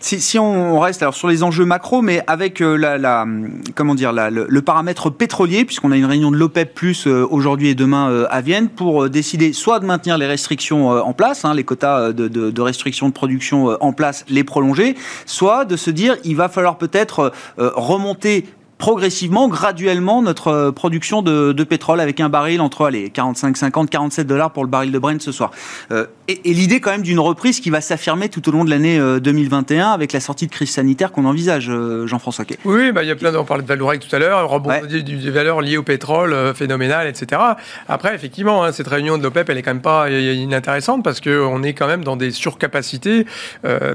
Si, 0.00 0.38
on 0.38 0.78
reste 0.78 1.10
sur 1.10 1.26
les 1.26 1.42
enjeux 1.42 1.64
macro, 1.64 2.02
mais 2.02 2.22
avec 2.28 2.60
euh, 2.60 2.76
la, 2.76 3.26
comment 3.74 3.94
le, 3.94 4.60
paramètre 4.60 5.10
pétrolier, 5.10 5.64
puisqu'on 5.64 5.90
a 5.90 5.96
une 5.96 6.04
réunion 6.04 6.30
de 6.30 6.36
l'OPEP 6.36 6.78
euh, 7.06 7.26
aujourd'hui 7.28 7.68
et 7.68 7.74
demain 7.74 8.08
euh, 8.08 8.26
à 8.30 8.40
Vienne 8.40 8.68
pour 8.68 9.10
décider 9.10 9.52
soit 9.52 9.80
de 9.80 9.86
maintenir 9.86 10.16
les 10.16 10.26
restrictions 10.26 10.88
en 10.88 11.12
place, 11.12 11.44
hein, 11.44 11.52
les 11.52 11.64
quotas 11.64 12.12
de, 12.12 12.28
de, 12.28 12.60
restrictions 12.60 13.08
de 13.08 13.12
production 13.12 13.76
en 13.80 13.92
place, 13.92 14.24
les 14.28 14.44
prolonger, 14.44 14.94
soit 15.26 15.64
de 15.64 15.76
se 15.76 15.90
dire 15.90 16.16
il 16.22 16.36
va 16.36 16.48
falloir 16.48 16.78
peut-être 16.78 17.32
remonter 17.56 18.44
progressivement, 18.78 19.48
graduellement, 19.48 20.22
notre 20.22 20.48
euh, 20.48 20.72
production 20.72 21.20
de, 21.22 21.52
pétrole 21.64 22.00
avec 22.00 22.20
un 22.20 22.28
baril 22.28 22.60
entre 22.60 22.88
les 22.88 23.10
45, 23.10 23.56
50, 23.56 23.90
47 23.90 24.26
dollars 24.26 24.52
pour 24.52 24.62
le 24.62 24.70
baril 24.70 24.92
de 24.92 24.98
Brent 24.98 25.20
ce 25.20 25.32
soir. 25.32 25.50
Euh, 25.90 26.06
et, 26.28 26.40
l'idée 26.44 26.80
quand 26.80 26.92
même 26.92 27.02
d'une 27.02 27.18
reprise 27.18 27.60
qui 27.60 27.68
va 27.68 27.80
s'affirmer 27.80 28.28
tout 28.28 28.48
au 28.48 28.52
long 28.52 28.64
de 28.64 28.70
l'année 28.70 28.98
2021 29.20 29.90
euh, 29.90 29.94
avec 29.94 30.12
la 30.12 30.20
sortie 30.20 30.46
de 30.46 30.52
crise 30.52 30.70
sanitaire 30.70 31.12
qu'on 31.12 31.24
envisage, 31.24 31.70
Jean-François 32.06 32.44
Quay. 32.44 32.58
Oui, 32.64 32.92
bah, 32.92 33.02
il 33.02 33.08
y 33.08 33.10
a 33.10 33.16
plein 33.16 33.34
on 33.34 33.44
parlait 33.44 33.62
de 33.62 33.68
Valourec 33.68 34.00
tout 34.00 34.14
à 34.14 34.18
l'heure, 34.18 34.48
rebond 34.48 34.70
des, 34.88 35.30
valeurs 35.30 35.60
liées 35.60 35.76
au 35.76 35.82
pétrole, 35.82 36.34
phénoménal, 36.54 37.06
etc. 37.08 37.42
Après, 37.88 38.14
effectivement, 38.14 38.64
hein, 38.64 38.72
cette 38.72 38.88
réunion 38.88 39.18
de 39.18 39.22
l'OPEP, 39.22 39.50
elle 39.50 39.58
est 39.58 39.62
quand 39.62 39.74
même 39.74 39.82
pas 39.82 40.08
inintéressante 40.10 41.02
parce 41.02 41.20
qu'on 41.20 41.62
est 41.62 41.74
quand 41.74 41.86
même 41.86 42.04
dans 42.04 42.16
des 42.16 42.30
surcapacités 42.30 43.26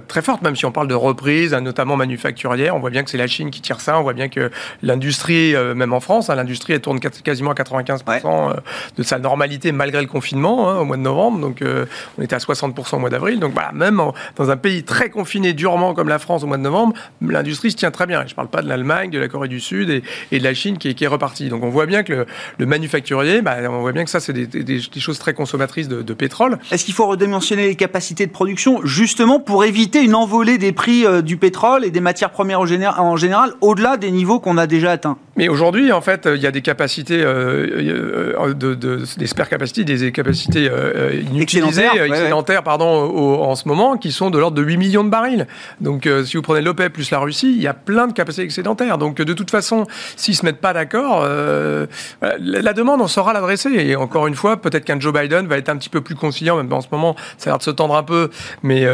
très 0.08 0.22
fortes, 0.22 0.42
même 0.42 0.56
si 0.56 0.66
on 0.66 0.72
parle 0.72 0.88
de 0.88 0.94
reprise, 0.94 1.54
notamment 1.54 1.96
manufacturière. 1.96 2.76
On 2.76 2.80
voit 2.80 2.90
bien 2.90 3.04
que 3.04 3.10
c'est 3.10 3.18
la 3.18 3.28
Chine 3.28 3.50
qui 3.50 3.62
tire 3.62 3.82
ça, 3.82 3.98
on 3.98 4.04
voit 4.04 4.14
bien 4.14 4.28
que 4.28 4.52
l'industrie, 4.82 5.56
euh, 5.56 5.76
même 5.76 5.94
en 5.94 6.00
France, 6.00 6.30
hein, 6.30 6.36
l'industrie 6.36 6.74
elle 6.74 6.82
tourne 6.82 7.00
quasiment 7.00 7.52
à 7.52 7.54
95% 7.54 8.02
euh, 8.26 8.54
de 8.98 9.04
sa 9.04 9.20
normalité 9.20 9.72
malgré 9.72 10.02
le 10.02 10.08
confinement 10.08 10.70
hein, 10.70 10.80
au 10.80 10.86
mois 10.86 10.98
de 10.98 11.02
novembre. 11.02 11.40
Donc 11.40 11.62
euh, 11.62 11.86
on 12.18 12.22
était 12.24 12.36
à 12.36 12.40
60% 12.40 12.96
au 12.96 13.00
mois 13.00 13.10
d'avril. 13.10 13.40
Donc 13.40 13.54
voilà, 13.54 13.72
même 13.72 14.02
dans 14.36 14.50
un 14.50 14.58
pays 14.58 14.84
très 14.84 15.10
confiné 15.10 15.54
durement 15.54 15.94
comme 15.94 16.10
la 16.10 16.20
France 16.20 16.44
au 16.44 16.48
mois 16.48 16.58
de 16.58 16.64
novembre, 16.64 16.96
l'industrie 17.22 17.72
se 17.72 17.78
tient 17.78 17.92
très 17.92 18.06
bien. 18.06 18.24
je 18.26 18.32
ne 18.32 18.36
parle 18.36 18.50
pas 18.50 18.62
de 18.62 18.70
l'Allemagne, 18.70 19.10
de 19.10 19.20
la 19.20 19.28
Corée 19.28 19.48
du 19.48 19.60
Sud 19.60 19.90
et, 19.90 20.40
de 20.40 20.44
la 20.44 20.54
Chine 20.54 20.78
qui 20.78 20.90
est, 20.90 20.94
qui 20.94 21.04
est, 21.04 21.08
repartie. 21.08 21.50
Donc 21.50 21.64
on 21.64 21.70
voit 21.70 21.86
bien 21.86 22.04
que 22.04 22.26
le, 22.58 22.66
manufacturier, 22.66 23.42
bah, 23.42 23.58
on 23.70 23.82
voit 23.82 23.92
bien 23.92 24.04
que 24.04 24.10
ça 24.10 24.20
c'est 24.20 24.34
des, 24.34 24.82
choses 25.00 25.20
très 25.20 25.34
consommatrices 25.34 25.88
de, 25.88 26.14
pétrole. 26.14 26.60
Est-ce 26.72 26.86
qu'il 26.86 26.94
faut 26.94 27.08
redimensionner 27.08 27.68
les 27.68 27.76
capacités 27.76 28.26
de 28.26 28.32
production 28.32 28.82
justement 28.84 29.40
pour 29.40 29.66
éviter 29.66 30.04
une 30.04 30.16
envolée 30.16 30.58
des 30.58 30.72
prix 30.72 31.06
du 31.24 31.38
pétrole 31.38 31.84
et 31.86 31.90
des 31.90 32.00
matières 32.02 32.30
premières 32.30 32.62
en 32.62 33.18
général 33.18 33.54
au-delà 33.62 33.98
des 33.98 34.12
niveaux 34.12 34.40
qu'on 34.40 34.58
a 34.58 34.63
déjà 34.68 34.92
atteint. 34.92 35.18
Mais 35.36 35.50
aujourd'hui, 35.50 35.92
en 35.92 36.02
fait, 36.02 36.30
il 36.32 36.42
y 36.42 36.46
a 36.46 36.52
des 36.52 36.62
capacités, 36.62 37.24
euh, 37.24 38.36
euh, 38.38 38.54
de, 38.54 38.76
des 39.18 39.28
spare 39.28 39.50
capacités, 39.50 39.84
des 39.84 40.12
capacités 40.12 40.70
euh, 40.70 41.20
inutilisées, 41.32 41.88
excédentaires, 42.06 42.62
pardon, 42.62 42.86
en 43.42 43.56
ce 43.56 43.68
moment, 43.68 43.98
qui 43.98 44.12
sont 44.12 44.30
de 44.30 44.38
l'ordre 44.38 44.56
de 44.56 44.62
8 44.62 44.78
millions 44.78 45.04
de 45.04 45.10
barils. 45.10 45.48
Donc, 45.82 46.08
si 46.26 46.38
vous 46.38 46.44
prenez 46.44 46.62
l'OPEP 46.62 46.94
plus 46.94 47.10
la 47.10 47.20
Russie, 47.20 47.52
il 47.56 47.62
y 47.62 47.68
a 47.68 47.74
plein 47.74 48.08
de 48.08 48.14
capacités 48.14 48.44
excédentaires. 48.44 49.00
Donc, 49.00 49.18
de 49.18 49.34
toute 49.34 49.50
façon, 49.50 49.88
s'ils 50.16 50.36
se 50.36 50.46
mettent 50.46 50.62
pas 50.62 50.74
d'accord, 50.74 51.28
la 52.22 52.74
demande, 52.74 53.02
on 53.02 53.08
saura 53.08 53.34
l'adresser. 53.34 53.72
Et 53.72 53.96
encore 53.96 54.28
une 54.28 54.36
fois, 54.36 54.62
peut-être 54.62 54.86
qu'un 54.86 55.00
Joe 55.00 55.14
Biden 55.14 55.48
va 55.48 55.58
être 55.58 55.70
un 55.70 55.78
petit 55.78 55.90
peu 55.90 56.02
plus 56.02 56.16
conciliant, 56.16 56.58
même 56.58 56.72
en 56.72 56.82
ce 56.82 56.88
moment, 56.92 57.16
ça 57.38 57.50
a 57.50 57.54
l'air 57.54 57.58
de 57.58 57.64
se 57.64 57.72
tendre 57.72 57.96
un 57.96 58.04
peu, 58.04 58.30
mais 58.62 58.86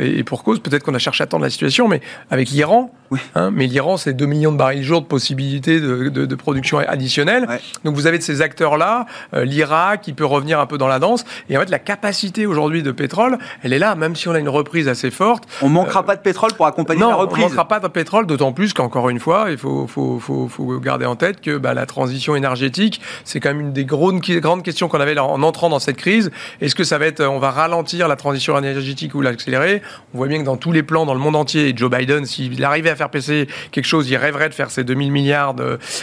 et 0.00 0.24
pour 0.24 0.42
cause, 0.42 0.60
peut-être 0.60 0.84
qu'on 0.84 0.94
a 0.94 0.98
cherché 0.98 1.22
à 1.22 1.26
tendre 1.26 1.44
la 1.44 1.50
situation, 1.50 1.86
mais 1.86 2.00
avec 2.30 2.50
l'Iran, 2.50 2.90
Hein, 3.34 3.50
mais 3.52 3.66
l'Iran, 3.66 3.96
c'est 3.96 4.14
2 4.14 4.26
millions 4.26 4.52
de 4.52 4.56
barils 4.56 4.82
jour 4.82 5.02
de 5.02 5.06
possibilités 5.06 5.80
de, 5.82 6.08
de, 6.08 6.34
production 6.34 6.78
additionnelle. 6.78 7.46
Donc 7.84 7.94
vous 7.94 8.06
avez 8.06 8.18
de 8.18 8.22
ces 8.22 8.42
acteurs-là, 8.42 9.06
euh, 9.34 9.44
l'Irak 9.44 10.02
qui 10.02 10.12
peut 10.12 10.24
revenir 10.24 10.60
un 10.60 10.66
peu 10.66 10.78
dans 10.78 10.88
la 10.88 10.98
danse. 10.98 11.24
Et 11.48 11.56
en 11.56 11.60
fait, 11.60 11.70
la 11.70 11.78
capacité 11.78 12.46
aujourd'hui 12.46 12.82
de 12.82 12.92
pétrole, 12.92 13.38
elle 13.62 13.72
est 13.72 13.78
là, 13.78 13.94
même 13.94 14.16
si 14.16 14.28
on 14.28 14.32
a 14.32 14.38
une 14.38 14.48
reprise 14.48 14.88
assez 14.88 15.10
forte. 15.10 15.44
On 15.60 15.68
manquera 15.68 16.00
euh, 16.00 16.04
pas 16.04 16.16
de 16.16 16.20
pétrole 16.20 16.52
pour 16.54 16.66
accompagner 16.66 17.00
la 17.00 17.14
reprise. 17.14 17.44
On 17.44 17.48
manquera 17.48 17.68
pas 17.68 17.80
de 17.80 17.88
pétrole, 17.88 18.26
d'autant 18.26 18.52
plus 18.52 18.72
qu'encore 18.72 19.10
une 19.10 19.20
fois, 19.20 19.46
il 19.50 19.58
faut, 19.58 19.86
faut, 19.86 20.18
faut, 20.18 20.48
faut 20.48 20.80
garder 20.80 21.06
en 21.06 21.16
tête 21.16 21.40
que 21.40 21.58
bah, 21.58 21.74
la 21.74 21.86
transition 21.86 22.36
énergétique, 22.36 23.00
c'est 23.24 23.40
quand 23.40 23.50
même 23.50 23.60
une 23.60 23.72
des 23.72 23.84
grandes, 23.84 24.20
grandes 24.20 24.62
questions 24.62 24.88
qu'on 24.88 25.00
avait 25.00 25.18
en 25.18 25.42
entrant 25.42 25.68
dans 25.68 25.78
cette 25.78 25.96
crise. 25.96 26.30
Est-ce 26.60 26.74
que 26.74 26.84
ça 26.84 26.98
va 26.98 27.06
être, 27.06 27.22
on 27.22 27.38
va 27.38 27.50
ralentir 27.50 28.08
la 28.08 28.16
transition 28.16 28.56
énergétique 28.58 29.14
ou 29.14 29.20
l'accélérer? 29.20 29.82
On 30.14 30.18
voit 30.18 30.28
bien 30.28 30.38
que 30.38 30.44
dans 30.44 30.56
tous 30.56 30.72
les 30.72 30.82
plans 30.82 31.06
dans 31.06 31.14
le 31.14 31.20
monde 31.20 31.36
entier, 31.36 31.68
et 31.68 31.76
Joe 31.76 31.90
Biden, 31.90 32.24
s'il 32.24 32.62
arrivait 32.64 32.90
à 32.90 32.96
faire 32.96 33.10
passer 33.10 33.48
quelque 33.70 33.86
chose, 33.86 34.08
il 34.08 34.16
rêverait 34.16 34.48
de 34.48 34.54
faire 34.54 34.70
ces 34.70 34.84
2000 34.84 35.12
milliards 35.12 35.54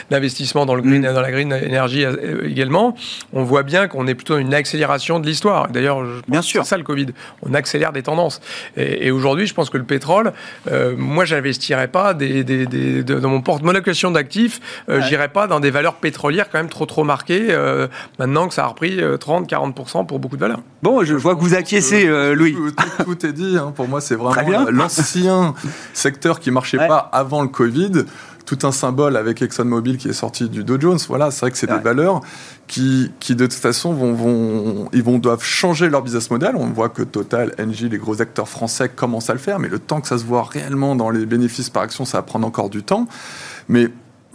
d'investissements 0.09 0.65
dans, 0.65 0.75
le 0.75 0.81
green, 0.81 1.01
mm. 1.01 1.13
dans 1.13 1.21
la 1.21 1.31
green 1.31 1.53
energy 1.53 2.05
euh, 2.05 2.47
également. 2.47 2.95
On 3.33 3.43
voit 3.43 3.63
bien 3.63 3.87
qu'on 3.87 4.07
est 4.07 4.15
plutôt 4.15 4.37
une 4.37 4.53
accélération 4.53 5.19
de 5.19 5.25
l'histoire. 5.25 5.69
D'ailleurs, 5.69 6.03
c'est 6.41 6.63
ça 6.63 6.77
le 6.77 6.83
Covid. 6.83 7.07
On 7.43 7.53
accélère 7.53 7.91
des 7.91 8.03
tendances. 8.03 8.41
Et, 8.77 9.11
aujourd'hui, 9.11 9.47
je 9.47 9.53
pense 9.53 9.69
que 9.69 9.77
le 9.77 9.83
pétrole, 9.83 10.33
euh, 10.69 10.95
moi, 10.97 11.25
j'investirais 11.25 11.87
pas 11.87 12.13
des, 12.13 12.43
des, 12.43 13.03
dans 13.03 13.29
mon 13.29 13.41
porte-monnaie 13.41 13.81
d'actifs, 13.81 14.59
euh, 14.89 15.01
j'irais 15.01 15.29
pas 15.29 15.47
dans 15.47 15.59
des 15.59 15.71
valeurs 15.71 15.95
pétrolières 15.95 16.49
quand 16.49 16.59
même 16.59 16.69
trop 16.69 16.85
trop 16.85 17.03
marquées. 17.03 17.47
Euh, 17.49 17.87
maintenant 18.17 18.47
que 18.47 18.53
ça 18.53 18.63
a 18.63 18.67
repris 18.67 18.97
30-40% 18.97 20.05
pour 20.05 20.19
beaucoup 20.19 20.35
de 20.35 20.41
valeurs. 20.41 20.61
Bon, 20.81 21.03
je 21.03 21.15
vois 21.15 21.35
que 21.35 21.41
vous 21.41 21.55
acquiescez, 21.55 22.07
Louis. 22.33 22.55
Tout, 23.03 23.25
est 23.25 23.33
dit. 23.33 23.57
Hein. 23.57 23.73
Pour 23.75 23.87
moi, 23.87 24.01
c'est 24.01 24.15
vraiment 24.15 24.69
l'ancien 24.69 25.53
secteur 25.93 26.39
qui 26.39 26.51
marchait 26.51 26.77
pas 26.77 27.09
avant 27.11 27.41
le 27.41 27.47
Covid 27.47 28.05
tout 28.49 28.65
un 28.65 28.71
symbole 28.71 29.15
avec 29.15 29.43
ExxonMobil 29.43 29.97
qui 29.97 30.07
est 30.07 30.13
sorti 30.13 30.49
du 30.49 30.63
Dow 30.63 30.79
Jones. 30.79 30.97
Voilà, 31.07 31.29
c'est 31.29 31.41
vrai 31.41 31.51
que 31.51 31.57
c'est 31.57 31.69
des 31.69 31.77
valeurs 31.77 32.21
qui, 32.65 33.11
qui, 33.19 33.35
de 33.35 33.45
toute 33.45 33.53
façon, 33.53 33.93
vont, 33.93 34.13
vont, 34.13 34.89
ils 34.91 35.03
vont, 35.03 35.19
doivent 35.19 35.43
changer 35.43 35.87
leur 35.87 36.01
business 36.01 36.31
model. 36.31 36.55
On 36.55 36.65
voit 36.71 36.89
que 36.89 37.03
Total, 37.03 37.53
Engie, 37.59 37.89
les 37.89 37.99
gros 37.99 38.23
acteurs 38.23 38.49
français 38.49 38.89
commencent 38.89 39.29
à 39.29 39.33
le 39.33 39.39
faire, 39.39 39.59
mais 39.59 39.67
le 39.67 39.77
temps 39.77 40.01
que 40.01 40.07
ça 40.07 40.17
se 40.17 40.25
voit 40.25 40.43
réellement 40.43 40.95
dans 40.95 41.11
les 41.11 41.27
bénéfices 41.27 41.69
par 41.69 41.83
action, 41.83 42.05
ça 42.05 42.17
va 42.17 42.21
prendre 42.23 42.47
encore 42.47 42.71
du 42.71 42.81
temps. 42.81 43.07
Mais 43.67 43.89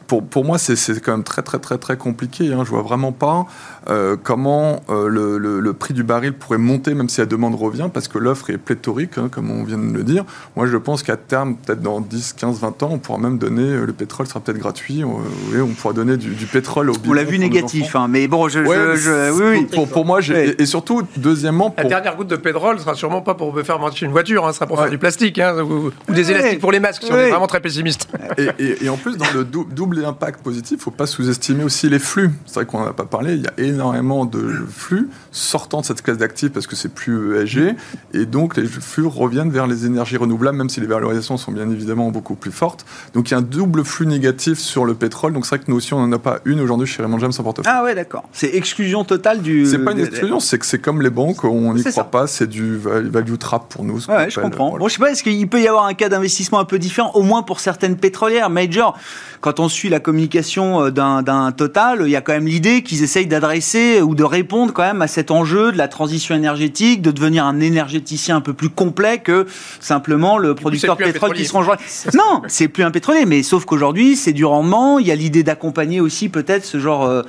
pour, 0.07 0.23
pour, 0.23 0.45
moi, 0.45 0.59
c'est 0.59 1.01
quand 1.01 1.13
même 1.13 1.25
très, 1.25 1.43
très, 1.43 1.59
très, 1.59 1.79
très 1.79 1.97
compliqué. 1.97 2.53
Hein. 2.53 2.63
Je 2.65 2.71
vois 2.71 2.83
vraiment 2.83 3.13
pas 3.13 3.47
euh, 3.91 4.17
comment 4.23 4.81
euh, 4.89 5.09
le, 5.09 5.39
le, 5.39 5.73
prix 5.75 5.93
du 5.93 6.05
baril 6.05 6.33
pourrait 6.33 6.59
monter, 6.59 6.95
même 6.95 7.09
si 7.09 7.21
la 7.21 7.27
demande 7.27 7.55
revient, 7.55 7.89
parce 7.93 8.09
que 8.09 8.19
l'offre 8.19 8.51
est 8.51 8.57
pléthorique, 8.57 9.19
hein, 9.19 9.29
comme 9.31 9.51
on 9.51 9.63
vient 9.65 9.79
de 9.79 9.93
le 9.93 10.03
dire. 10.03 10.25
Moi, 10.57 10.67
je 10.67 10.77
pense 10.77 11.03
qu'à 11.03 11.17
terme, 11.17 11.57
peut-être 11.57 11.83
dans 11.83 12.01
10, 12.01 12.35
15, 12.35 12.61
20 12.61 12.83
ans, 12.83 12.89
on 12.93 12.99
pourra 12.99 13.19
même 13.19 13.37
donner, 13.37 13.63
euh, 13.63 13.85
le 13.85 13.93
pétrole 13.93 14.27
sera 14.27 14.41
peut-être 14.41 14.59
gratuit, 14.59 15.05
on, 15.05 15.19
on 15.61 15.67
pourra 15.75 15.93
donner 15.93 16.17
du, 16.17 16.47
pétrole 16.47 16.91
au 16.91 16.95
On 17.07 17.13
l'a 17.13 17.25
vu 17.25 17.39
négatif, 17.39 17.95
hein, 17.97 18.07
mais 18.09 18.27
bon, 18.27 18.49
je, 18.49 18.65
je, 18.65 19.33
oui, 19.33 19.67
Pour, 19.67 19.89
pour, 19.89 20.05
moi, 20.07 20.21
et, 20.21 20.67
surtout, 20.67 21.03
deuxièmement... 21.17 21.71
Pour... 21.71 21.83
La 21.83 21.89
dernière 21.89 22.17
goutte 22.17 22.29
de 22.29 22.37
pétrole 22.37 22.79
sera 22.79 22.95
sûrement 22.95 23.21
pas 23.21 23.35
pour 23.35 23.59
faire 23.61 23.79
marcher 23.79 24.07
une 24.07 24.13
voiture, 24.13 24.47
hein, 24.47 24.53
ce 24.53 24.57
sera 24.57 24.67
pour 24.67 24.79
faire 24.79 24.91
du 24.91 24.99
plastique, 24.99 25.41
ou, 25.69 25.91
des 26.13 26.31
élastiques 26.31 26.61
pour 26.61 26.73
les 26.73 26.81
masques, 26.81 27.03
si 27.03 27.13
on 27.13 27.17
est 27.17 27.31
vraiment 27.31 27.47
très 27.47 27.61
pessimiste. 27.61 28.09
Et, 28.39 28.85
et 28.85 28.89
en 28.89 28.97
plus, 28.97 29.17
dans 29.17 29.31
le 29.35 29.45
double 29.45 29.94
impact 30.03 30.43
positif, 30.43 30.73
il 30.73 30.77
ne 30.77 30.83
faut 30.83 30.91
pas 30.91 31.07
sous-estimer 31.07 31.65
aussi 31.65 31.91
les 31.91 31.99
flux. 31.99 32.31
C'est 32.47 32.55
vrai 32.55 32.65
qu'on 32.65 32.81
n'en 32.81 32.87
a 32.87 32.93
pas 32.95 33.05
parlé, 33.05 33.35
il 33.35 33.43
y 33.43 33.47
a 33.47 33.53
énormément 33.59 34.25
de 34.25 34.65
flux 34.71 35.11
sortant 35.31 35.83
de 35.83 35.87
cette 35.87 36.01
classe 36.01 36.17
d'actifs 36.17 36.53
parce 36.53 36.67
que 36.67 36.77
c'est 36.77 36.89
plus 36.89 37.37
ESG, 37.37 37.75
et 38.15 38.25
donc 38.25 38.57
les 38.57 38.67
flux 38.67 39.07
reviennent 39.07 39.51
vers 39.51 39.67
les 39.67 39.85
énergies 39.85 40.17
renouvelables, 40.17 40.57
même 40.57 40.71
si 40.71 40.81
les 40.81 40.87
valorisations 40.87 41.37
sont 41.37 41.53
bien 41.53 41.69
évidemment 41.71 42.11
beaucoup 42.11 42.35
plus 42.35 42.53
fortes. 42.53 42.87
Donc 43.13 43.29
il 43.29 43.33
y 43.33 43.35
a 43.35 43.39
un 43.39 43.43
double 43.43 43.85
flux 43.85 44.07
négatif 44.07 44.59
sur 44.59 44.85
le 44.85 44.95
pétrole, 44.95 45.33
donc 45.33 45.45
c'est 45.45 45.57
vrai 45.57 45.65
que 45.65 45.71
nous 45.71 45.77
aussi 45.77 45.93
on 45.93 46.07
n'en 46.07 46.13
a 46.13 46.19
pas 46.19 46.39
une 46.45 46.61
aujourd'hui 46.61 46.87
chez 46.87 47.03
Raymond 47.03 47.19
James 47.19 47.33
en 47.39 47.43
portefeuille. 47.43 47.73
Ah 47.75 47.83
ouais, 47.85 47.95
d'accord. 47.95 48.25
C'est 48.33 48.55
exclusion 48.55 49.05
totale 49.05 49.43
du... 49.43 49.67
C'est 49.67 49.79
pas 49.79 49.93
une 49.93 50.01
exclusion, 50.01 50.41
c'est 50.41 50.59
que 50.59 50.67
c'est 50.67 50.79
comme 50.79 51.03
les 51.03 51.11
banques, 51.11 51.45
on 51.45 51.75
n'y 51.75 51.85
croit 51.85 52.05
pas, 52.05 52.27
c'est 52.27 52.49
du 52.49 52.79
value 52.79 53.37
trap 53.37 53.69
pour 53.69 53.85
nous. 53.85 54.05
Ouais, 54.09 54.31
je 54.31 54.41
comprends. 54.41 54.79
Bon, 54.79 54.89
je 54.89 54.95
sais 54.95 55.01
pas, 55.01 55.11
est-ce 55.11 55.23
qu'il 55.23 55.49
peut 55.49 55.61
y 55.61 55.69
avoir 55.69 55.87
un 55.87 55.95
cas 55.95 56.09
d'investissement 56.09 56.59
un 56.59 56.65
peu 56.65 56.79
différent, 56.79 57.11
au 57.15 57.23
moins 57.23 57.43
pour 57.43 57.61
certaines 57.61 57.97
pétrolières, 57.97 58.51
major? 58.51 58.97
Quand 59.41 59.61
on 59.61 59.69
suit 59.69 59.84
la 59.89 60.01
communication 60.01 60.87
euh, 60.87 60.91
d'un 60.91 61.53
Total, 61.57 62.03
il 62.05 62.11
y 62.11 62.17
a 62.17 62.21
quand 62.21 62.33
même 62.33 62.47
l'idée 62.47 62.83
qu'ils 62.83 63.03
essayent 63.03 63.27
d'adresser 63.27 64.01
ou 64.01 64.15
de 64.15 64.25
répondre 64.25 64.73
quand 64.73 64.83
même 64.83 65.03
à 65.03 65.07
cet 65.07 65.31
enjeu 65.31 65.73
de 65.73 65.79
la 65.79 65.89
transition 65.89 66.35
énergétique, 66.35 67.03
de 67.03 67.11
devenir 67.11 67.45
un 67.45 67.61
énergéticien 67.61 68.37
un 68.37 68.41
peu 68.41 68.55
plus 68.55 68.69
complet 68.69 69.19
que 69.19 69.47
simplement 69.81 70.39
le 70.39 70.55
producteur 70.55 70.97
de 70.97 71.05
pétrole 71.05 71.35
qui 71.35 71.45
se 71.45 71.53
range. 71.53 71.71
Non, 72.15 72.43
c'est 72.49 72.69
plus 72.69 72.83
un 72.83 72.91
pétrolier, 72.91 73.27
mais 73.27 73.43
sauf 73.43 73.65
qu'aujourd'hui, 73.65 74.17
c'est 74.17 74.33
du 74.33 74.45
rendement. 74.45 74.99
Il 74.99 75.07
y 75.07 75.13
a 75.13 75.15
l'idée 75.15 75.43
d'accompagner 75.43 76.01
aussi 76.01 76.29
peut-être 76.29 76.65
ce 76.65 76.79
genre 76.79 77.05
euh, 77.05 77.23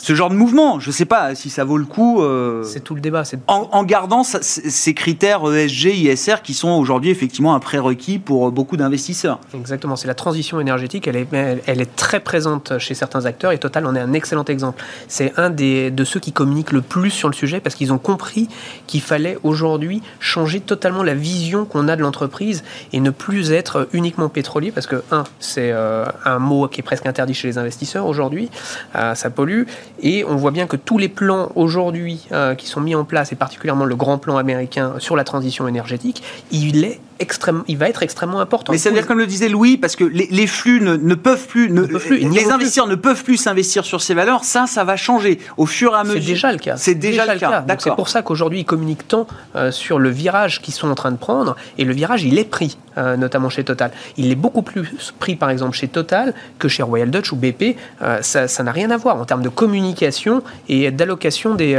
ce 0.00 0.14
genre 0.14 0.30
de 0.30 0.34
mouvement. 0.34 0.80
Je 0.80 0.88
ne 0.88 0.92
sais 0.92 1.04
pas 1.04 1.34
si 1.34 1.50
ça 1.50 1.64
vaut 1.64 1.76
le 1.76 1.84
coup. 1.84 2.22
Euh, 2.22 2.62
c'est 2.64 2.80
tout 2.80 2.94
le 2.94 3.00
débat. 3.00 3.22
En, 3.46 3.68
en, 3.72 3.84
gardant 3.84 4.22
ces 4.24 4.94
critères 4.94 5.42
ESG, 5.52 5.94
ISR 5.94 6.36
qui 6.42 6.54
sont 6.54 6.70
aujourd'hui 6.70 7.10
effectivement 7.10 7.54
un 7.54 7.60
prérequis 7.60 8.18
pour 8.18 8.50
beaucoup 8.50 8.76
d'investisseurs. 8.76 9.40
Exactement. 9.54 9.96
C'est 9.96 10.08
la 10.08 10.14
transition 10.14 10.58
énergétique. 10.58 11.06
Elle 11.06 11.16
est, 11.16 11.28
elle, 11.66 11.80
est 11.80 11.96
très 11.96 12.20
présente 12.20 12.78
chez 12.78 12.94
certains 12.94 13.26
acteurs 13.26 13.52
et 13.52 13.58
Total 13.58 13.84
en 13.84 13.94
est 13.94 14.00
un 14.00 14.14
excellent 14.14 14.44
exemple. 14.44 14.82
C'est 15.06 15.38
un 15.38 15.50
des, 15.50 15.90
de 15.90 16.04
ceux 16.04 16.18
qui 16.18 16.32
communiquent 16.32 16.72
le 16.72 16.80
plus 16.80 17.10
sur 17.10 17.28
le 17.28 17.34
sujet 17.34 17.60
parce 17.60 17.74
qu'ils 17.74 17.92
ont 17.92 17.98
compris 17.98 18.48
qu'il 18.86 19.02
fallait 19.02 19.36
aujourd'hui 19.42 20.02
changer 20.18 20.60
totalement 20.60 21.02
la 21.02 21.14
vision 21.14 21.66
qu'on 21.66 21.88
a 21.88 21.96
de 21.96 22.00
l'entreprise 22.00 22.64
et 22.94 23.00
ne 23.00 23.10
plus 23.10 23.52
être 23.52 23.88
uniquement 23.92 24.30
pétrolier 24.30 24.72
parce 24.72 24.86
que, 24.86 25.02
un, 25.12 25.24
c'est 25.40 25.72
euh, 25.72 26.06
un 26.24 26.38
mot 26.38 26.68
qui 26.68 26.80
est 26.80 26.84
presque 26.84 27.04
interdit 27.04 27.34
chez 27.34 27.48
les 27.48 27.58
investisseurs 27.58 28.06
aujourd'hui. 28.06 28.50
Euh, 28.96 29.14
ça 29.14 29.28
pollue. 29.28 29.64
Et 30.02 30.24
on 30.24 30.36
voit 30.36 30.50
bien 30.50 30.66
que 30.66 30.76
tous 30.76 30.98
les 30.98 31.08
plans 31.08 31.52
aujourd'hui 31.54 32.26
euh, 32.32 32.54
qui 32.54 32.66
sont 32.66 32.80
mis 32.80 32.94
en 32.94 33.04
place, 33.04 33.32
et 33.32 33.36
particulièrement 33.36 33.84
le 33.84 33.96
grand 33.96 34.18
plan 34.18 34.36
américain 34.36 34.94
sur 34.98 35.16
la 35.16 35.24
transition 35.24 35.68
énergétique, 35.68 36.22
il 36.50 36.84
est 36.84 37.00
il 37.68 37.76
va 37.76 37.88
être 37.88 38.02
extrêmement 38.02 38.40
important. 38.40 38.72
Mais 38.72 38.78
ça 38.78 38.90
veut 38.90 38.96
dire, 38.96 39.06
comme 39.06 39.18
le 39.18 39.26
disait 39.26 39.48
Louis, 39.48 39.76
parce 39.76 39.96
que 39.96 40.04
les, 40.04 40.46
flux 40.46 40.80
ne, 40.80 41.14
peuvent 41.14 41.46
plus, 41.46 41.68
les 41.68 42.50
investisseurs 42.50 42.86
ne 42.86 42.94
peuvent 42.94 43.24
plus 43.24 43.36
s'investir 43.36 43.84
sur 43.84 44.00
ces 44.00 44.14
valeurs. 44.14 44.44
Ça, 44.44 44.66
ça 44.66 44.84
va 44.84 44.96
changer 44.96 45.38
au 45.56 45.66
fur 45.66 45.92
et 45.92 45.96
à 45.96 46.04
mesure. 46.04 46.20
C'est 46.20 46.26
déjà 46.26 46.52
le 46.52 46.58
cas. 46.58 46.76
C'est 46.76 46.94
déjà, 46.94 47.32
le 47.32 47.38
cas. 47.38 47.64
C'est 47.78 47.94
pour 47.94 48.08
ça 48.08 48.22
qu'aujourd'hui, 48.22 48.60
ils 48.60 48.64
communiquent 48.64 49.08
tant 49.08 49.26
euh, 49.56 49.70
sur 49.70 49.98
le 49.98 50.10
virage 50.10 50.60
qu'ils 50.60 50.74
sont 50.74 50.90
en 50.90 50.94
train 50.94 51.10
de 51.10 51.16
prendre. 51.16 51.56
Et 51.78 51.84
le 51.84 51.92
virage, 51.92 52.24
il 52.24 52.38
est 52.38 52.44
pris, 52.44 52.78
euh, 52.98 53.16
notamment 53.16 53.48
chez 53.48 53.64
Total. 53.64 53.90
Il 54.16 54.30
est 54.30 54.36
beaucoup 54.36 54.62
plus 54.62 55.14
pris, 55.18 55.36
par 55.36 55.50
exemple, 55.50 55.76
chez 55.76 55.88
Total 55.88 56.34
que 56.58 56.68
chez 56.68 56.82
Royal 56.82 57.10
Dutch 57.10 57.32
ou 57.32 57.36
BP. 57.36 57.76
Euh, 58.02 58.22
ça 58.22 58.62
n'a 58.62 58.72
rien 58.72 58.90
à 58.90 58.96
voir 58.96 59.16
en 59.16 59.24
termes 59.24 59.42
de 59.42 59.48
communication 59.48 60.42
et 60.68 60.90
d'allocation 60.90 61.54
des, 61.54 61.74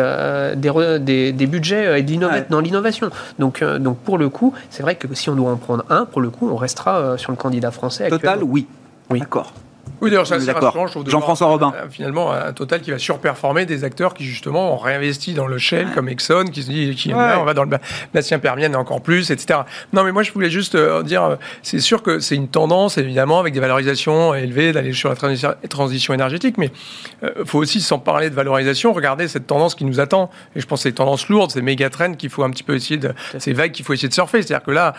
des, 0.56 1.32
des, 1.32 1.48
budgets 1.48 2.00
et 2.00 2.04
de 2.04 2.50
dans 2.50 2.60
l'innovation. 2.60 3.10
Donc, 3.40 3.64
donc, 3.64 3.98
pour 4.00 4.18
le 4.18 4.30
coup, 4.30 4.54
c'est 4.70 4.84
vrai 4.84 4.96
que 4.96 5.08
si 5.14 5.30
on 5.30 5.31
doit 5.36 5.52
en 5.52 5.58
prendre 5.58 5.84
un, 5.90 6.06
pour 6.06 6.22
le 6.22 6.30
coup, 6.30 6.50
on 6.50 6.56
restera 6.56 6.98
euh, 6.98 7.18
sur 7.18 7.32
le 7.32 7.38
candidat 7.38 7.72
français. 7.72 8.10
Total, 8.10 8.44
oui. 8.44 8.68
Oui. 9.10 9.20
D'accord. 9.20 9.54
Oui, 10.02 10.10
d'ailleurs, 10.10 10.26
c'est 10.26 10.52
rassurant, 10.52 10.88
Jean-François 11.06 11.46
Robin. 11.46 11.72
Euh, 11.76 11.86
finalement, 11.90 12.32
un 12.32 12.54
total 12.54 12.82
qui 12.82 12.90
va 12.90 12.98
surperformer 12.98 13.68
des 13.68 13.84
acteurs 13.84 14.16
qui, 14.16 14.26
justement, 14.26 14.74
ont 14.74 14.78
réinvesti 14.78 15.36
dans 15.36 15.46
le 15.46 15.60
Shell, 15.60 15.90
comme 15.94 16.10
Exxon, 16.10 16.46
qui 16.52 16.64
se 16.64 16.70
dit, 16.72 16.96
qui, 16.96 17.14
on 17.14 17.44
va 17.44 17.54
dans 17.54 17.64
le 17.64 17.78
Bastien 18.12 18.40
Permienne 18.40 18.76
encore 18.76 19.02
plus, 19.02 19.30
etc. 19.30 19.60
Non, 19.94 20.04
mais 20.04 20.12
moi, 20.12 20.24
je 20.24 20.32
voulais 20.32 20.50
juste 20.50 20.74
euh, 20.74 21.04
dire, 21.04 21.24
euh, 21.24 21.36
c'est 21.62 21.80
sûr 21.80 22.02
que 22.02 22.20
c'est 22.20 22.36
une 22.36 22.48
tendance, 22.48 22.98
évidemment, 22.98 23.40
avec 23.40 23.54
des 23.54 23.60
valorisations 23.60 24.34
élevées, 24.34 24.72
d'aller 24.72 24.94
sur 24.94 25.10
la 25.10 25.16
transition 25.70 26.14
énergétique, 26.16 26.58
mais 26.58 26.72
il 27.22 27.46
faut 27.46 27.60
aussi, 27.60 27.80
sans 27.80 28.00
parler 28.00 28.32
de 28.32 28.36
valorisation, 28.36 28.94
regarder 28.94 29.28
cette 29.28 29.46
tendance 29.46 29.76
qui 29.76 29.86
nous 29.86 30.00
attend. 30.00 30.32
Et 30.56 30.62
je 30.62 30.66
pense 30.66 30.80
que 30.80 30.84
c'est 30.84 30.90
une 30.90 30.96
tendance 30.96 31.30
lourde, 31.30 31.52
c'est 31.52 31.62
méga 31.62 31.92
trend 31.92 32.14
qu'il 32.14 32.32
faut 32.32 32.44
un 32.44 32.50
petit 32.50 32.64
peu 32.64 32.74
essayer 32.74 32.98
de, 32.98 33.14
ces 33.38 33.54
vagues 33.54 33.72
qu'il 33.72 33.86
faut 33.86 33.94
essayer 33.94 34.10
de 34.10 34.14
surfer. 34.14 34.42
C'est-à-dire 34.42 34.66
que 34.66 34.72
là, 34.72 34.96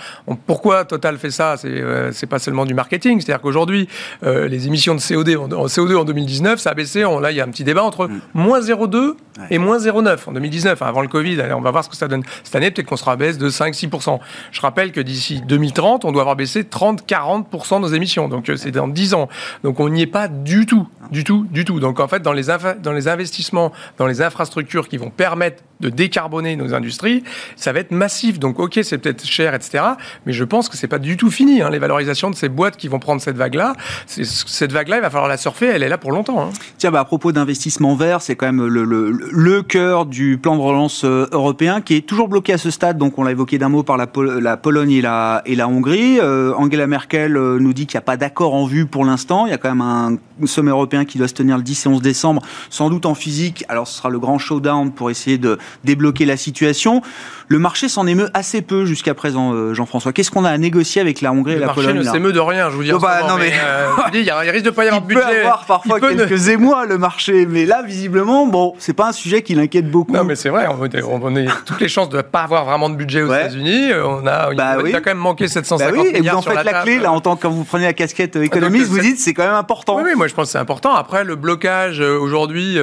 pourquoi 0.46 0.84
Total 0.84 1.18
fait 1.18 1.32
ça? 1.32 1.56
C'est 1.56 2.26
pas 2.26 2.38
seulement 2.38 2.64
du 2.64 2.74
marketing. 2.74 3.20
C'est-à-dire 3.20 3.42
qu'aujourd'hui, 3.42 3.88
les 4.22 4.66
émissions 4.66 4.91
de 4.94 5.00
CO2 5.00 5.36
en, 5.36 5.66
CO2 5.66 5.96
en 5.96 6.04
2019, 6.04 6.60
ça 6.60 6.70
a 6.70 6.74
baissé. 6.74 7.02
là, 7.02 7.30
il 7.30 7.36
y 7.36 7.40
a 7.40 7.44
un 7.44 7.48
petit 7.48 7.64
débat 7.64 7.82
entre 7.82 8.08
moins 8.34 8.60
0,2 8.60 9.14
et 9.50 9.58
moins 9.58 9.78
0,9 9.78 10.18
en 10.26 10.32
2019, 10.32 10.80
hein, 10.80 10.86
avant 10.86 11.00
le 11.00 11.08
Covid. 11.08 11.38
on 11.54 11.60
va 11.60 11.70
voir 11.70 11.84
ce 11.84 11.88
que 11.88 11.96
ça 11.96 12.08
donne 12.08 12.22
cette 12.44 12.54
année. 12.54 12.70
Peut-être 12.70 12.86
qu'on 12.86 12.96
sera 12.96 13.12
à 13.12 13.16
baisse 13.16 13.38
de 13.38 13.48
5-6%. 13.48 14.18
Je 14.50 14.60
rappelle 14.60 14.92
que 14.92 15.00
d'ici 15.00 15.42
2030, 15.46 16.04
on 16.04 16.12
doit 16.12 16.22
avoir 16.22 16.36
baissé 16.36 16.62
30-40% 16.62 17.80
nos 17.80 17.88
émissions. 17.88 18.28
Donc, 18.28 18.48
euh, 18.48 18.56
c'est 18.56 18.70
dans 18.70 18.88
10 18.88 19.14
ans. 19.14 19.28
Donc, 19.64 19.80
on 19.80 19.88
n'y 19.88 20.02
est 20.02 20.06
pas 20.06 20.28
du 20.28 20.66
tout, 20.66 20.88
du 21.10 21.24
tout, 21.24 21.46
du 21.50 21.64
tout. 21.64 21.80
Donc, 21.80 22.00
en 22.00 22.08
fait, 22.08 22.20
dans 22.20 22.32
les, 22.32 22.44
dans 22.82 22.92
les 22.92 23.08
investissements, 23.08 23.72
dans 23.98 24.06
les 24.06 24.22
infrastructures 24.22 24.88
qui 24.88 24.96
vont 24.96 25.10
permettre 25.10 25.62
de 25.80 25.88
décarboner 25.88 26.56
nos 26.56 26.74
industries, 26.74 27.24
ça 27.56 27.72
va 27.72 27.80
être 27.80 27.90
massif. 27.90 28.38
Donc, 28.38 28.58
ok, 28.58 28.78
c'est 28.82 28.98
peut-être 28.98 29.26
cher, 29.26 29.54
etc. 29.54 29.84
Mais 30.26 30.32
je 30.32 30.44
pense 30.44 30.68
que 30.68 30.76
c'est 30.76 30.88
pas 30.88 31.00
du 31.00 31.16
tout 31.16 31.30
fini. 31.30 31.60
Hein, 31.60 31.70
les 31.70 31.78
valorisations 31.78 32.30
de 32.30 32.36
ces 32.36 32.48
boîtes 32.48 32.76
qui 32.76 32.88
vont 32.88 33.00
prendre 33.00 33.20
cette 33.20 33.36
vague-là, 33.36 33.74
cette 34.06 34.72
vague-là, 34.82 34.96
il 34.96 35.02
va 35.02 35.10
falloir 35.10 35.28
la 35.28 35.36
surfer. 35.36 35.66
Elle 35.66 35.82
est 35.82 35.88
là 35.88 35.98
pour 35.98 36.12
longtemps. 36.12 36.42
Hein. 36.42 36.50
Tiens, 36.78 36.90
bah, 36.90 37.00
à 37.00 37.04
propos 37.04 37.32
d'investissement 37.32 37.94
vert, 37.94 38.20
c'est 38.20 38.36
quand 38.36 38.46
même 38.46 38.66
le, 38.66 38.84
le 38.84 39.62
cœur 39.62 40.06
du 40.06 40.38
plan 40.38 40.56
de 40.56 40.60
relance 40.60 41.04
européen 41.04 41.80
qui 41.80 41.96
est 41.96 42.06
toujours 42.06 42.28
bloqué 42.28 42.52
à 42.52 42.58
ce 42.58 42.70
stade. 42.70 42.98
Donc, 42.98 43.18
on 43.18 43.24
l'a 43.24 43.30
évoqué 43.30 43.58
d'un 43.58 43.68
mot 43.68 43.82
par 43.82 43.96
la, 43.96 44.06
la, 44.40 44.56
Pologne 44.56 44.92
et 44.92 45.00
la, 45.00 45.42
et 45.46 45.54
la 45.54 45.68
Hongrie. 45.68 46.20
Angela 46.20 46.86
Merkel 46.86 47.34
nous 47.34 47.72
dit 47.72 47.86
qu'il 47.86 47.96
n'y 47.96 48.02
a 48.02 48.04
pas 48.04 48.16
d'accord 48.16 48.54
en 48.54 48.66
vue 48.66 48.86
pour 48.86 49.04
l'instant. 49.04 49.46
Il 49.46 49.50
y 49.50 49.54
a 49.54 49.58
quand 49.58 49.68
même 49.68 49.80
un 49.80 50.16
sommet 50.46 50.70
européen 50.70 51.04
qui 51.04 51.18
doit 51.18 51.28
se 51.28 51.34
tenir 51.34 51.56
le 51.56 51.62
10 51.62 51.86
et 51.86 51.88
11 51.88 52.02
décembre, 52.02 52.42
sans 52.70 52.90
doute 52.90 53.06
en 53.06 53.14
physique. 53.14 53.64
Alors, 53.68 53.86
ce 53.86 53.96
sera 53.96 54.08
le 54.10 54.18
grand 54.18 54.38
showdown 54.38 54.92
pour 54.92 55.10
essayer 55.10 55.38
de 55.38 55.58
débloquer 55.84 56.24
la 56.24 56.36
situation. 56.36 57.02
Le 57.48 57.58
marché 57.58 57.88
s'en 57.88 58.06
émeut 58.06 58.28
assez 58.34 58.62
peu 58.62 58.84
jusqu'à 58.84 59.14
présent, 59.14 59.52
euh, 59.52 59.74
Jean-François. 59.74 60.12
Qu'est-ce 60.12 60.30
qu'on 60.30 60.44
a 60.44 60.50
à 60.50 60.58
négocier 60.58 61.00
avec 61.00 61.20
la 61.20 61.32
Hongrie 61.32 61.54
et 61.54 61.58
la 61.58 61.68
Pologne 61.68 61.88
Le 61.88 61.94
marché 61.94 62.08
ne 62.08 62.12
s'émeut 62.12 62.32
de 62.32 62.40
rien, 62.40 62.70
je 62.70 62.76
vous 62.76 62.82
dis. 62.82 62.92
Oh, 62.92 62.98
bah, 62.98 63.20
non, 63.28 63.36
mais, 63.36 63.52
euh, 63.52 63.88
il, 64.14 64.50
risque 64.50 64.64
de 64.64 64.70
pas 64.72 64.84
y 64.84 64.88
avoir 64.88 65.02
de 65.02 65.06
budget. 65.06 65.22
Il 65.22 65.34
peut 65.34 65.40
avoir 65.40 65.64
parfois 65.66 66.00
quelques 66.00 66.48
émois 66.48 66.86
le 66.86 66.98
marché, 66.98 67.46
mais 67.46 67.64
là, 67.66 67.82
visiblement, 67.82 68.46
bon, 68.46 68.74
c'est 68.78 68.92
pas 68.92 69.08
un 69.08 69.12
sujet 69.12 69.42
qui 69.42 69.54
l'inquiète 69.54 69.90
beaucoup. 69.90 70.12
Non, 70.12 70.24
mais 70.24 70.36
c'est 70.36 70.48
vrai, 70.48 70.66
on, 70.68 70.82
a 70.82 71.52
toutes 71.64 71.80
les 71.80 71.88
chances 71.88 72.08
de 72.08 72.18
ne 72.18 72.22
pas 72.22 72.42
avoir 72.42 72.64
vraiment 72.64 72.90
de 72.90 72.96
budget 72.96 73.22
aux 73.22 73.32
États-Unis. 73.32 73.90
On 74.04 74.26
a, 74.26 74.54
bah 74.54 74.76
il, 74.84 74.94
a 74.94 75.00
quand 75.00 75.10
même 75.10 75.18
manqué 75.18 75.48
750 75.48 75.94
bah 75.94 76.02
oui, 76.02 76.10
Et 76.14 76.20
vous 76.20 76.36
en 76.36 76.42
faites 76.42 76.64
la, 76.64 76.82
clé, 76.82 76.98
là, 76.98 77.12
en 77.12 77.20
tant 77.20 77.36
que 77.36 77.42
quand 77.42 77.50
vous 77.50 77.64
prenez 77.64 77.84
la 77.84 77.92
casquette 77.92 78.36
euh, 78.36 78.42
économiste, 78.42 78.86
vous 78.86 78.98
dites 78.98 79.18
c'est 79.18 79.34
quand 79.34 79.44
même 79.44 79.54
important. 79.54 80.00
Oui, 80.02 80.10
moi 80.16 80.26
je 80.26 80.34
pense 80.34 80.46
que 80.46 80.52
c'est 80.52 80.58
important. 80.58 80.94
Après, 80.94 81.24
le 81.24 81.36
blocage 81.36 82.00
aujourd'hui 82.00 82.78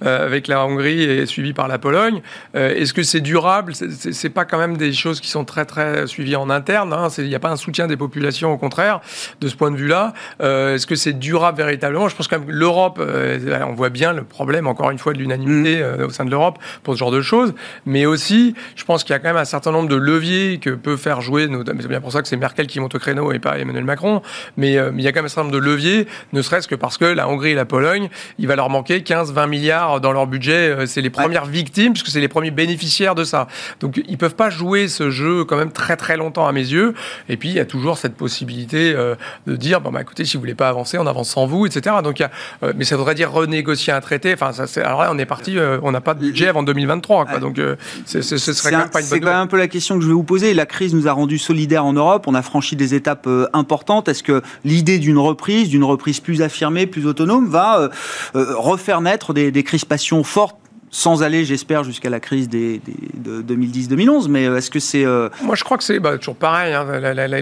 avec 0.00 0.48
la 0.48 0.64
Hongrie 0.64 1.02
est 1.02 1.26
suivi 1.26 1.52
par 1.52 1.68
la 1.68 1.78
Pologne. 1.78 2.20
Est-ce 2.54 2.92
que 2.92 3.02
c'est 3.02 3.20
durable? 3.20 3.72
C'est 3.74 4.30
pas 4.30 4.44
quand 4.44 4.58
même 4.58 4.76
des 4.76 4.92
choses 4.92 5.20
qui 5.20 5.28
sont 5.28 5.44
très 5.44 5.64
très 5.64 6.06
suivies 6.06 6.36
en 6.36 6.50
interne. 6.50 6.92
Hein. 6.92 7.08
Il 7.18 7.28
n'y 7.28 7.34
a 7.34 7.40
pas 7.40 7.50
un 7.50 7.56
soutien 7.56 7.86
des 7.86 7.96
populations, 7.96 8.52
au 8.52 8.58
contraire, 8.58 9.00
de 9.40 9.48
ce 9.48 9.56
point 9.56 9.70
de 9.70 9.76
vue-là. 9.76 10.12
Euh, 10.40 10.74
est-ce 10.74 10.86
que 10.86 10.94
c'est 10.94 11.15
durable 11.18 11.58
véritablement 11.58 12.08
Je 12.08 12.16
pense 12.16 12.28
quand 12.28 12.38
même 12.38 12.48
que 12.48 12.52
l'Europe, 12.52 12.98
euh, 13.00 13.64
on 13.66 13.74
voit 13.74 13.90
bien 13.90 14.12
le 14.12 14.24
problème, 14.24 14.66
encore 14.66 14.90
une 14.90 14.98
fois, 14.98 15.12
de 15.12 15.18
l'unanimité 15.18 15.76
mm. 15.76 15.82
euh, 15.82 16.06
au 16.06 16.10
sein 16.10 16.24
de 16.24 16.30
l'Europe 16.30 16.58
pour 16.82 16.94
ce 16.94 16.98
genre 16.98 17.10
de 17.10 17.22
choses. 17.22 17.54
Mais 17.84 18.06
aussi, 18.06 18.54
je 18.74 18.84
pense 18.84 19.04
qu'il 19.04 19.12
y 19.12 19.16
a 19.16 19.18
quand 19.18 19.28
même 19.28 19.36
un 19.36 19.44
certain 19.44 19.72
nombre 19.72 19.88
de 19.88 19.96
leviers 19.96 20.58
que 20.58 20.70
peut 20.70 20.96
faire 20.96 21.20
jouer, 21.20 21.48
c'est 21.66 21.88
bien 21.88 22.00
pour 22.00 22.12
ça 22.12 22.22
que 22.22 22.28
c'est 22.28 22.36
Merkel 22.36 22.66
qui 22.66 22.80
monte 22.80 22.94
au 22.94 22.98
créneau 22.98 23.32
et 23.32 23.38
pas 23.38 23.58
Emmanuel 23.58 23.84
Macron, 23.84 24.22
mais 24.56 24.72
il 24.72 25.00
y 25.00 25.08
a 25.08 25.12
quand 25.12 25.18
même 25.18 25.26
un 25.26 25.28
certain 25.28 25.44
nombre 25.44 25.54
de 25.54 25.58
leviers, 25.58 26.06
ne 26.32 26.42
serait-ce 26.42 26.68
que 26.68 26.74
parce 26.74 26.98
que 26.98 27.04
la 27.04 27.28
Hongrie 27.28 27.50
et 27.50 27.54
la 27.54 27.64
Pologne, 27.64 28.08
il 28.38 28.46
va 28.46 28.56
leur 28.56 28.70
manquer 28.70 29.00
15-20 29.00 29.48
milliards 29.48 30.00
dans 30.00 30.12
leur 30.12 30.26
budget. 30.26 30.86
C'est 30.86 31.00
les 31.00 31.10
premières 31.10 31.46
victimes, 31.46 31.92
puisque 31.92 32.08
c'est 32.08 32.20
les 32.20 32.28
premiers 32.28 32.50
bénéficiaires 32.50 33.14
de 33.14 33.24
ça. 33.24 33.46
Donc 33.80 34.00
ils 34.08 34.18
peuvent 34.18 34.34
pas 34.34 34.50
jouer 34.50 34.88
ce 34.88 35.10
jeu 35.10 35.44
quand 35.44 35.56
même 35.56 35.72
très 35.72 35.96
très 35.96 36.16
longtemps 36.16 36.46
à 36.46 36.52
mes 36.52 36.60
yeux. 36.60 36.94
Et 37.28 37.36
puis 37.36 37.48
il 37.48 37.54
y 37.54 37.60
a 37.60 37.64
toujours 37.64 37.98
cette 37.98 38.14
possibilité 38.14 38.92
euh, 38.94 39.14
de 39.46 39.56
dire 39.56 39.80
bon 39.80 39.90
bah 39.90 40.00
écoutez 40.00 40.24
si 40.24 40.36
vous 40.36 40.40
voulez 40.40 40.54
pas 40.54 40.68
avancer, 40.68 40.98
on 40.98 41.05
avance 41.06 41.30
sans 41.30 41.46
vous, 41.46 41.66
etc. 41.66 41.96
Donc 42.02 42.20
euh, 42.20 42.72
mais 42.76 42.84
ça 42.84 42.96
voudrait 42.96 43.14
dire 43.14 43.32
renégocier 43.32 43.92
un 43.92 44.00
traité. 44.00 44.34
Enfin 44.34 44.52
ça, 44.52 44.64
alors 44.82 45.02
là 45.02 45.10
on 45.12 45.18
est 45.18 45.26
parti, 45.26 45.58
euh, 45.58 45.78
on 45.82 45.92
n'a 45.92 46.00
pas 46.00 46.14
de 46.14 46.20
budget 46.20 46.48
avant 46.48 46.62
2023. 46.62 47.26
Quoi, 47.26 47.38
donc 47.38 47.60
ce 48.04 48.20
serait 48.22 48.70
quand 48.70 48.78
même 48.78 48.90
pas 48.90 49.00
une 49.00 49.08
bonne. 49.08 49.18
C'est 49.18 49.20
quand 49.20 49.30
même 49.30 49.36
un 49.36 49.46
peu 49.46 49.58
la 49.58 49.68
question 49.68 49.96
que 49.96 50.02
je 50.02 50.08
vais 50.08 50.14
vous 50.14 50.22
poser. 50.22 50.54
La 50.54 50.66
crise 50.66 50.94
nous 50.94 51.08
a 51.08 51.12
rendu 51.12 51.38
solidaires 51.38 51.84
en 51.84 51.92
Europe. 51.92 52.24
On 52.26 52.34
a 52.34 52.42
franchi 52.42 52.76
des 52.76 52.94
étapes 52.94 53.28
importantes. 53.52 54.08
Est-ce 54.08 54.22
que 54.22 54.42
l'idée 54.64 54.98
d'une 54.98 55.18
reprise, 55.18 55.68
d'une 55.68 55.84
reprise 55.84 56.20
plus 56.20 56.42
affirmée, 56.42 56.86
plus 56.86 57.06
autonome, 57.06 57.48
va 57.48 57.90
refaire 58.34 59.00
naître 59.00 59.32
des, 59.32 59.50
des 59.50 59.62
crispations 59.62 60.22
fortes 60.24 60.56
sans 60.96 61.22
aller, 61.22 61.44
j'espère, 61.44 61.84
jusqu'à 61.84 62.08
la 62.08 62.20
crise 62.20 62.48
des, 62.48 62.80
de 63.12 63.42
2010-2011. 63.42 64.28
Mais 64.30 64.46
euh, 64.46 64.56
est-ce 64.56 64.70
que 64.70 64.80
c'est... 64.80 65.04
Euh, 65.04 65.28
Moi, 65.42 65.54
je 65.54 65.62
crois 65.62 65.76
que 65.76 65.84
c'est 65.84 66.00
bah, 66.00 66.16
toujours 66.16 66.36
pareil. 66.36 66.72
Hein. 66.72 66.86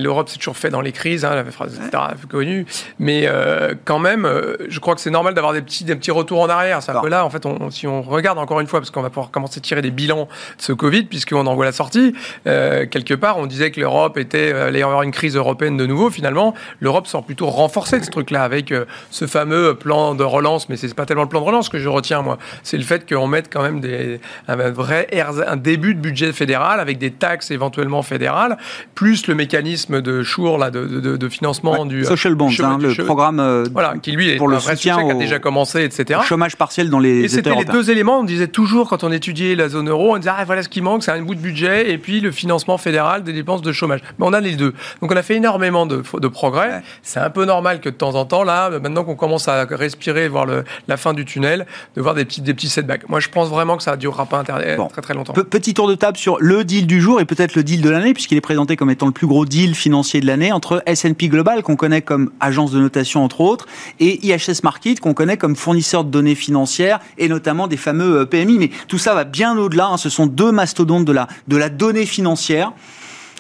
L'Europe, 0.01 0.29
c'est 0.29 0.39
toujours 0.39 0.57
fait 0.57 0.71
dans 0.71 0.81
les 0.81 0.91
crises, 0.91 1.25
hein, 1.25 1.37
la 1.37 1.45
phrase 1.45 1.81
connue. 2.29 2.67
Mais 2.99 3.27
euh, 3.27 3.75
quand 3.85 4.01
même, 4.01 4.29
je 4.69 4.81
crois 4.81 4.97
que 4.97 5.01
c'est 5.01 5.11
normal 5.11 5.35
d'avoir 5.35 5.53
des 5.53 5.63
petits, 5.63 5.85
des 5.85 5.95
petits 5.95 6.11
retours 6.11 6.41
en 6.41 6.49
arrière. 6.49 6.83
C'est 6.83 7.01
que 7.01 7.07
là, 7.07 7.25
en 7.25 7.31
fait, 7.31 7.47
on, 7.47 7.71
si 7.71 7.87
on 7.87 8.03
regarde 8.03 8.41
encore 8.41 8.59
une 8.59 8.67
fois, 8.67 8.81
parce 8.81 8.91
qu'on 8.91 9.03
va 9.03 9.11
pouvoir 9.11 9.31
commencer 9.31 9.59
à 9.59 9.61
tirer 9.61 9.83
des 9.83 9.93
bilans 9.93 10.25
de 10.25 10.63
ce 10.63 10.73
Covid, 10.73 11.05
puisqu'on 11.05 11.47
en 11.47 11.55
voit 11.55 11.65
la 11.65 11.73
sortie, 11.73 12.13
quelque 12.45 13.15
part, 13.15 13.39
on 13.39 13.47
disait 13.47 13.71
que 13.71 13.79
l'Europe 13.79 14.19
était 14.19 14.53
allait 14.53 14.83
avoir 14.83 15.03
une 15.03 15.13
crise 15.13 15.37
européenne 15.37 15.77
de 15.77 15.87
nouveau. 15.87 16.11
Finalement, 16.11 16.55
l'Europe 16.81 17.07
sort 17.07 17.23
plutôt 17.23 17.47
renforcée 17.47 18.01
de 18.01 18.05
ce 18.05 18.11
truc-là, 18.11 18.43
avec 18.43 18.75
ce 19.11 19.29
fameux 19.29 19.77
plan 19.77 20.17
de 20.17 20.25
relance. 20.25 20.69
Mais 20.69 20.77
c'est 20.77 20.93
pas 20.93 21.07
tellement 21.07 21.23
le 21.23 21.29
plan 21.29 21.41
de 21.41 21.47
relance 21.47 21.69
que 21.69 21.79
je 21.79 21.89
retiens, 21.89 22.23
moi. 22.23 22.39
C'est 22.65 22.79
le 22.79 22.83
fait 22.83 23.09
qu'on 23.09 23.29
mettre 23.45 23.51
quand 23.51 23.63
même 23.63 23.81
des, 23.81 24.21
un 24.49 24.57
vrai 24.71 25.09
un 25.47 25.57
début 25.57 25.95
de 25.95 26.01
budget 26.01 26.33
fédéral 26.33 26.81
avec 26.81 26.99
des 26.99 27.11
taxes 27.11 27.51
éventuellement 27.51 28.03
fédérales, 28.03 28.57
plus 28.95 29.27
le 29.27 29.35
mécanisme 29.35 30.01
de 30.01 30.23
Chour 30.23 30.59
là, 30.59 30.71
de, 30.71 30.87
de, 30.87 31.29
financement 31.29 31.85
du 31.85 32.05
social 32.05 32.35
bonds, 32.35 32.51
hein, 32.63 32.79
le 32.81 32.95
programme 33.05 33.41
euh, 33.41 33.65
voilà, 33.73 33.95
qui 34.01 34.13
lui 34.13 34.31
est 34.31 34.37
pour 34.37 34.49
le 34.49 34.59
soutien 34.59 35.03
qui 35.05 35.11
a 35.11 35.15
déjà 35.15 35.39
commencé, 35.39 35.85
etc. 35.85 36.21
Chômage 36.25 36.57
partiel 36.57 36.91
dans 36.91 36.99
les. 36.99 37.25
Et 37.25 37.29
c'était 37.29 37.55
les 37.55 37.65
deux 37.65 37.91
éléments. 37.91 38.21
On 38.21 38.25
disait 38.25 38.49
toujours 38.49 38.89
quand 38.89 39.05
on 39.05 39.13
étudiait 39.13 39.55
la 39.55 39.69
zone 39.69 39.89
euro, 39.89 40.15
on 40.15 40.19
disait 40.19 40.31
ah 40.37 40.45
voilà 40.45 40.63
ce 40.63 40.69
qui 40.69 40.81
manque, 40.81 41.03
c'est 41.03 41.11
un 41.11 41.23
bout 41.23 41.35
de 41.35 41.41
budget 41.41 41.91
et 41.91 41.99
puis 41.99 42.21
le 42.21 42.31
financement 42.31 42.79
fédéral 42.79 43.23
des 43.23 43.33
dépenses 43.33 43.63
de 43.63 43.73
chômage. 43.73 44.01
Mais 44.19 44.27
on 44.27 44.33
a 44.33 44.41
les 44.41 44.57
deux. 44.57 44.75
Donc 45.01 45.13
on 45.13 45.17
a 45.17 45.23
fait 45.23 45.37
énormément 45.37 45.87
de, 45.87 46.03
de 46.21 46.29
progrès. 46.29 46.83
C'est 47.03 47.21
un 47.21 47.31
peu 47.31 47.45
normal 47.45 47.81
que 47.81 47.89
de 47.89 47.95
temps 47.95 48.15
en 48.15 48.25
temps 48.25 48.45
là, 48.45 48.71
maintenant 48.81 49.05
qu'on 49.05 49.17
commence 49.17 49.49
à 49.49 49.65
respirer, 49.65 50.29
voir 50.29 50.47
le, 50.47 50.65
la 50.89 50.97
fin 50.97 51.13
du 51.13 51.25
tunnel, 51.25 51.67
de 51.97 52.03
voir 52.03 52.15
des 52.15 52.25
petits 52.25 52.41
des 52.41 52.55
petits 52.55 52.69
setbacks. 52.69 53.09
Moi 53.09 53.21
je 53.21 53.29
pense 53.35 53.51
vraiment 53.51 53.77
que 53.77 53.83
ça 53.83 53.93
ne 53.93 53.97
durera 53.97 54.25
pas 54.25 54.43
très 54.45 55.03
très 55.03 55.15
longtemps. 55.15 55.35
Petit 55.35 55.75
tour 55.75 55.89
de 55.89 55.95
table 55.95 56.17
sur 56.17 56.39
le 56.41 56.65
deal 56.65 56.87
du 56.87 57.01
jour 57.01 57.21
et 57.21 57.25
peut-être 57.25 57.55
le 57.55 57.63
deal 57.63 57.83
de 57.83 57.91
l'année, 57.91 58.15
puisqu'il 58.15 58.39
est 58.39 58.41
présenté 58.41 58.77
comme 58.77 58.91
étant 58.91 59.07
le 59.07 59.13
plus 59.13 59.27
gros 59.27 59.45
deal 59.45 59.75
financier 59.75 60.21
de 60.21 60.27
l'année 60.27 60.53
entre 60.53 60.83
S&P 60.87 61.29
Global, 61.29 61.63
qu'on 61.63 61.77
connaît 61.77 62.03
comme 62.03 62.31
agence 62.41 62.71
de 62.71 62.81
notation 62.81 63.23
entre 63.23 63.43
autres, 63.43 63.67
et 64.01 64.25
IHS 64.27 64.61
Market, 64.63 65.01
qu'on 65.01 65.15
connaît 65.15 65.37
comme 65.37 65.57
fournisseur 65.57 66.05
de 66.05 66.11
données 66.11 66.35
financières 66.35 67.01
et 67.19 67.29
notamment 67.29 67.67
des 67.67 67.77
fameux 67.77 68.21
euh, 68.21 68.25
PMI. 68.25 68.59
Mais 68.59 68.71
tout 68.89 68.99
ça 68.99 69.15
va 69.15 69.25
bien 69.25 69.59
au-delà. 69.59 69.89
Hein. 69.89 69.97
Ce 69.97 70.09
sont 70.09 70.27
deux 70.27 70.53
mastodontes 70.53 71.05
de 71.05 71.13
la, 71.13 71.29
de 71.49 71.57
la 71.57 71.69
donnée 71.69 72.07
financière 72.07 72.73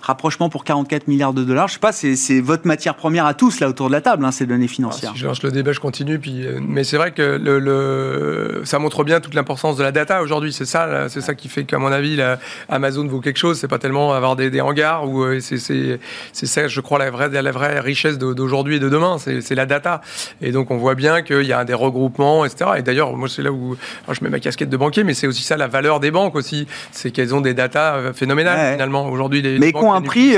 rapprochement 0.05 0.49
pour 0.49 0.65
44 0.65 1.09
milliards 1.09 1.33
de 1.33 1.45
dollars. 1.45 1.69
Je 1.69 1.75
sais 1.75 1.81
pas, 1.81 1.93
c'est 1.93 2.41
votre 2.41 2.67
matière 2.67 2.95
première 2.95 3.27
à 3.27 3.35
tous 3.35 3.61
là 3.61 3.69
autour 3.69 3.89
de 3.89 3.93
la 3.93 4.01
table, 4.01 4.25
hein, 4.25 4.33
ces 4.33 4.47
données 4.47 4.69
financières. 4.69 5.11
Ah, 5.13 5.17
si 5.17 5.21
je 5.21 5.27
lance 5.27 5.43
le 5.43 5.51
débat, 5.51 5.73
je 5.73 5.81
continue. 5.81 6.19
Puis, 6.19 6.47
euh, 6.47 6.61
mais 6.61 6.85
c'est 6.85 6.97
vrai 6.97 7.13
que 7.13 7.23
le, 7.23 7.59
le, 7.59 8.63
ça 8.65 8.79
montre 8.79 9.05
bien 9.05 9.21
toute 9.21 9.35
l'importance 9.35 9.77
de 9.77 9.83
la 9.83 9.93
data 9.93 10.23
aujourd'hui. 10.23 10.53
C'est 10.53 10.65
ça, 10.65 11.09
c'est 11.09 11.21
ça 11.21 11.35
qui 11.35 11.49
fait 11.49 11.65
qu'à 11.65 11.79
mon 11.79 11.91
avis, 11.93 12.17
la, 12.17 12.39
Amazon 12.69 13.07
vaut 13.07 13.21
quelque 13.21 13.39
chose. 13.39 13.59
C'est 13.59 13.69
pas 13.69 13.79
tellement 13.79 14.13
avoir 14.13 14.37
des, 14.37 14.51
des 14.51 14.61
hangars 14.61 15.09
ou 15.09 15.23
euh, 15.23 15.41
c'est 15.41 16.47
ça, 16.47 16.69
je 16.69 16.81
crois, 16.81 16.99
la 16.99 17.11
vraie, 17.11 17.29
la 17.29 17.53
vraie 17.53 17.81
richesse 17.81 18.19
d'aujourd'hui 18.19 18.77
et 18.77 18.81
de 18.81 18.89
demain. 18.89 19.17
C'est 19.19 19.55
la 19.55 19.67
data. 19.67 20.01
Et 20.41 20.53
donc 20.53 20.71
on 20.71 20.77
voit 20.77 20.95
bien 20.95 21.23
qu'il 21.23 21.47
y 21.47 21.53
a 21.53 21.65
des 21.65 21.75
regroupements, 21.75 22.45
etc. 22.45 22.73
Et 22.79 22.83
d'ailleurs, 22.83 23.17
moi 23.17 23.29
c'est 23.29 23.43
là 23.43 23.53
où 23.53 23.77
je 24.11 24.23
mets 24.23 24.31
ma 24.31 24.41
casquette 24.41 24.71
de 24.71 24.77
banquier, 24.77 25.05
mais 25.05 25.15
c'est 25.15 25.27
aussi 25.27 25.43
ça 25.43 25.57
la 25.57 25.69
valeur 25.69 26.01
des 26.01 26.11
banques 26.11 26.35
aussi, 26.35 26.67
c'est 26.93 27.11
qu'elles 27.11 27.35
ont 27.35 27.41
des 27.41 27.55
datas 27.55 27.97
euh, 27.97 28.13
phénoménales 28.13 28.73
finalement 28.73 29.09
aujourd'hui. 29.09 29.43
Les, 29.43 29.59
mais 29.59 29.73
un 29.95 30.03
prix 30.03 30.35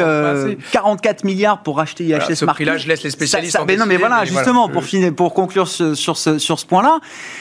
44 0.72 1.24
euh, 1.24 1.26
milliards 1.26 1.62
pour 1.62 1.80
acheter 1.80 2.04
IHS 2.04 2.18
voilà, 2.18 2.34
ce 2.34 2.44
prix-là, 2.44 2.76
je 2.76 2.88
laisse 2.88 3.02
les 3.02 3.10
spécialistes. 3.10 3.58
mais 3.66 3.76
non, 3.76 3.86
mais 3.86 3.96
voilà, 3.96 4.24
justement, 4.24 4.68
pour 4.68 4.84
finir, 4.84 5.14
pour 5.14 5.34
conclure 5.34 5.68
sur 5.68 6.16
ce 6.16 6.38
sur 6.38 6.58
ce 6.58 6.66
point-là, 6.66 7.00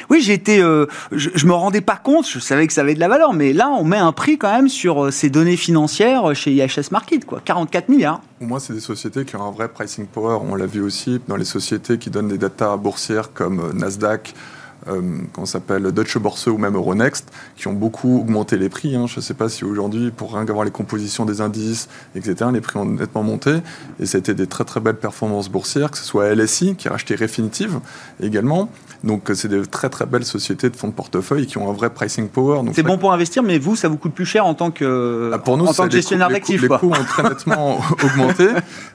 oui, 0.09 0.21
j'ai 0.21 0.33
été, 0.33 0.61
euh, 0.61 0.85
je, 1.11 1.29
je, 1.33 1.45
me 1.45 1.53
rendais 1.53 1.81
pas 1.81 1.97
compte, 1.97 2.27
je 2.27 2.39
savais 2.39 2.67
que 2.67 2.73
ça 2.73 2.81
avait 2.81 2.95
de 2.95 2.99
la 2.99 3.07
valeur, 3.07 3.33
mais 3.33 3.53
là, 3.53 3.69
on 3.69 3.83
met 3.83 3.97
un 3.97 4.11
prix 4.11 4.37
quand 4.37 4.51
même 4.51 4.69
sur 4.69 5.05
euh, 5.05 5.11
ces 5.11 5.29
données 5.29 5.57
financières 5.57 6.35
chez 6.35 6.51
IHS 6.51 6.91
Market, 6.91 7.25
quoi, 7.25 7.41
44 7.43 7.89
milliards. 7.89 8.21
Pour 8.39 8.47
moi, 8.47 8.59
c'est 8.59 8.73
des 8.73 8.79
sociétés 8.79 9.25
qui 9.25 9.35
ont 9.35 9.47
un 9.47 9.51
vrai 9.51 9.67
pricing 9.69 10.05
power. 10.07 10.39
On 10.41 10.55
l'a 10.55 10.65
vu 10.65 10.81
aussi 10.81 11.21
dans 11.27 11.37
les 11.37 11.45
sociétés 11.45 11.97
qui 11.97 12.09
donnent 12.09 12.27
des 12.27 12.37
datas 12.37 12.75
boursières 12.77 13.33
comme 13.33 13.71
Nasdaq 13.73 14.33
euh, 14.35 14.54
qu'on 15.33 15.45
s'appelle 15.45 15.83
Deutsche 15.91 16.17
Börse 16.17 16.47
ou 16.47 16.57
même 16.57 16.75
Euronext, 16.75 17.31
qui 17.55 17.67
ont 17.67 17.73
beaucoup 17.73 18.19
augmenté 18.19 18.57
les 18.57 18.69
prix. 18.69 18.95
Hein. 18.95 19.07
Je 19.07 19.17
ne 19.17 19.21
sais 19.21 19.33
pas 19.33 19.49
si 19.49 19.65
aujourd'hui, 19.65 20.11
pour 20.11 20.33
rien 20.33 20.45
qu'avoir 20.45 20.65
les 20.65 20.71
compositions 20.71 21.25
des 21.25 21.41
indices, 21.41 21.89
etc., 22.15 22.49
les 22.53 22.61
prix 22.61 22.77
ont 22.77 22.85
nettement 22.85 23.23
monté. 23.23 23.55
Et 23.99 24.05
ça 24.05 24.17
a 24.17 24.19
été 24.19 24.33
des 24.33 24.47
très 24.47 24.63
très 24.63 24.79
belles 24.79 24.97
performances 24.97 25.49
boursières, 25.49 25.91
que 25.91 25.97
ce 25.97 26.03
soit 26.03 26.33
LSI, 26.33 26.75
qui 26.75 26.87
a 26.87 26.91
racheté 26.91 27.15
Refinitiv 27.15 27.79
également. 28.21 28.69
Donc 29.03 29.31
c'est 29.33 29.47
des 29.47 29.65
très 29.65 29.89
très 29.89 30.05
belles 30.05 30.25
sociétés 30.25 30.69
de 30.69 30.75
fonds 30.75 30.87
de 30.87 30.93
portefeuille 30.93 31.45
qui 31.45 31.57
ont 31.57 31.69
un 31.69 31.73
vrai 31.73 31.89
pricing 31.89 32.27
power. 32.27 32.61
C'est 32.73 32.83
bon 32.83 32.97
pour 32.97 33.13
investir, 33.13 33.43
mais 33.43 33.59
vous, 33.59 33.75
ça 33.75 33.87
vous 33.87 33.97
coûte 33.97 34.13
plus 34.13 34.25
cher 34.25 34.45
en 34.45 34.53
tant 34.53 34.71
que, 34.71 35.31
ah, 35.33 35.37
pour 35.37 35.57
nous, 35.57 35.65
en 35.65 35.73
tant 35.73 35.87
que 35.87 35.93
gestionnaire 35.93 36.29
d'actifs. 36.29 36.61
Les, 36.61 36.67
coûts 36.67 36.91
ont 36.91 37.03
très 37.07 37.23
nettement 37.23 37.79
augmenté, 38.03 38.47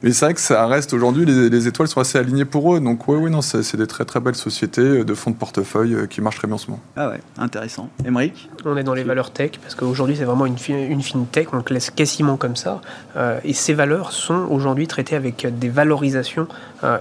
mais 0.03 0.12
c'est 0.12 0.24
vrai 0.26 0.34
que 0.34 0.41
ça 0.41 0.66
reste 0.66 0.93
aujourd'hui, 0.93 1.24
les, 1.24 1.68
étoiles 1.68 1.88
sont 1.88 2.01
assez 2.01 2.18
alignées 2.18 2.45
pour 2.45 2.74
eux. 2.74 2.80
Donc 2.80 3.07
oui, 3.09 3.16
oui, 3.20 3.30
non, 3.30 3.41
c'est 3.43 3.76
des 3.76 3.86
très 3.86 4.05
très 4.05 4.20
belles 4.20 4.34
sociétés 4.34 5.05
de 5.05 5.14
fonds 5.14 5.30
de 5.30 5.36
portefeuille 5.36 5.80
euh, 5.87 6.07
qui 6.07 6.20
marche 6.20 6.37
très 6.37 6.47
bien 6.47 6.55
en 6.55 6.59
ce 6.59 6.70
moment. 6.70 6.83
Ah 6.97 7.09
ouais, 7.09 7.20
intéressant. 7.39 7.89
Émeric 8.05 8.49
On 8.64 8.76
est 8.76 8.83
dans 8.83 8.95
les 8.95 9.05
valeurs 9.05 9.31
tech, 9.31 9.53
parce 9.62 9.74
qu'aujourd'hui 9.74 10.16
c'est 10.16 10.24
vraiment 10.24 10.47
une, 10.47 10.57
une 10.68 11.26
tech, 11.26 11.49
on 11.53 11.57
le 11.57 11.62
laisse 11.70 11.91
quasiment 11.91 12.37
comme 12.37 12.57
ça. 12.57 12.81
Euh, 13.16 13.41
et 13.45 13.53
ces 13.53 13.74
valeurs 13.74 14.12
sont 14.12 14.47
aujourd'hui 14.51 14.87
traitées 14.87 15.16
avec 15.16 15.47
des 15.59 15.68
valorisations 15.68 16.49
euh, 16.85 16.99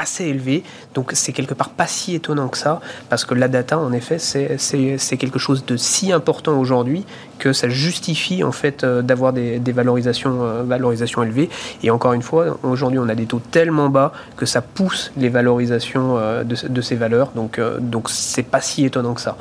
assez 0.00 0.24
élevé. 0.24 0.64
Donc 0.94 1.10
c'est 1.14 1.32
quelque 1.32 1.54
part 1.54 1.70
pas 1.70 1.86
si 1.86 2.14
étonnant 2.14 2.48
que 2.48 2.58
ça, 2.58 2.80
parce 3.08 3.24
que 3.24 3.34
la 3.34 3.48
data, 3.48 3.78
en 3.78 3.92
effet, 3.92 4.18
c'est 4.18 5.16
quelque 5.18 5.38
chose 5.38 5.64
de 5.66 5.76
si 5.76 6.12
important 6.12 6.58
aujourd'hui 6.58 7.04
que 7.38 7.52
ça 7.52 7.68
justifie 7.68 8.44
en 8.44 8.52
fait 8.52 8.84
euh, 8.84 9.02
d'avoir 9.02 9.32
des, 9.32 9.58
valorisations, 9.72 10.42
euh, 10.42 10.62
valorisations 10.62 11.22
élevées. 11.22 11.48
Et 11.82 11.90
encore 11.90 12.12
une 12.12 12.22
fois, 12.22 12.58
aujourd'hui, 12.62 12.98
on 12.98 13.08
a 13.08 13.14
des 13.14 13.26
taux 13.26 13.40
tellement 13.50 13.88
bas 13.88 14.12
que 14.36 14.46
ça 14.46 14.60
pousse 14.60 15.10
les 15.16 15.28
valorisations 15.28 16.18
euh, 16.18 16.44
de, 16.44 16.56
de, 16.68 16.80
ces 16.80 16.96
valeurs. 16.96 17.30
Donc 17.34 17.60
donc 17.80 18.10
c'est 18.10 18.42
pas 18.42 18.60
si 18.60 18.84
étonnant 18.84 19.14
que 19.14 19.20
ça. 19.20 19.36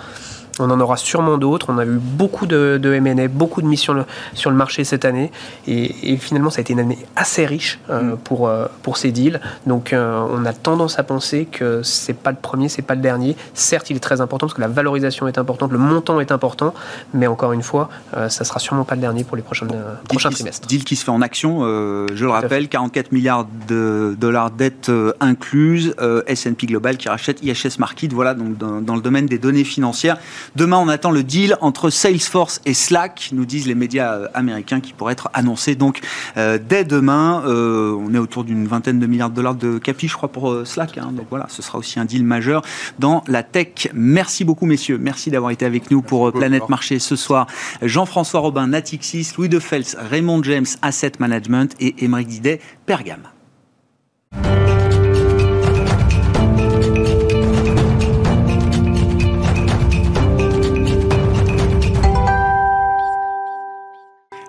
On 0.60 0.70
en 0.70 0.80
aura 0.80 0.98
sûrement 0.98 1.38
d'autres. 1.38 1.68
On 1.70 1.78
a 1.78 1.86
eu 1.86 2.00
beaucoup 2.00 2.46
de, 2.46 2.80
de 2.82 2.94
M&A, 2.94 3.28
beaucoup 3.28 3.62
de 3.62 3.68
missions 3.68 4.06
sur 4.34 4.50
le 4.50 4.56
marché 4.56 4.84
cette 4.84 5.06
année. 5.06 5.32
Et, 5.68 6.18
finalement, 6.18 6.50
ça 6.50 6.60
a 6.60 6.62
été 6.62 6.74
une 6.74 6.80
année 6.80 6.98
assez 7.16 7.46
riche 7.46 7.80
mm. 7.90 8.16
pour, 8.24 8.52
pour 8.84 8.98
ces 8.98 9.12
deals. 9.12 9.40
Donc, 9.66 9.94
on 9.94 10.46
a 10.46 10.54
tendance 10.54 11.00
à 11.00 11.04
penser 11.04 11.46
que 11.46 11.82
c'est 11.84 12.14
pas 12.14 12.32
le 12.32 12.38
premier, 12.38 12.70
c'est 12.70 12.82
pas 12.82 12.96
le 12.96 13.02
dernier. 13.02 13.36
Certes, 13.54 13.90
il 13.90 13.98
est 13.98 14.02
très 14.02 14.22
important 14.22 14.48
parce 14.48 14.56
que 14.56 14.62
la 14.62 14.68
valorisation 14.68 15.28
est 15.28 15.38
importante, 15.38 15.72
le 15.72 15.78
montant 15.78 16.20
est 16.20 16.32
important, 16.32 16.74
mais 17.14 17.28
encore 17.28 17.54
une 17.54 17.64
fois, 17.64 17.90
ça 18.14 18.44
sera 18.44 18.60
sûrement 18.60 18.84
pas 18.84 18.96
le 18.96 19.02
dernier 19.02 19.24
pour 19.24 19.38
les 19.38 19.44
prochains, 19.44 19.68
prochains 20.08 20.30
trimestres. 20.30 20.68
Deal 20.68 20.84
qui 20.84 20.96
se 20.96 21.04
fait 21.04 21.12
en 21.12 21.22
action, 21.22 21.62
je 21.62 22.24
le 22.24 22.30
rappelle, 22.30 22.68
44 22.68 23.12
milliards 23.12 23.48
de 23.68 24.16
dollars 24.20 24.52
dette 24.52 24.92
incluse, 25.20 25.96
S&P 26.28 26.68
Global 26.68 26.98
qui 26.98 27.10
rachète 27.10 27.44
IHS 27.44 27.80
Market, 27.80 28.14
voilà, 28.14 28.34
donc 28.34 28.58
dans, 28.58 28.96
le 28.96 29.02
domaine 29.02 29.26
des 29.26 29.38
données 29.38 29.64
financières. 29.64 30.18
Demain, 30.56 30.78
on 30.78 30.88
attend 30.88 31.12
le 31.12 31.24
deal 31.24 31.58
entre 31.62 31.90
Salesforce 31.90 32.62
et 32.66 32.74
Slack, 32.74 33.30
nous 33.34 33.46
disent 33.46 33.68
les 33.68 33.76
médias 33.76 34.14
euh, 34.14 34.28
américains, 34.34 34.80
qui 34.80 34.94
pourrait 34.94 35.14
être 35.14 35.30
annoncé 35.34 35.76
donc 35.76 36.02
euh, 36.38 36.58
dès 36.58 36.84
demain. 36.84 37.44
Euh, 37.46 37.96
on 38.00 38.14
est 38.14 38.18
autour 38.18 38.44
d'une 38.44 38.68
vingtaine 38.68 39.00
de 39.00 39.08
milliards 39.08 39.30
de 39.30 39.36
dollars 39.36 39.56
de 39.56 39.78
capi, 39.78 40.08
je 40.08 40.16
crois, 40.16 40.32
pour 40.32 40.66
Slack. 40.66 40.98
Hein. 40.98 41.12
donc 41.14 41.28
voilà, 41.30 41.48
ce 41.50 41.62
sera 41.62 41.78
aussi 41.78 42.00
un 42.00 42.06
deal 42.06 42.24
majeur 42.24 42.62
dans 42.98 43.24
la 43.28 43.44
tech. 43.44 43.90
Merci 43.94 44.44
beaucoup, 44.44 44.66
messieurs. 44.66 44.98
Merci 44.98 45.32
d'avoir 45.32 45.52
été 45.52 45.66
avec 45.66 45.92
nous 45.92 46.02
pour 46.02 46.32
Planète 46.32 46.70
Marché 46.70 47.00
ce 47.00 47.16
soir. 47.16 47.48
Jean-François 47.82 48.40
Robin, 48.40 48.68
Natixis, 48.68 49.34
Louis 49.38 49.50
de 49.50 49.60
Fels, 49.60 49.96
Raymond 49.98 50.44
James, 50.44 50.66
Asset 50.82 51.14
Management 51.20 51.76
et 51.80 52.04
Émeric 52.04 52.28
Didet, 52.28 52.60
Pergame. 52.86 53.30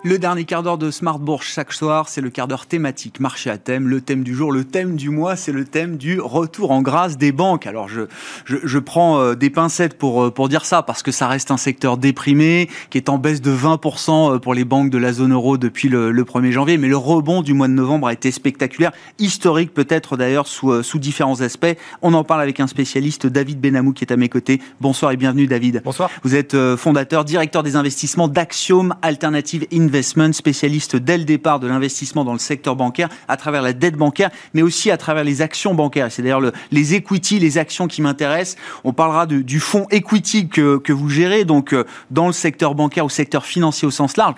Le 0.02 0.18
dernier 0.18 0.46
quart 0.46 0.62
d'heure 0.62 0.78
de 0.78 0.90
Smart 0.90 1.18
Bourse 1.18 1.46
chaque 1.46 1.74
soir, 1.74 2.08
c'est 2.08 2.22
le 2.22 2.30
quart 2.30 2.48
d'heure 2.48 2.64
thématique, 2.64 3.20
marché 3.20 3.50
à 3.50 3.58
thème. 3.58 3.86
Le 3.86 4.00
thème 4.00 4.22
du 4.22 4.34
jour, 4.34 4.50
le 4.50 4.64
thème 4.64 4.96
du 4.96 5.10
mois, 5.10 5.36
c'est 5.36 5.52
le 5.52 5.66
thème 5.66 5.98
du 5.98 6.18
retour 6.22 6.70
en 6.70 6.80
grâce 6.80 7.18
des 7.18 7.32
banques. 7.32 7.66
Alors 7.66 7.86
je, 7.86 8.02
je, 8.46 8.56
je 8.64 8.78
prends 8.78 9.20
euh, 9.20 9.34
des 9.34 9.50
pincettes 9.50 9.98
pour, 9.98 10.22
euh, 10.24 10.30
pour 10.30 10.48
dire 10.48 10.64
ça, 10.64 10.82
parce 10.82 11.02
que 11.02 11.12
ça 11.12 11.28
reste 11.28 11.50
un 11.50 11.58
secteur 11.58 11.98
déprimé, 11.98 12.70
qui 12.88 12.96
est 12.96 13.10
en 13.10 13.18
baisse 13.18 13.42
de 13.42 13.54
20% 13.54 14.36
euh, 14.36 14.38
pour 14.38 14.54
les 14.54 14.64
banques 14.64 14.88
de 14.88 14.96
la 14.96 15.12
zone 15.12 15.34
euro 15.34 15.58
depuis 15.58 15.90
le, 15.90 16.12
le 16.12 16.24
1er 16.24 16.50
janvier. 16.50 16.78
Mais 16.78 16.88
le 16.88 16.96
rebond 16.96 17.42
du 17.42 17.52
mois 17.52 17.68
de 17.68 17.74
novembre 17.74 18.06
a 18.06 18.14
été 18.14 18.30
spectaculaire, 18.30 18.92
historique 19.18 19.74
peut-être 19.74 20.16
d'ailleurs 20.16 20.46
sous, 20.46 20.82
sous 20.82 20.98
différents 20.98 21.42
aspects. 21.42 21.76
On 22.00 22.14
en 22.14 22.24
parle 22.24 22.40
avec 22.40 22.58
un 22.58 22.68
spécialiste, 22.68 23.26
David 23.26 23.60
Benamou, 23.60 23.92
qui 23.92 24.04
est 24.04 24.12
à 24.14 24.16
mes 24.16 24.30
côtés. 24.30 24.62
Bonsoir 24.80 25.12
et 25.12 25.18
bienvenue 25.18 25.46
David. 25.46 25.82
Bonsoir. 25.84 26.08
Vous 26.22 26.36
êtes 26.36 26.56
fondateur, 26.76 27.26
directeur 27.26 27.62
des 27.62 27.76
investissements 27.76 28.28
d'Axiom 28.28 28.94
Alternative 29.02 29.66
Investment 29.70 29.89
Spécialiste 30.32 30.96
dès 30.96 31.18
le 31.18 31.24
départ 31.24 31.60
de 31.60 31.66
l'investissement 31.66 32.24
dans 32.24 32.32
le 32.32 32.38
secteur 32.38 32.76
bancaire, 32.76 33.08
à 33.28 33.36
travers 33.36 33.62
la 33.62 33.72
dette 33.72 33.96
bancaire, 33.96 34.30
mais 34.54 34.62
aussi 34.62 34.90
à 34.90 34.96
travers 34.96 35.24
les 35.24 35.42
actions 35.42 35.74
bancaires. 35.74 36.10
C'est 36.10 36.22
d'ailleurs 36.22 36.40
le, 36.40 36.52
les 36.70 36.94
equity, 36.94 37.38
les 37.38 37.58
actions 37.58 37.88
qui 37.88 38.02
m'intéressent. 38.02 38.56
On 38.84 38.92
parlera 38.92 39.26
du 39.26 39.60
fonds 39.60 39.86
equity 39.90 40.48
que, 40.48 40.78
que 40.78 40.92
vous 40.92 41.08
gérez, 41.08 41.44
donc 41.44 41.72
euh, 41.72 41.84
dans 42.10 42.26
le 42.26 42.32
secteur 42.32 42.74
bancaire 42.74 43.04
ou 43.04 43.10
secteur 43.10 43.44
financier 43.44 43.86
au 43.86 43.90
sens 43.90 44.16
large 44.16 44.34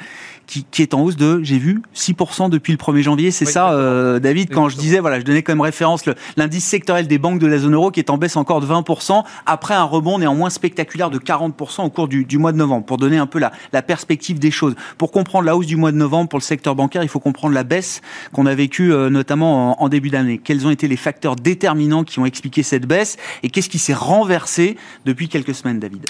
qui, 0.70 0.82
est 0.82 0.94
en 0.94 1.00
hausse 1.02 1.16
de, 1.16 1.40
j'ai 1.42 1.58
vu, 1.58 1.82
6% 1.94 2.50
depuis 2.50 2.72
le 2.72 2.78
1er 2.78 3.02
janvier. 3.02 3.30
C'est 3.30 3.44
ça, 3.44 3.72
euh, 3.72 4.18
David, 4.18 4.50
quand 4.52 4.68
je 4.68 4.76
disais, 4.76 4.98
voilà, 4.98 5.18
je 5.18 5.24
donnais 5.24 5.42
comme 5.42 5.60
référence 5.60 6.04
l'indice 6.36 6.64
sectoriel 6.64 7.06
des 7.06 7.18
banques 7.18 7.38
de 7.38 7.46
la 7.46 7.58
zone 7.58 7.74
euro 7.74 7.90
qui 7.90 8.00
est 8.00 8.10
en 8.10 8.18
baisse 8.18 8.36
encore 8.36 8.60
de 8.60 8.66
20%, 8.66 9.22
après 9.46 9.74
un 9.74 9.84
rebond 9.84 10.18
néanmoins 10.18 10.50
spectaculaire 10.50 11.10
de 11.10 11.18
40% 11.18 11.84
au 11.84 11.90
cours 11.90 12.08
du, 12.08 12.24
du, 12.24 12.38
mois 12.38 12.52
de 12.52 12.58
novembre, 12.58 12.84
pour 12.84 12.98
donner 12.98 13.16
un 13.16 13.26
peu 13.26 13.38
la, 13.38 13.52
la, 13.72 13.82
perspective 13.82 14.38
des 14.38 14.50
choses. 14.50 14.74
Pour 14.98 15.10
comprendre 15.10 15.44
la 15.44 15.56
hausse 15.56 15.66
du 15.66 15.76
mois 15.76 15.92
de 15.92 15.96
novembre 15.96 16.28
pour 16.28 16.38
le 16.38 16.44
secteur 16.44 16.74
bancaire, 16.74 17.02
il 17.02 17.08
faut 17.08 17.20
comprendre 17.20 17.54
la 17.54 17.64
baisse 17.64 18.02
qu'on 18.32 18.46
a 18.46 18.54
vécue 18.54 18.92
euh, 18.92 19.10
notamment 19.10 19.80
en, 19.80 19.84
en 19.84 19.88
début 19.88 20.10
d'année. 20.10 20.38
Quels 20.38 20.66
ont 20.66 20.70
été 20.70 20.88
les 20.88 20.96
facteurs 20.96 21.36
déterminants 21.36 22.04
qui 22.04 22.18
ont 22.18 22.26
expliqué 22.26 22.62
cette 22.62 22.86
baisse 22.86 23.16
et 23.42 23.48
qu'est-ce 23.48 23.68
qui 23.68 23.78
s'est 23.78 23.94
renversé 23.94 24.76
depuis 25.06 25.28
quelques 25.28 25.54
semaines, 25.54 25.78
David? 25.78 26.06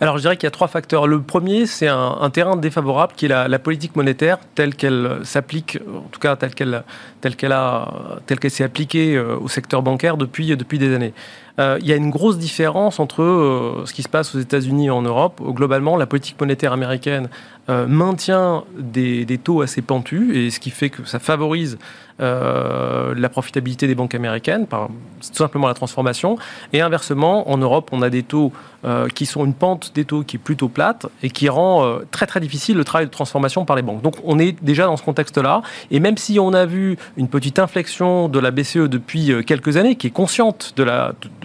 Alors 0.00 0.16
je 0.16 0.22
dirais 0.22 0.36
qu'il 0.36 0.46
y 0.46 0.48
a 0.48 0.50
trois 0.50 0.68
facteurs. 0.68 1.06
Le 1.06 1.20
premier, 1.22 1.66
c'est 1.66 1.88
un, 1.88 2.30
terrain 2.30 2.56
défavorable 2.56 3.14
qui 3.16 3.26
est 3.26 3.28
la, 3.28 3.58
politique 3.58 3.96
monétaire 3.96 4.38
telle 4.54 4.74
qu'elle 4.74 5.20
s'applique, 5.24 5.78
en 5.88 6.08
tout 6.10 6.20
cas 6.20 6.36
telle 6.36 6.54
qu'elle 6.54 6.82
qu'elle 7.22 8.50
s'est 8.50 8.64
appliquée 8.64 9.16
euh, 9.16 9.36
au 9.38 9.48
secteur 9.48 9.82
bancaire 9.82 10.16
depuis 10.16 10.54
des 10.54 10.94
années. 10.94 11.14
Euh, 11.58 11.78
il 11.80 11.86
y 11.86 11.92
a 11.92 11.96
une 11.96 12.10
grosse 12.10 12.38
différence 12.38 13.00
entre 13.00 13.22
euh, 13.22 13.82
ce 13.86 13.94
qui 13.94 14.02
se 14.02 14.08
passe 14.08 14.34
aux 14.34 14.38
États-Unis 14.38 14.86
et 14.86 14.90
en 14.90 15.02
Europe. 15.02 15.40
Globalement, 15.42 15.96
la 15.96 16.06
politique 16.06 16.38
monétaire 16.38 16.72
américaine 16.72 17.28
euh, 17.70 17.86
maintient 17.86 18.64
des, 18.78 19.24
des, 19.24 19.38
taux 19.38 19.62
assez 19.62 19.80
pentus, 19.80 20.36
et 20.36 20.50
ce 20.50 20.60
qui 20.60 20.70
fait 20.70 20.90
que 20.90 21.04
ça 21.06 21.18
favorise 21.18 21.78
euh, 22.18 23.14
la 23.14 23.28
profitabilité 23.28 23.86
des 23.86 23.94
banques 23.94 24.14
américaines 24.14 24.66
par 24.66 24.88
tout 24.88 25.34
simplement 25.34 25.68
la 25.68 25.74
transformation. 25.74 26.38
Et 26.72 26.80
inversement, 26.80 27.50
en 27.50 27.58
Europe, 27.58 27.90
on 27.92 28.00
a 28.00 28.08
des 28.08 28.22
taux 28.22 28.52
euh, 28.86 29.08
qui 29.08 29.26
sont 29.26 29.44
une 29.44 29.52
pente 29.52 29.92
des 29.94 30.06
taux 30.06 30.22
qui 30.22 30.36
est 30.36 30.38
plutôt 30.38 30.68
plate 30.68 31.06
et 31.22 31.28
qui 31.28 31.50
rend 31.50 31.84
euh, 31.84 31.98
très 32.10 32.26
très 32.26 32.40
difficile 32.40 32.78
le 32.78 32.84
travail 32.84 33.06
de 33.06 33.10
transformation 33.10 33.66
par 33.66 33.76
les 33.76 33.82
banques. 33.82 34.00
Donc 34.00 34.14
on 34.24 34.38
est 34.38 34.56
déjà 34.64 34.86
dans 34.86 34.96
ce 34.96 35.02
contexte-là. 35.02 35.60
Et 35.90 36.00
même 36.00 36.16
si 36.16 36.40
on 36.40 36.54
a 36.54 36.64
vu 36.64 36.96
une 37.18 37.28
petite 37.28 37.58
inflexion 37.58 38.28
de 38.28 38.38
la 38.38 38.50
BCE 38.50 38.88
depuis 38.88 39.44
quelques 39.44 39.76
années, 39.76 39.96
qui 39.96 40.06
est 40.06 40.10
consciente 40.10 40.72
de 40.76 40.84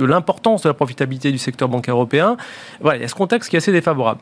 l'importance 0.06 0.62
de, 0.62 0.68
de 0.68 0.70
la 0.70 0.74
profitabilité 0.74 1.34
du 1.34 1.38
secteur 1.38 1.68
bancaire 1.68 1.96
européen, 1.96 2.38
voilà, 2.80 3.00
il 3.00 3.02
y 3.02 3.06
a 3.06 3.10
ce 3.10 3.16
contexte 3.16 3.50
qui 3.50 3.58
est 3.58 3.60
assez 3.60 3.74
défavorable. 3.74 4.22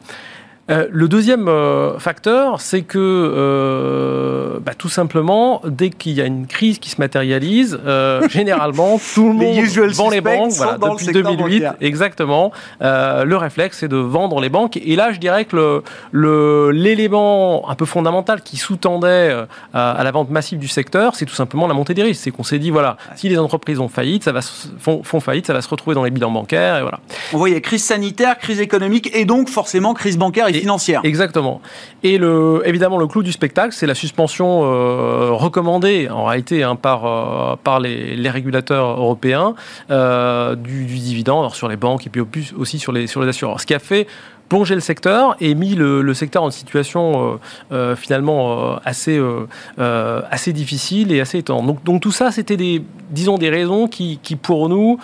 Euh, 0.70 0.88
le 0.92 1.08
deuxième 1.08 1.48
euh, 1.48 1.98
facteur, 2.00 2.62
c'est 2.62 2.84
que 2.84 2.98
euh, 3.00 4.60
bah, 4.62 4.74
tout 4.78 4.90
simplement, 4.90 5.62
dès 5.66 5.90
qu'il 5.90 6.14
y 6.14 6.22
a 6.22 6.26
une 6.26 6.46
crise 6.46 6.80
qui 6.80 6.90
se 6.90 7.00
matérialise, 7.00 7.80
généralement 8.30 9.00
tout 9.14 9.30
le 9.30 9.34
monde 9.34 9.92
vend 9.94 10.10
les 10.10 10.22
banques. 10.22 10.52
Voilà, 10.52 10.78
depuis 10.78 11.08
2008, 11.08 11.66
exactement. 11.82 12.52
le 12.82 13.36
réflexe, 13.36 13.80
c'est 13.80 13.88
de 13.88 13.98
vendre 13.98 14.40
les 14.40 14.50
banques. 14.50 14.78
Et 14.78 14.96
là, 14.96 15.12
je 15.12 15.20
dirais 15.20 15.46
que 15.46 15.84
l'élément 16.14 17.70
un 17.70 17.76
peu 17.76 17.86
fondamental 17.86 18.42
qui 18.42 18.58
sous-tendait 18.58 19.36
à 19.74 20.04
la 20.04 20.12
vente 20.12 20.30
massive 20.30 20.60
du 20.60 20.68
secteur, 20.68 21.16
c'est 21.16 21.26
tout 21.26 21.36
simplement 21.36 21.68
la 21.68 21.74
montée 21.74 21.94
des 21.94 22.04
risques. 22.04 22.22
C'est 22.24 22.32
qu'on 22.32 22.44
s'est 22.44 22.60
dit 22.60 22.70
voilà, 22.70 22.98
si 23.16 23.30
les 23.30 23.38
entreprises 23.40 23.80
ont 23.80 23.88
faillite, 23.88 24.24
ça 24.24 24.32
va 24.32 24.42
font, 24.42 25.04
font, 25.04 25.20
faillite, 25.20 25.48
ça 25.48 25.54
va 25.54 25.62
se 25.62 25.70
retrouver 25.70 25.96
dans 25.96 26.04
les 26.04 26.12
bilans 26.12 26.32
bancaires. 26.32 26.78
Et 26.78 26.82
voilà. 26.82 27.00
On 27.34 27.44
a 27.44 27.60
crise 27.60 27.84
sanitaire, 27.84 28.38
crise 28.38 28.60
économique 28.60 29.10
et 29.16 29.26
donc 29.26 29.50
forcément 29.50 29.94
crise 29.94 30.18
bancaire 30.18 30.48
Exactement. 31.04 31.62
Et 32.04 32.18
le, 32.18 32.62
évidemment, 32.66 32.98
le 32.98 33.08
clou 33.08 33.24
du 33.24 33.32
spectacle, 33.32 33.74
c'est 33.74 33.88
la 33.88 33.96
suspension 33.96 34.64
euh, 34.64 35.32
recommandée, 35.32 36.10
en 36.10 36.26
réalité, 36.26 36.64
hein, 36.64 36.76
par, 36.76 37.06
euh, 37.06 37.56
par 37.64 37.80
les, 37.80 38.30
régulateurs 38.30 39.00
européens 39.00 39.56
euh, 39.90 40.56
du, 40.56 40.86
dividende 40.86 41.54
sur 41.54 41.68
les 41.68 41.78
banques 41.78 42.06
et 42.06 42.10
puis 42.10 42.52
aussi 42.58 42.80
sur 42.80 42.92
les, 42.92 43.08
sur 43.08 43.22
les 43.22 43.28
assureurs. 43.28 43.60
Ce 43.60 43.66
qui 43.66 43.74
a 43.74 43.80
fait 43.80 44.08
plonger 44.48 44.76
le 44.76 44.82
secteur 44.82 45.36
et 45.40 45.56
mis 45.56 45.76
le, 45.76 46.02
le 46.02 46.14
secteur 46.14 46.42
en 46.42 46.50
situation 46.50 47.40
finalement 47.98 48.78
assez, 48.84 49.22
assez 49.78 50.54
difficile 50.54 51.12
et 51.12 51.22
assez 51.22 51.38
étonnante. 51.38 51.68
Donc, 51.68 51.84
donc 51.84 52.02
tout 52.02 52.12
ça, 52.12 52.32
c'était 52.32 52.58
des, 52.58 52.84
disons, 53.12 53.38
des 53.38 53.52
raisons 53.52 53.88
qui, 53.88 54.20
qui 54.24 54.36
pour 54.36 54.68
nous, 54.68 55.00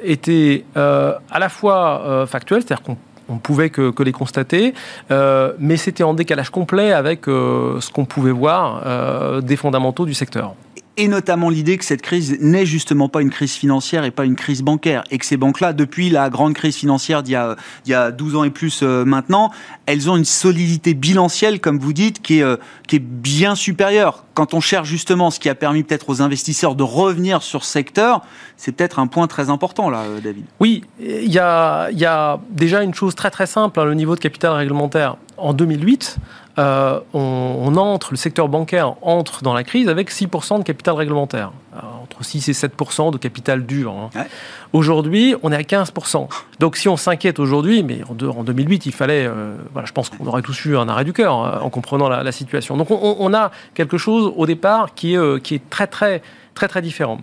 étaient 0.00 0.64
à 0.76 1.38
la 1.40 1.48
fois 1.48 2.24
factuelles, 2.28 2.62
c'est-à-dire 2.62 2.84
qu'on 2.84 2.96
on 3.28 3.38
pouvait 3.38 3.70
que, 3.70 3.92
les 4.02 4.12
constater, 4.12 4.74
euh, 5.10 5.52
mais 5.58 5.76
c'était 5.76 6.04
en 6.04 6.14
décalage 6.14 6.50
complet 6.50 6.92
avec 6.92 7.28
euh, 7.28 7.80
ce 7.80 7.90
qu'on 7.90 8.04
pouvait 8.04 8.32
voir 8.32 8.82
euh, 8.86 9.40
des 9.40 9.56
fondamentaux 9.56 10.06
du 10.06 10.14
secteur 10.14 10.54
et 10.98 11.06
notamment 11.06 11.48
l'idée 11.48 11.78
que 11.78 11.84
cette 11.84 12.02
crise 12.02 12.36
n'est 12.40 12.66
justement 12.66 13.08
pas 13.08 13.22
une 13.22 13.30
crise 13.30 13.52
financière 13.52 14.02
et 14.04 14.10
pas 14.10 14.24
une 14.24 14.34
crise 14.34 14.62
bancaire, 14.62 15.04
et 15.12 15.18
que 15.18 15.24
ces 15.24 15.36
banques-là, 15.36 15.72
depuis 15.72 16.10
la 16.10 16.28
grande 16.28 16.54
crise 16.54 16.74
financière 16.74 17.22
d'il 17.22 17.38
y 17.86 17.90
y 17.90 17.94
a 17.94 18.10
12 18.10 18.36
ans 18.36 18.42
et 18.42 18.50
plus 18.50 18.80
euh, 18.82 19.04
maintenant, 19.04 19.52
elles 19.86 20.10
ont 20.10 20.16
une 20.16 20.24
solidité 20.24 20.94
bilancielle, 20.94 21.60
comme 21.60 21.78
vous 21.78 21.92
dites, 21.92 22.20
qui 22.20 22.40
est, 22.40 22.42
euh, 22.42 22.56
qui 22.88 22.96
est 22.96 23.02
bien 23.02 23.54
supérieure. 23.54 24.24
Quand 24.34 24.54
on 24.54 24.60
cherche 24.60 24.88
justement 24.88 25.30
ce 25.30 25.38
qui 25.38 25.48
a 25.48 25.54
permis 25.54 25.84
peut-être 25.84 26.10
aux 26.10 26.20
investisseurs 26.20 26.74
de 26.74 26.82
revenir 26.82 27.42
sur 27.42 27.64
ce 27.64 27.70
secteur, 27.70 28.22
c'est 28.56 28.72
peut-être 28.72 28.98
un 28.98 29.06
point 29.06 29.28
très 29.28 29.50
important 29.50 29.90
là, 29.90 30.00
euh, 30.00 30.20
David. 30.20 30.46
Oui, 30.58 30.82
il 31.00 31.32
y 31.32 31.38
a, 31.38 31.90
y 31.92 32.06
a 32.06 32.40
déjà 32.50 32.82
une 32.82 32.94
chose 32.94 33.14
très 33.14 33.30
très 33.30 33.46
simple, 33.46 33.78
hein, 33.78 33.84
le 33.84 33.94
niveau 33.94 34.16
de 34.16 34.20
capital 34.20 34.52
réglementaire. 34.52 35.16
En 35.36 35.52
2008, 35.52 36.18
on, 36.58 37.76
entre, 37.76 38.08
le 38.10 38.16
secteur 38.16 38.48
bancaire 38.48 38.94
entre 39.02 39.42
dans 39.42 39.54
la 39.54 39.64
crise 39.64 39.88
avec 39.88 40.10
6% 40.10 40.58
de 40.58 40.64
capital 40.64 40.94
réglementaire. 40.94 41.52
entre 41.74 42.08
entre 42.08 42.24
6 42.24 42.48
et 42.48 42.52
7% 42.52 43.12
de 43.12 43.18
capital 43.18 43.66
dur. 43.66 43.92
Hein. 43.92 44.24
Aujourd'hui, 44.72 45.34
on 45.42 45.52
est 45.52 45.56
à 45.56 45.62
15% 45.62 46.28
Donc 46.58 46.76
si 46.76 46.88
on 46.88 46.96
s'inquiète 46.96 47.38
aujourd'hui, 47.38 47.82
mais 47.82 48.00
en, 48.08 48.42
2008, 48.44 48.86
il 48.86 48.92
fallait, 48.92 49.26
euh, 49.26 49.56
voilà, 49.72 49.86
je 49.86 49.92
pense 49.92 50.08
qu'on 50.10 50.26
aurait 50.26 50.42
tous 50.42 50.64
eu 50.64 50.76
un 50.76 50.88
arrêt 50.88 51.04
du 51.04 51.12
cœur 51.12 51.34
hein, 51.34 51.60
en 51.62 51.70
comprenant 51.70 52.08
la, 52.08 52.32
situation. 52.32 52.76
Donc 52.76 52.90
on, 52.90 53.34
a 53.34 53.50
quelque 53.74 53.98
chose 53.98 54.32
au 54.36 54.46
départ 54.46 54.94
qui 54.94 55.14
est, 55.14 55.18
euh, 55.18 55.38
qui 55.38 55.54
est 55.54 55.70
très 55.70 55.86
très 55.86 56.22
très 56.54 56.68
très 56.68 56.82
différent. 56.82 57.18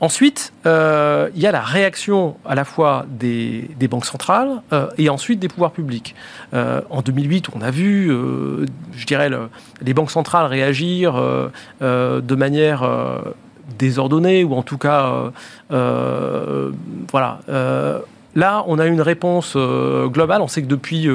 Ensuite, 0.00 0.52
euh, 0.64 1.28
il 1.34 1.42
y 1.42 1.46
a 1.46 1.52
la 1.52 1.60
réaction 1.60 2.36
à 2.44 2.54
la 2.54 2.64
fois 2.64 3.04
des, 3.08 3.68
banques 3.90 4.04
centrales 4.04 4.62
euh, 4.72 4.88
et 4.96 5.08
ensuite 5.08 5.40
des 5.40 5.48
pouvoirs 5.48 5.72
publics. 5.72 6.14
Euh, 6.54 6.82
en 6.88 7.02
2008, 7.02 7.48
on 7.54 7.62
a 7.62 7.72
vu, 7.72 8.08
je 8.08 9.06
dirais, 9.06 9.28
les 9.82 9.94
banques 9.94 10.12
centrales 10.12 10.46
réagir 10.46 11.14
de 11.80 12.34
manière 12.34 12.88
désordonnée 13.78 14.44
ou 14.44 14.54
en 14.54 14.62
tout 14.62 14.78
cas, 14.78 15.32
voilà 15.70 17.40
Là, 18.38 18.62
on 18.68 18.78
a 18.78 18.86
une 18.86 19.00
réponse 19.00 19.54
euh, 19.56 20.06
globale. 20.06 20.42
On 20.42 20.46
sait 20.46 20.62
que 20.62 20.68
depuis 20.68 21.08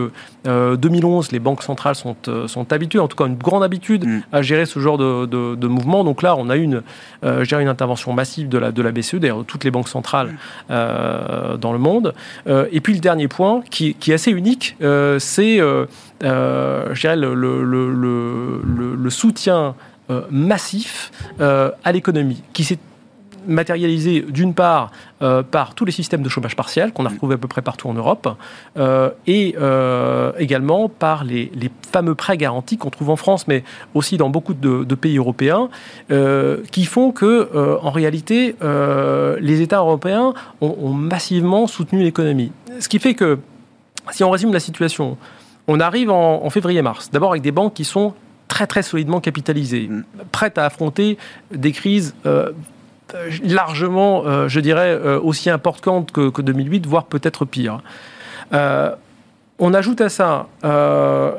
2011, 0.43 0.45
euh, 0.45 1.30
les 1.32 1.39
banques 1.39 1.63
centrales 1.63 1.95
sont, 1.95 2.17
euh, 2.28 2.49
sont 2.49 2.74
habituées, 2.74 2.99
en 2.99 3.07
tout 3.07 3.15
cas 3.15 3.28
une 3.28 3.38
grande 3.38 3.63
habitude, 3.63 4.05
mm. 4.05 4.24
à 4.34 4.41
gérer 4.41 4.65
ce 4.65 4.78
genre 4.80 4.97
de, 4.97 5.26
de, 5.26 5.67
mouvement. 5.67 6.03
Donc 6.03 6.21
là, 6.21 6.36
on 6.36 6.49
a 6.49 6.57
une, 6.57 6.82
une 7.24 7.67
intervention 7.69 8.11
massive 8.11 8.49
de 8.49 8.57
la, 8.57 8.74
de 8.74 8.82
la 8.82 8.91
BCE, 8.91 9.15
d'ailleurs 9.15 9.45
toutes 9.45 9.63
les 9.63 9.71
banques 9.71 9.88
centrales 9.88 10.34
dans 10.67 11.71
le 11.71 11.78
monde. 11.78 12.13
et 12.45 12.82
puis 12.82 12.93
le 12.93 12.99
dernier 12.99 13.30
point, 13.30 13.63
qui, 13.71 13.93
qui 13.93 14.11
est 14.11 14.15
assez 14.15 14.32
unique, 14.32 14.76
c'est 14.82 15.59
je 15.59 16.99
dirais 16.99 17.15
le, 17.15 17.34
le, 17.34 18.95
le 18.95 19.09
soutien 19.09 19.76
massif 20.30 21.11
à 21.39 21.91
l'économie, 21.93 22.43
qui 22.51 22.65
s'est 22.65 22.80
matérialisé 23.48 24.22
d'une 24.22 24.54
part 24.54 24.91
euh, 25.22 25.44
par 25.44 25.76
tous 25.76 25.86
les 25.86 25.91
systèmes 25.91 26.22
de 26.22 26.30
chômage 26.30 26.56
partiel 26.56 26.91
qu'on 26.91 27.06
a 27.06 27.10
mm. 27.10 27.14
retrouvés 27.14 27.36
à 27.36 27.38
peu 27.38 27.48
près 27.48 27.62
partout 27.62 27.88
en 27.89 27.94
Europe, 27.94 28.30
euh, 28.78 29.10
et 29.28 29.56
euh, 29.60 30.32
également 30.38 30.89
par 30.89 31.24
les, 31.24 31.52
fameux 31.91 32.16
prêts 32.16 32.38
garantis 32.38 32.78
qu'on 32.78 32.89
trouve 32.89 33.10
en 33.10 33.16
France, 33.16 33.48
mais 33.48 33.64
aussi 33.94 34.18
dans 34.18 34.30
beaucoup 34.30 34.54
de, 34.54 34.96
pays 34.96 35.18
européens, 35.18 35.70
qui 36.72 36.86
font 36.86 37.12
que, 37.12 37.50
en 37.82 37.91
réalité, 37.91 38.56
les 39.39 39.62
États 39.62 39.80
européens 39.80 40.34
ont, 40.62 40.94
massivement 40.94 41.68
soutenu 41.68 42.04
l'économie. 42.04 42.52
Ce 42.80 42.89
qui 42.89 43.00
fait 43.00 43.14
que, 43.14 43.39
si 44.12 44.24
on 44.24 44.30
résume 44.30 44.54
la 44.54 44.60
situation, 44.60 45.18
on 45.68 45.80
arrive 45.80 46.10
en, 46.10 46.44
en 46.44 46.50
février-mars, 46.50 47.12
d'abord 47.12 47.32
avec 47.32 47.44
des 47.44 47.52
banques 47.52 47.74
qui 47.74 47.86
sont 47.86 48.14
très 48.54 48.68
très 48.68 48.84
solidement 48.84 49.20
capitalisées, 49.20 49.88
mm. 49.88 50.04
prêtes 50.32 50.58
à 50.58 50.66
affronter 50.66 51.18
des 51.52 51.72
crises 51.72 52.14
euh, 52.26 52.52
largement, 53.43 54.26
euh, 54.26 54.47
je 54.47 54.60
dirais, 54.60 54.89
euh, 54.91 55.20
aussi 55.20 55.49
importante 55.49 56.12
que, 56.12 56.41
2008, 56.41 56.86
voire 56.86 57.06
peut-être 57.06 57.45
pire. 57.45 57.80
on 59.60 59.74
ajoute 59.74 60.01
à 60.01 60.10
ça 60.10 60.47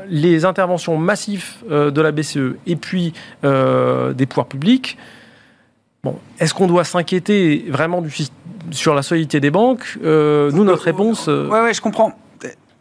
les 0.08 0.44
interventions 0.44 0.96
massives 0.96 1.54
de 1.68 2.00
la 2.00 2.12
BCE 2.12 2.56
et 2.66 2.76
puis 2.76 3.12
des 3.42 4.26
pouvoirs 4.26 4.46
publics. 4.46 4.96
Bon, 6.02 6.18
est-ce 6.38 6.52
qu'on 6.52 6.66
doit 6.66 6.84
s'inquiéter 6.84 7.64
vraiment 7.68 8.02
du, 8.02 8.12
sur 8.70 8.94
la 8.94 9.02
solidité 9.02 9.40
des 9.40 9.50
banques? 9.50 9.98
Nous, 10.02 10.64
notre 10.64 10.84
réponse. 10.84 11.28
Oui, 11.28 11.58
ouais, 11.60 11.74
je 11.74 11.80
comprends 11.80 12.12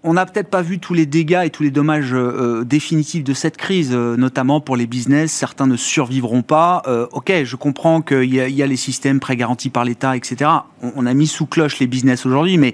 on 0.03 0.13
n'a 0.13 0.25
peut-être 0.25 0.49
pas 0.49 0.61
vu 0.61 0.79
tous 0.79 0.93
les 0.93 1.05
dégâts 1.05 1.43
et 1.45 1.49
tous 1.49 1.63
les 1.63 1.71
dommages 1.71 2.13
euh, 2.13 2.17
euh, 2.59 2.63
définitifs 2.65 3.23
de 3.23 3.33
cette 3.33 3.57
crise, 3.57 3.91
euh, 3.93 4.17
notamment 4.17 4.59
pour 4.59 4.75
les 4.75 4.85
business. 4.85 5.31
Certains 5.31 5.65
ne 5.65 5.77
survivront 5.77 6.41
pas. 6.41 6.83
ok, 7.11 7.31
je 7.43 7.55
comprends 7.55 8.01
qu'il 8.01 8.25
y, 8.25 8.37
y, 8.37 8.63
a 8.63 8.67
les 8.67 8.75
systèmes 8.75 9.19
pré-garantis 9.19 9.69
par 9.69 9.85
l'État, 9.85 10.15
etc. 10.15 10.49
on, 10.81 11.05
a 11.05 11.13
mis 11.13 11.27
sous 11.27 11.45
cloche 11.45 11.79
les 11.79 11.87
business 11.87 12.25
aujourd'hui, 12.25 12.57
mais 12.57 12.73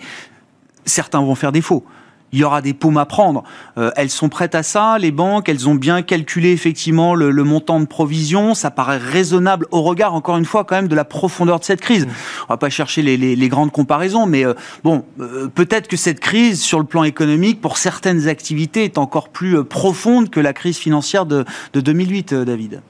certains 0.85 1.19
vont 1.19 1.35
faire 1.35 1.51
défaut 1.51 1.85
il 2.31 2.39
y 2.39 2.43
aura 2.43 2.61
des 2.61 2.73
paumes 2.73 2.97
à 2.97 3.05
prendre. 3.05 3.43
Euh, 3.77 3.91
elles 3.95 4.09
sont 4.09 4.29
prêtes 4.29 4.55
à 4.55 4.63
ça, 4.63 4.97
les 4.99 5.11
banques, 5.11 5.49
elles 5.49 5.67
ont 5.67 5.75
bien 5.75 6.01
calculé 6.01 6.51
effectivement 6.51 7.15
le, 7.15 7.31
montant 7.43 7.79
de 7.79 7.85
provision, 7.85 8.53
ça 8.53 8.71
paraît 8.71 8.97
raisonnable 8.97 9.67
au 9.71 9.81
regard, 9.81 10.13
encore 10.13 10.37
une 10.37 10.45
fois, 10.45 10.63
quand 10.63 10.75
même 10.75 10.87
de 10.87 10.95
la 10.95 11.05
profondeur 11.05 11.59
de 11.59 11.63
cette 11.63 11.81
crise. 11.81 12.05
Mmh. 12.05 12.11
On 12.49 12.53
va 12.53 12.57
pas 12.57 12.69
chercher 12.69 13.01
les, 13.01 13.49
grandes 13.49 13.71
comparaisons, 13.71 14.27
mais 14.27 14.45
euh, 14.45 14.53
bon, 14.83 15.03
euh, 15.19 15.47
peut-être 15.47 15.87
que 15.87 15.97
cette 15.97 16.19
crise, 16.19 16.61
sur 16.61 16.79
le 16.79 16.85
plan 16.85 17.03
économique, 17.03 17.61
pour 17.61 17.77
certaines 17.77 18.27
activités, 18.27 18.83
est 18.83 18.97
encore 18.97 19.29
plus 19.29 19.63
profonde 19.63 20.29
que 20.29 20.39
la 20.39 20.53
crise 20.53 20.77
financière 20.77 21.25
de, 21.25 21.45
2008, 21.73 22.33
David. 22.33 22.81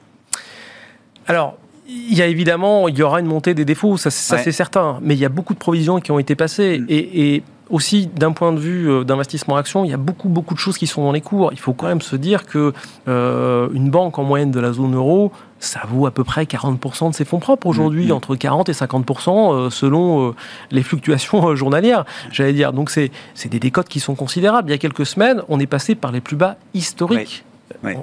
Alors, 1.26 1.56
il 1.88 2.14
y 2.14 2.22
a 2.22 2.26
évidemment, 2.26 2.88
il 2.88 2.98
y 2.98 3.02
aura 3.02 3.20
une 3.20 3.26
montée 3.26 3.54
des 3.54 3.64
défauts, 3.64 3.96
ça, 3.96 4.10
c'est 4.10 4.52
certain, 4.52 4.98
mais 5.02 5.14
il 5.14 5.20
y 5.20 5.24
a 5.24 5.28
beaucoup 5.28 5.54
de 5.54 5.58
provisions 5.58 5.98
qui 6.00 6.12
ont 6.12 6.18
été 6.18 6.34
passées, 6.34 6.78
mmh. 6.78 6.86
et 6.88 7.42
aussi 7.70 8.08
d'un 8.08 8.32
point 8.32 8.52
de 8.52 8.58
vue 8.58 8.90
euh, 8.90 9.04
d'investissement 9.04 9.56
action, 9.56 9.84
il 9.84 9.90
y 9.90 9.94
a 9.94 9.98
beaucoup 9.98 10.28
beaucoup 10.28 10.54
de 10.54 10.58
choses 10.58 10.76
qui 10.76 10.86
sont 10.86 11.04
dans 11.04 11.12
les 11.12 11.20
cours. 11.20 11.52
Il 11.52 11.58
faut 11.58 11.72
quand 11.72 11.86
même 11.86 12.00
se 12.00 12.16
dire 12.16 12.44
que 12.44 12.72
euh, 13.08 13.68
une 13.72 13.90
banque 13.90 14.18
en 14.18 14.24
moyenne 14.24 14.50
de 14.50 14.60
la 14.60 14.72
zone 14.72 14.94
euro, 14.94 15.32
ça 15.60 15.80
vaut 15.88 16.06
à 16.06 16.10
peu 16.10 16.24
près 16.24 16.44
40% 16.44 17.10
de 17.10 17.14
ses 17.14 17.24
fonds 17.24 17.38
propres 17.38 17.66
aujourd'hui, 17.66 18.08
mm-hmm. 18.08 18.12
entre 18.12 18.36
40 18.36 18.68
et 18.68 18.72
50% 18.72 19.54
euh, 19.54 19.70
selon 19.70 20.34
les 20.70 20.82
fluctuations 20.82 21.54
journalières, 21.54 22.04
j'allais 22.32 22.52
dire. 22.52 22.72
Donc 22.72 22.90
c'est 22.90 23.10
des 23.48 23.60
décotes 23.60 23.88
qui 23.88 24.00
sont 24.00 24.14
considérables. 24.14 24.68
Il 24.68 24.72
y 24.72 24.74
a 24.74 24.78
quelques 24.78 25.06
semaines, 25.06 25.42
on 25.48 25.60
est 25.60 25.66
passé 25.66 25.94
par 25.94 26.12
les 26.12 26.20
plus 26.20 26.36
bas 26.36 26.56
historiques. 26.74 27.44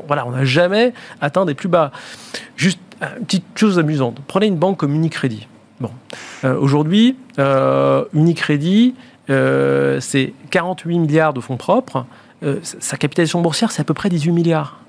Voilà, 0.08 0.26
on 0.26 0.32
n'a 0.32 0.46
jamais 0.46 0.94
atteint 1.20 1.46
des 1.46 1.54
plus 1.54 1.68
bas. 1.68 1.92
Juste 2.56 2.80
une 3.02 3.26
petite 3.26 3.46
chose 3.56 3.78
amusante. 3.78 4.18
Prenez 4.28 4.48
une 4.48 4.56
banque 4.56 4.78
comme 4.78 4.96
Unicredit. 4.96 5.48
Bon, 5.80 5.92
aujourd'hui, 6.44 7.18
Unicredit, 8.14 8.96
euh, 9.30 10.00
c'est 10.00 10.34
48 10.52 11.00
milliards 11.00 11.34
de 11.34 11.42
fonds 11.42 11.58
propres. 11.58 12.06
Euh, 12.44 12.60
sa 12.62 12.98
capitalisation 12.98 13.42
boursière, 13.42 13.72
c'est 13.72 13.82
à 13.82 13.86
peu 13.86 13.94
près 13.94 14.10
18 14.10 14.32
milliards. 14.32 14.80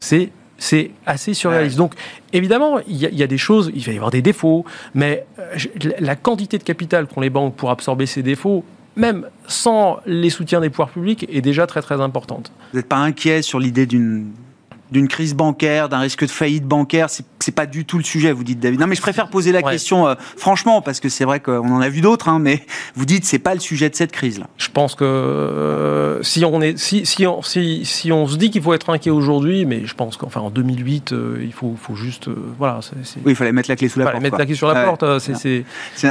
C'est 0.00 0.30
c'est 0.60 0.90
assez 1.06 1.34
surréaliste. 1.34 1.76
Donc, 1.76 1.94
évidemment, 2.32 2.80
il 2.88 2.96
y, 2.96 3.22
a 3.22 3.26
des 3.28 3.38
choses, 3.38 3.70
il 3.76 3.84
va 3.84 3.92
y 3.92 3.94
avoir 3.94 4.10
des 4.10 4.22
défauts, 4.22 4.64
mais 4.92 5.24
euh, 5.38 5.56
la 6.00 6.16
quantité 6.16 6.58
de 6.58 6.64
capital 6.64 7.06
qu'ont 7.06 7.20
les 7.20 7.30
banques 7.30 7.54
pour 7.54 7.70
absorber 7.70 8.06
ces 8.06 8.24
défauts, 8.24 8.64
même 8.96 9.28
sans 9.46 10.00
les 10.04 10.30
soutiens 10.30 10.60
des 10.60 10.68
pouvoirs 10.68 10.90
publics, 10.90 11.24
est 11.32 11.42
déjà 11.42 11.68
très 11.68 11.80
très 11.80 12.00
importante. 12.00 12.50
Vous 12.72 12.78
n'êtes 12.78 12.88
pas 12.88 12.96
inquiet 12.96 13.40
sur 13.42 13.60
l'idée 13.60 13.86
d'une 13.86 14.32
d'une 14.90 15.08
crise 15.08 15.34
bancaire, 15.34 15.88
d'un 15.88 15.98
risque 15.98 16.24
de 16.24 16.30
faillite 16.30 16.64
bancaire, 16.64 17.08
c'est 17.10 17.54
pas 17.54 17.66
du 17.66 17.84
tout 17.84 17.98
le 17.98 18.04
sujet, 18.04 18.32
vous 18.32 18.44
dites 18.44 18.60
David. 18.60 18.80
Non, 18.80 18.86
mais 18.86 18.94
je 18.94 19.00
préfère 19.00 19.28
poser 19.28 19.52
la 19.52 19.62
question 19.62 20.06
euh, 20.06 20.14
franchement 20.36 20.82
parce 20.82 21.00
que 21.00 21.08
c'est 21.08 21.24
vrai 21.24 21.40
qu'on 21.40 21.70
en 21.70 21.80
a 21.80 21.88
vu 21.88 22.00
d'autres, 22.00 22.28
hein, 22.28 22.38
mais 22.38 22.62
vous 22.94 23.06
dites 23.06 23.24
c'est 23.24 23.38
pas 23.38 23.54
le 23.54 23.60
sujet 23.60 23.88
de 23.88 23.94
cette 23.94 24.12
crise 24.12 24.38
là. 24.38 24.46
Je 24.58 24.68
pense 24.68 24.94
que 24.94 25.04
euh, 25.04 26.22
si 26.22 26.44
on 26.44 26.60
est, 26.60 26.78
si, 26.78 27.06
si 27.06 27.26
on 27.26 27.42
si, 27.42 27.84
si 27.84 28.12
on 28.12 28.26
se 28.26 28.36
dit 28.36 28.50
qu'il 28.50 28.62
faut 28.62 28.74
être 28.74 28.90
inquiet 28.90 29.10
aujourd'hui, 29.10 29.64
mais 29.64 29.86
je 29.86 29.94
pense 29.94 30.16
qu'enfin 30.16 30.40
en 30.40 30.50
2008, 30.50 31.12
euh, 31.12 31.38
il 31.42 31.52
faut 31.52 31.74
faut 31.80 31.94
juste 31.94 32.28
voilà. 32.58 32.80
Oui, 33.24 33.32
il 33.32 33.36
fallait 33.36 33.52
mettre 33.52 33.70
la 33.70 33.76
clé 33.76 33.88
sous 33.88 33.98
la 33.98 34.10
porte. 34.10 34.22
Mettre 34.22 34.38
la 34.38 34.46
clé 34.46 34.54
sur 34.54 34.68
la 34.68 34.84
porte, 34.84 35.04
c'est 35.18 35.64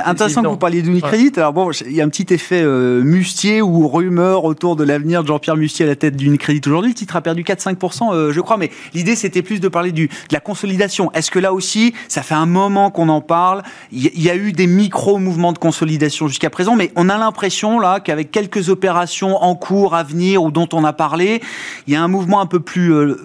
intéressant 0.06 0.42
que 0.42 0.48
vous 0.48 0.58
parliez 0.58 0.82
d'Unicredit. 0.82 1.34
Alors 1.38 1.54
bon, 1.54 1.72
il 1.72 1.94
y 1.94 2.02
a 2.02 2.04
un 2.04 2.10
petit 2.10 2.34
effet 2.34 2.64
Mustier 2.66 3.62
ou 3.62 3.88
rumeur 3.88 4.44
autour 4.44 4.76
de 4.76 4.84
l'avenir 4.84 5.22
de 5.22 5.28
Jean-Pierre 5.28 5.56
Mustier 5.56 5.86
à 5.86 5.88
la 5.90 5.96
tête 5.96 6.16
d'Unicredit 6.16 6.62
aujourd'hui. 6.66 6.92
Le 6.92 6.96
titre 6.96 7.16
a 7.16 7.22
perdu 7.22 7.44
4-5%, 7.44 8.32
je 8.32 8.42
crois, 8.42 8.58
mais 8.58 8.67
l'idée 8.94 9.16
c'était 9.16 9.42
plus 9.42 9.60
de 9.60 9.68
parler 9.68 9.92
du, 9.92 10.08
de 10.08 10.34
la 10.34 10.40
consolidation. 10.40 11.12
Est-ce 11.14 11.32
que 11.32 11.40
là 11.40 11.54
aussi, 11.54 11.94
ça 12.08 12.22
fait 12.22 12.36
un 12.36 12.46
moment 12.46 12.92
qu'on 12.92 13.10
en 13.10 13.22
parle, 13.22 13.64
il 13.92 14.22
y, 14.22 14.30
a 14.30 14.36
eu 14.36 14.52
des 14.52 14.68
micro-mouvements 14.68 15.54
de 15.54 15.58
consolidation 15.58 16.28
jusqu'à 16.28 16.50
présent, 16.50 16.76
mais 16.76 16.92
on 16.96 17.10
a 17.10 17.18
l'impression 17.18 17.80
là 17.80 18.00
qu'avec 18.00 18.32
quelques 18.32 18.70
opérations 18.70 19.38
en 19.38 19.56
cours, 19.56 19.96
à 19.96 20.04
venir 20.04 20.44
ou 20.44 20.52
dont 20.52 20.70
on 20.74 20.84
a 20.84 20.94
parlé, 20.94 21.42
il 21.88 21.94
y 21.94 21.96
a 21.96 22.02
un 22.02 22.08
mouvement 22.08 22.42
un 22.42 22.46
peu 22.46 22.60
plus 22.60 22.94
euh, 22.94 23.16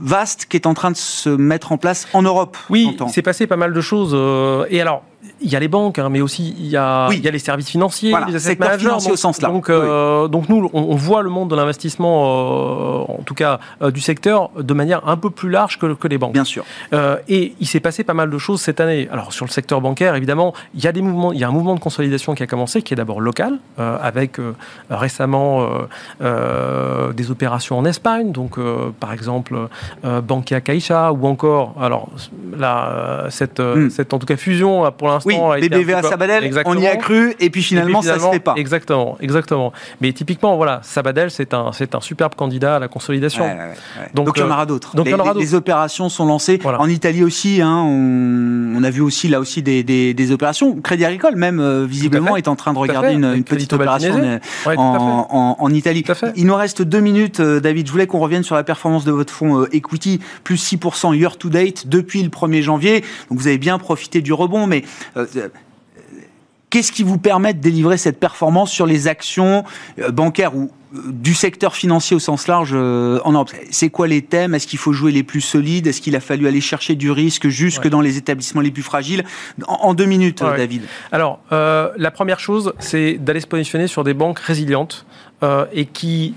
vaste 0.00 0.46
qui 0.46 0.56
est 0.56 0.66
en 0.66 0.74
train 0.74 0.90
de 0.90 0.96
se 0.96 1.28
mettre 1.28 1.72
en 1.72 1.78
place 1.78 2.08
en 2.12 2.22
Europe. 2.22 2.56
Oui, 2.70 2.96
c'est 3.08 3.22
passé 3.22 3.46
pas 3.46 3.56
mal 3.56 3.72
de 3.72 3.80
choses. 3.80 4.12
Euh, 4.14 4.66
et 4.70 4.80
alors, 4.80 5.02
il 5.40 5.50
y 5.50 5.56
a 5.56 5.60
les 5.60 5.68
banques, 5.68 5.98
hein, 5.98 6.08
mais 6.08 6.20
aussi 6.20 6.54
il 6.58 6.66
y 6.66 6.76
a, 6.76 7.08
il 7.12 7.20
y 7.20 7.28
a 7.28 7.30
les 7.30 7.38
services 7.38 7.68
financiers, 7.68 8.14
les 8.26 8.36
asset 8.36 8.56
managers. 8.58 8.88
Donc, 8.88 9.10
au 9.10 9.16
sens 9.16 9.40
là. 9.42 9.48
Donc, 9.48 9.68
euh, 9.68 10.28
donc 10.28 10.48
nous, 10.48 10.70
on, 10.72 10.96
voit 10.96 11.22
le 11.22 11.30
monde 11.30 11.50
de 11.50 11.56
l'investissement, 11.56 12.24
euh, 12.24 13.12
en 13.12 13.22
tout 13.24 13.34
cas 13.34 13.60
euh, 13.82 13.90
du 13.90 14.00
secteur, 14.00 14.50
de 14.58 14.74
manière 14.76 15.06
un 15.08 15.16
peu 15.16 15.30
plus 15.30 15.50
large 15.50 15.78
que, 15.78 15.94
que 15.94 16.08
les 16.08 16.18
banques. 16.18 16.32
Bien 16.32 16.44
sûr. 16.44 16.64
et 17.28 17.54
il 17.60 17.66
s'est 17.66 17.80
passé 17.80 18.04
pas 18.04 18.14
mal 18.14 18.30
de 18.30 18.38
choses 18.38 18.60
cette 18.60 18.80
année. 18.80 19.08
Alors 19.10 19.32
sur 19.32 19.44
le 19.46 19.50
secteur 19.50 19.80
bancaire, 19.80 20.14
évidemment, 20.14 20.54
il 20.74 20.82
y 20.82 20.86
a 20.86 20.92
des 20.92 21.02
mouvements, 21.02 21.32
il 21.32 21.38
y 21.38 21.44
a 21.44 21.48
un 21.48 21.52
mouvement 21.52 21.74
de 21.74 21.80
consolidation 21.80 22.34
qui 22.34 22.42
a 22.42 22.46
commencé, 22.46 22.82
qui 22.82 22.94
est 22.94 22.96
d'abord 22.96 23.20
local, 23.20 23.58
avec 23.78 24.38
récemment 24.90 25.68
des 26.20 27.30
opérations 27.30 27.78
en 27.78 27.84
Espagne, 27.84 28.32
donc 28.32 28.58
par 29.00 29.12
exemple 29.12 29.68
Bankia 30.02 30.60
Caixa, 30.60 31.12
ou 31.12 31.26
encore, 31.26 31.74
alors 31.80 32.08
là, 32.56 33.26
cette, 33.30 33.60
hmm. 33.60 33.90
cette 33.90 34.12
en 34.12 34.18
tout 34.18 34.26
cas 34.26 34.36
fusion 34.36 34.90
pour 34.96 35.08
l'instant. 35.08 35.50
Oui, 35.50 35.68
BBVA 35.68 36.02
Sabadell, 36.02 36.62
on 36.64 36.78
y 36.78 36.86
a 36.86 36.96
cru, 36.96 37.34
et 37.40 37.50
puis 37.50 37.62
finalement, 37.62 38.00
Et 38.00 38.02
puis, 38.02 38.10
ça 38.10 38.18
se 38.18 38.30
fait 38.30 38.40
pas. 38.40 38.54
Exactement, 38.56 39.16
exactement. 39.20 39.72
Mais 40.00 40.12
typiquement, 40.12 40.56
voilà, 40.56 40.80
Sabadell, 40.82 41.30
c'est 41.30 41.54
un, 41.54 41.72
c'est 41.72 41.94
un 41.94 42.00
superbe 42.00 42.34
candidat 42.34 42.76
à 42.76 42.78
la 42.78 42.88
consolidation. 42.88 43.44
Ouais, 43.44 43.50
ouais, 43.50 43.58
ouais. 43.58 44.10
Donc, 44.14 44.26
Donc, 44.26 44.36
il 44.36 44.40
y 44.40 44.42
en 44.42 44.50
euh, 44.50 44.54
aura 44.66 44.74
d'autres. 44.74 44.96
donc, 44.96 45.06
il 45.06 45.10
y 45.10 45.14
en 45.14 45.18
aura 45.18 45.34
d'autres. 45.34 45.44
les 45.44 45.54
opérations 45.54 46.08
sont 46.08 46.26
lancées. 46.26 46.58
Voilà. 46.62 46.80
En 46.80 46.88
Italie 46.88 47.22
aussi, 47.24 47.60
hein, 47.62 47.82
on, 47.84 48.76
on 48.76 48.84
a 48.84 48.90
vu 48.90 49.00
aussi 49.00 49.28
là 49.28 49.40
aussi 49.40 49.62
des, 49.62 49.82
des, 49.82 50.14
des 50.14 50.32
opérations. 50.32 50.80
Crédit 50.80 51.04
Agricole 51.04 51.36
même 51.36 51.60
euh, 51.60 51.86
visiblement 51.86 52.36
est 52.36 52.48
en 52.48 52.56
train 52.56 52.72
de 52.72 52.78
regarder 52.78 53.12
une, 53.12 53.44
petite 53.44 53.72
opération 53.72 54.16
Ouais, 54.66 54.74
en, 54.76 55.56
en, 55.58 55.72
Italie. 55.72 56.04
Il 56.36 56.46
nous 56.46 56.54
reste 56.54 56.82
deux 56.82 57.00
minutes, 57.00 57.40
euh, 57.40 57.60
David. 57.60 57.86
Je 57.86 57.92
voulais 57.92 58.06
qu'on 58.06 58.18
revienne 58.18 58.42
sur 58.42 58.54
la 58.54 58.64
performance 58.64 59.04
de 59.04 59.12
votre 59.12 59.32
fonds 59.32 59.62
euh, 59.62 59.74
equity, 59.74 60.20
plus 60.44 60.56
6% 60.56 61.14
year 61.14 61.36
to 61.36 61.48
date 61.48 61.86
depuis 61.86 62.22
le 62.22 62.28
1er 62.28 62.62
janvier. 62.62 63.04
Donc 63.30 63.38
vous 63.38 63.46
avez 63.46 63.58
bien 63.58 63.78
profité 63.78 64.20
du 64.20 64.32
rebond, 64.32 64.66
mais 64.66 64.84
Qu'est-ce 66.70 66.90
qui 66.92 67.02
vous 67.04 67.18
permet 67.18 67.54
de 67.54 67.60
délivrer 67.60 67.96
cette 67.96 68.18
performance 68.18 68.70
sur 68.72 68.86
les 68.86 69.06
actions 69.08 69.64
euh, 70.00 70.10
bancaires 70.10 70.56
ou 70.56 70.70
euh, 70.94 71.00
du 71.12 71.32
secteur 71.32 71.76
financier 71.76 72.16
au 72.16 72.18
sens 72.18 72.48
large 72.48 72.72
euh, 72.74 73.20
en 73.24 73.32
Europe? 73.32 73.50
C'est 73.70 73.88
quoi 73.88 74.08
les 74.08 74.22
thèmes? 74.22 74.52
Est-ce 74.54 74.66
qu'il 74.66 74.78
faut 74.80 74.92
jouer 74.92 75.12
les 75.12 75.22
plus 75.22 75.40
solides? 75.40 75.86
Est-ce 75.86 76.00
qu'il 76.00 76.16
a 76.16 76.20
fallu 76.20 76.46
aller 76.48 76.60
chercher 76.60 76.96
du 76.96 77.10
risque 77.12 77.48
jusque 77.48 77.84
Ouais. 77.84 77.90
dans 77.90 78.00
les 78.00 78.16
établissements 78.16 78.60
les 78.62 78.72
plus 78.72 78.82
fragiles? 78.82 79.24
En, 79.68 79.94
deux 79.94 80.06
minutes, 80.06 80.40
Ouais. 80.42 80.56
David. 80.56 80.82
Alors, 81.12 81.38
euh, 81.52 81.90
la 81.96 82.10
première 82.10 82.40
chose, 82.40 82.72
c'est 82.80 83.14
d'aller 83.14 83.40
se 83.40 83.46
positionner 83.46 83.86
sur 83.86 84.02
des 84.02 84.14
banques 84.14 84.40
résilientes 84.40 85.06
euh, 85.44 85.66
et 85.72 85.86
qui 85.86 86.34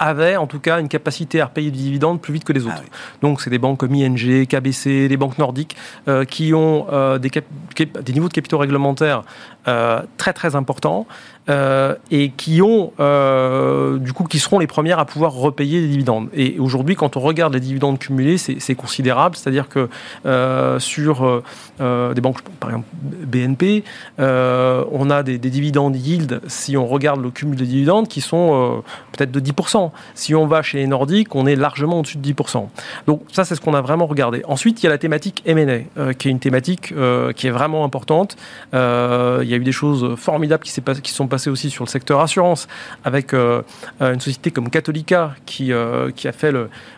avaient 0.00 0.36
en 0.36 0.48
tout 0.48 0.58
cas 0.58 0.80
une 0.80 0.88
capacité 0.88 1.40
à 1.40 1.44
repayer 1.46 1.70
des 1.70 1.78
dividendes 1.78 2.20
plus 2.20 2.32
vite 2.34 2.42
que 2.44 2.52
les 2.52 2.64
autres. 2.66 2.74
Ah 2.78 2.82
oui. 2.82 2.90
Donc, 3.22 3.40
c'est 3.40 3.50
des 3.50 3.58
banques 3.58 3.78
comme 3.78 3.94
ING, 3.94 4.46
KBC, 4.46 5.06
les 5.06 5.16
banques 5.16 5.38
nordiques 5.38 5.76
euh, 6.08 6.24
qui 6.24 6.52
ont 6.54 6.86
euh, 6.92 7.18
des, 7.18 7.30
cap- 7.30 7.44
cap- 7.76 8.00
des 8.02 8.12
niveaux 8.12 8.28
de 8.28 8.32
capitaux 8.32 8.58
réglementaires 8.58 9.22
euh, 9.68 10.00
très 10.16 10.32
très 10.32 10.56
importants 10.56 11.06
euh, 11.50 11.96
et 12.12 12.30
qui 12.30 12.62
ont 12.62 12.92
euh, 13.00 13.98
du 13.98 14.12
coup 14.12 14.22
qui 14.24 14.38
seront 14.38 14.60
les 14.60 14.68
premières 14.68 15.00
à 15.00 15.04
pouvoir 15.04 15.32
repayer 15.32 15.80
des 15.80 15.88
dividendes. 15.88 16.28
Et 16.32 16.56
aujourd'hui, 16.60 16.94
quand 16.94 17.16
on 17.16 17.20
regarde 17.20 17.52
les 17.52 17.60
dividendes 17.60 17.98
cumulés, 17.98 18.38
c'est 18.38 18.74
considérable. 18.76 19.34
C'est-à-dire 19.36 19.68
que 19.68 19.88
euh, 20.26 20.78
sur 20.78 21.42
des 21.80 22.20
banques, 22.20 22.42
par 22.60 22.70
exemple 22.70 22.86
BNP, 22.92 23.82
on 24.18 25.10
a 25.10 25.22
des, 25.22 25.38
des 25.38 25.50
dividendes 25.50 25.96
yield, 25.96 26.40
si 26.46 26.76
on 26.76 26.86
regarde 26.86 27.20
le 27.20 27.30
cumul 27.30 27.56
des 27.56 27.66
dividendes, 27.66 28.06
qui 28.06 28.20
sont 28.20 28.82
peut-être 29.12 29.32
de 29.32 29.40
10%. 29.40 29.90
Si 30.14 30.34
on 30.34 30.46
va 30.46 30.62
chez 30.62 30.78
les 30.78 30.86
Nordiques, 30.86 31.34
on 31.34 31.46
est 31.46 31.56
largement 31.56 32.00
au-dessus 32.00 32.18
de 32.18 32.32
10%. 32.32 32.68
Donc 33.06 33.22
ça, 33.32 33.44
c'est 33.44 33.54
ce 33.54 33.60
qu'on 33.60 33.74
a 33.74 33.80
vraiment 33.80 34.06
regardé. 34.06 34.42
Ensuite, 34.46 34.82
il 34.82 34.84
y 34.84 34.88
a 34.88 34.90
la 34.90 34.98
thématique 34.98 35.42
M&A, 35.46 36.12
qui 36.14 36.28
est 36.28 36.30
une 36.30 36.38
thématique 36.38 36.94
qui 37.34 37.46
est 37.46 37.50
vraiment 37.50 37.84
importante. 37.84 38.36
Il 38.72 38.78
y 38.78 39.54
a 39.54 39.56
eu 39.56 39.64
des 39.64 39.72
choses 39.72 40.14
formidables 40.16 40.62
qui 40.62 41.12
sont 41.12 41.26
passées 41.26 41.39
aussi 41.48 41.70
sur 41.70 41.84
le 41.84 41.88
secteur 41.88 42.20
assurance, 42.20 42.68
avec 43.04 43.32
euh, 43.32 43.62
euh, 44.02 44.12
une 44.12 44.20
société 44.20 44.50
comme 44.50 44.68
Catholica, 44.68 45.34
qui, 45.46 45.72
euh, 45.72 46.10
qui 46.10 46.28
a 46.28 46.32
fait 46.32 46.52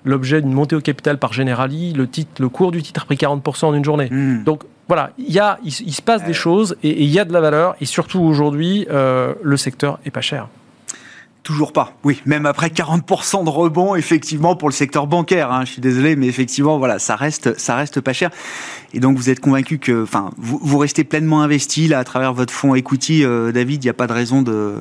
l'objet 0.05 0.41
d'une 0.41 0.53
montée 0.53 0.75
au 0.75 0.81
capital 0.81 1.19
par 1.19 1.33
Generali. 1.33 1.93
Le, 1.93 2.09
titre, 2.09 2.41
le 2.41 2.49
cours 2.49 2.73
du 2.73 2.83
titre 2.83 3.03
a 3.03 3.05
pris 3.05 3.17
40% 3.17 3.67
en 3.67 3.75
une 3.75 3.85
journée. 3.85 4.09
Hmm. 4.11 4.43
Donc 4.45 4.63
voilà, 4.89 5.11
il, 5.19 5.33
y 5.33 5.39
a, 5.39 5.59
il, 5.63 5.73
il 5.87 5.93
se 5.93 6.03
passe 6.03 6.25
des 6.25 6.33
choses 6.33 6.77
et, 6.83 7.03
il 7.05 7.11
y 7.11 7.21
a 7.21 7.25
de 7.25 7.33
la 7.33 7.41
valeur. 7.41 7.77
Et 7.81 7.85
surtout 7.85 8.21
aujourd'hui, 8.21 8.87
le 8.89 9.57
secteur 9.57 9.99
est 10.05 10.11
pas 10.11 10.21
cher. 10.21 10.49
Toujours 11.43 11.73
pas. 11.73 11.95
Oui, 12.05 12.21
même 12.25 12.47
après 12.47 12.69
40% 12.69 13.45
de 13.45 13.51
rebond, 13.51 13.97
effectivement, 13.97 14.55
pour 14.55 14.69
le 14.69 14.73
secteur 14.75 15.09
bancaire. 15.09 15.51
hein, 15.51 15.65
je 15.65 15.73
suis 15.73 15.81
désolé, 15.81 16.15
mais 16.15 16.29
effectivement, 16.29 16.79
voilà, 16.79 17.01
ça 17.01 17.17
reste, 17.17 17.59
ça 17.59 17.75
reste 17.75 18.01
pas 18.01 18.13
cher. 18.13 18.31
Et 18.95 19.01
donc, 19.01 19.17
vous 19.17 19.29
êtes 19.29 19.41
convaincu 19.41 19.79
que, 19.79 20.05
enfin, 20.05 20.31
vous, 20.37 20.61
vous 20.63 20.79
restez 20.79 21.03
pleinement 21.03 21.43
investi 21.43 21.89
là 21.89 21.99
à 21.99 22.05
travers 22.05 22.33
votre 22.33 22.53
fonds 22.53 22.77
equity, 22.77 23.25
euh, 23.25 23.51
David. 23.51 23.83
Il 23.83 23.87
n'y 23.87 23.91
a 23.91 23.95
pas 23.95 24.07
de 24.07 24.13
raison 24.13 24.43
de 24.43 24.77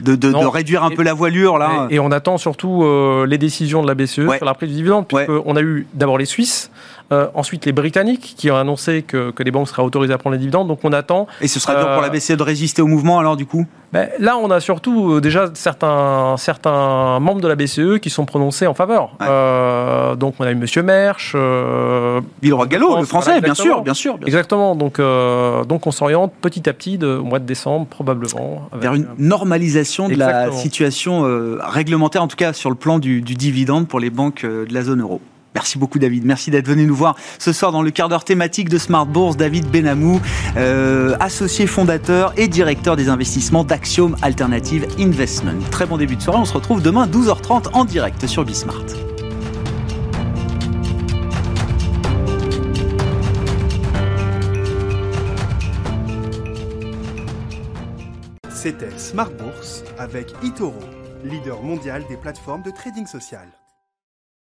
de, 0.00 0.16
de, 0.16 0.34
réduire 0.34 0.82
un 0.84 0.90
Et- 0.90 0.94
peu 0.96 1.02
la 1.02 1.14
voilure 1.14 1.58
là. 1.58 1.86
Et, 1.90 1.94
et 1.96 1.98
on 2.00 2.10
attend 2.10 2.36
surtout 2.38 2.82
euh, 2.82 3.24
les 3.26 3.38
décisions 3.38 3.82
de 3.82 3.86
la 3.88 3.94
BCE 3.94 4.18
Ouais. 4.26 4.36
sur 4.38 4.46
la 4.46 4.54
prise 4.54 4.70
du 4.70 4.76
dividende, 4.76 5.06
Ouais. 5.12 5.26
puisqu'on 5.26 5.56
a 5.56 5.62
eu 5.62 5.86
d'abord 5.94 6.18
les 6.18 6.24
Suisses, 6.24 6.70
euh, 7.10 7.26
ensuite 7.34 7.66
les 7.66 7.72
Britanniques 7.72 8.34
qui 8.36 8.50
ont 8.50 8.56
annoncé 8.56 9.02
que, 9.02 9.30
que 9.30 9.42
les 9.42 9.50
banques 9.50 9.68
seraient 9.68 9.82
autorisées 9.82 10.12
à 10.14 10.18
prendre 10.18 10.34
les 10.34 10.38
dividendes. 10.40 10.68
Donc 10.68 10.80
on 10.84 10.92
attend. 10.92 11.26
Et 11.40 11.48
ce 11.48 11.58
sera 11.60 11.74
dur 11.74 11.86
Euh, 11.88 11.94
pour 11.94 12.02
la 12.02 12.10
BCE 12.10 12.32
de 12.36 12.42
résister 12.42 12.82
au 12.82 12.86
mouvement 12.86 13.18
alors 13.18 13.36
du 13.36 13.46
coup? 13.46 13.66
Ben, 13.92 14.08
là, 14.18 14.38
on 14.38 14.50
a 14.50 14.58
surtout 14.60 15.12
euh, 15.12 15.20
déjà 15.20 15.50
certains, 15.52 16.36
certains 16.38 17.20
membres 17.20 17.42
de 17.42 17.48
la 17.48 17.56
BCE 17.56 17.98
qui 18.00 18.08
sont 18.08 18.24
prononcés 18.24 18.66
en 18.66 18.72
faveur. 18.72 19.10
Ouais. 19.20 19.26
Euh, 19.28 20.14
donc 20.16 20.34
on 20.38 20.44
a 20.44 20.50
eu 20.50 20.54
Monsieur 20.54 20.82
Mersch. 20.82 21.32
euh, 21.34 22.20
Villeroy 22.40 22.66
Gallo, 22.68 22.98
le 23.00 23.04
français, 23.04 23.40
bien 23.42 23.54
sûr, 23.54 23.82
bien 23.82 23.92
sûr. 23.92 24.14
bien 24.14 24.18
sûr. 24.20 24.26
Exactement. 24.26 24.74
Donc, 24.76 24.98
euh, 24.98 25.64
donc 25.64 25.86
on 25.86 25.90
s'oriente 25.90 26.32
petit 26.40 26.68
à 26.68 26.72
petit 26.72 26.96
de, 26.96 27.16
au 27.18 27.24
mois 27.24 27.38
de 27.38 27.44
décembre 27.44 27.86
probablement. 27.86 28.62
Vers 28.72 28.94
une 28.94 29.02
euh, 29.04 29.06
normalisation 29.18 30.08
de 30.08 30.14
la 30.14 30.50
situation 30.52 31.26
euh, 31.26 31.58
réglementaire, 31.60 32.22
en 32.22 32.28
tout 32.28 32.36
cas 32.36 32.54
sur 32.54 32.70
le 32.70 32.76
plan 32.76 32.98
du, 32.98 33.20
du 33.20 33.34
dividende 33.34 33.88
pour 33.88 34.00
les 34.00 34.08
banques 34.10 34.44
euh, 34.44 34.64
de 34.64 34.72
la 34.72 34.82
zone 34.82 35.02
euro. 35.02 35.20
Merci 35.54 35.78
beaucoup 35.78 35.98
David, 35.98 36.24
merci 36.24 36.50
d'être 36.50 36.66
venu 36.66 36.86
nous 36.86 36.94
voir 36.94 37.16
ce 37.38 37.52
soir 37.52 37.72
dans 37.72 37.82
le 37.82 37.90
quart 37.90 38.08
d'heure 38.08 38.24
thématique 38.24 38.68
de 38.68 38.78
Smart 38.78 39.06
Bourse. 39.06 39.36
David 39.36 39.70
Benamou, 39.70 40.20
euh, 40.56 41.14
associé 41.20 41.66
fondateur 41.66 42.32
et 42.36 42.48
directeur 42.48 42.96
des 42.96 43.08
investissements 43.08 43.64
d'Axiom 43.64 44.16
Alternative 44.22 44.86
Investment. 44.98 45.60
Très 45.70 45.86
bon 45.86 45.98
début 45.98 46.16
de 46.16 46.22
soirée, 46.22 46.38
on 46.38 46.44
se 46.44 46.54
retrouve 46.54 46.82
demain 46.82 47.06
12h30 47.06 47.68
en 47.72 47.84
direct 47.84 48.26
sur 48.26 48.44
Bismart. 48.44 48.84
C'était 58.62 58.96
Smart 58.96 59.30
Bourse 59.30 59.82
avec 59.98 60.28
eToro, 60.44 60.78
leader 61.24 61.62
mondial 61.62 62.04
des 62.08 62.16
plateformes 62.16 62.62
de 62.62 62.70
trading 62.70 63.06
social. 63.06 63.48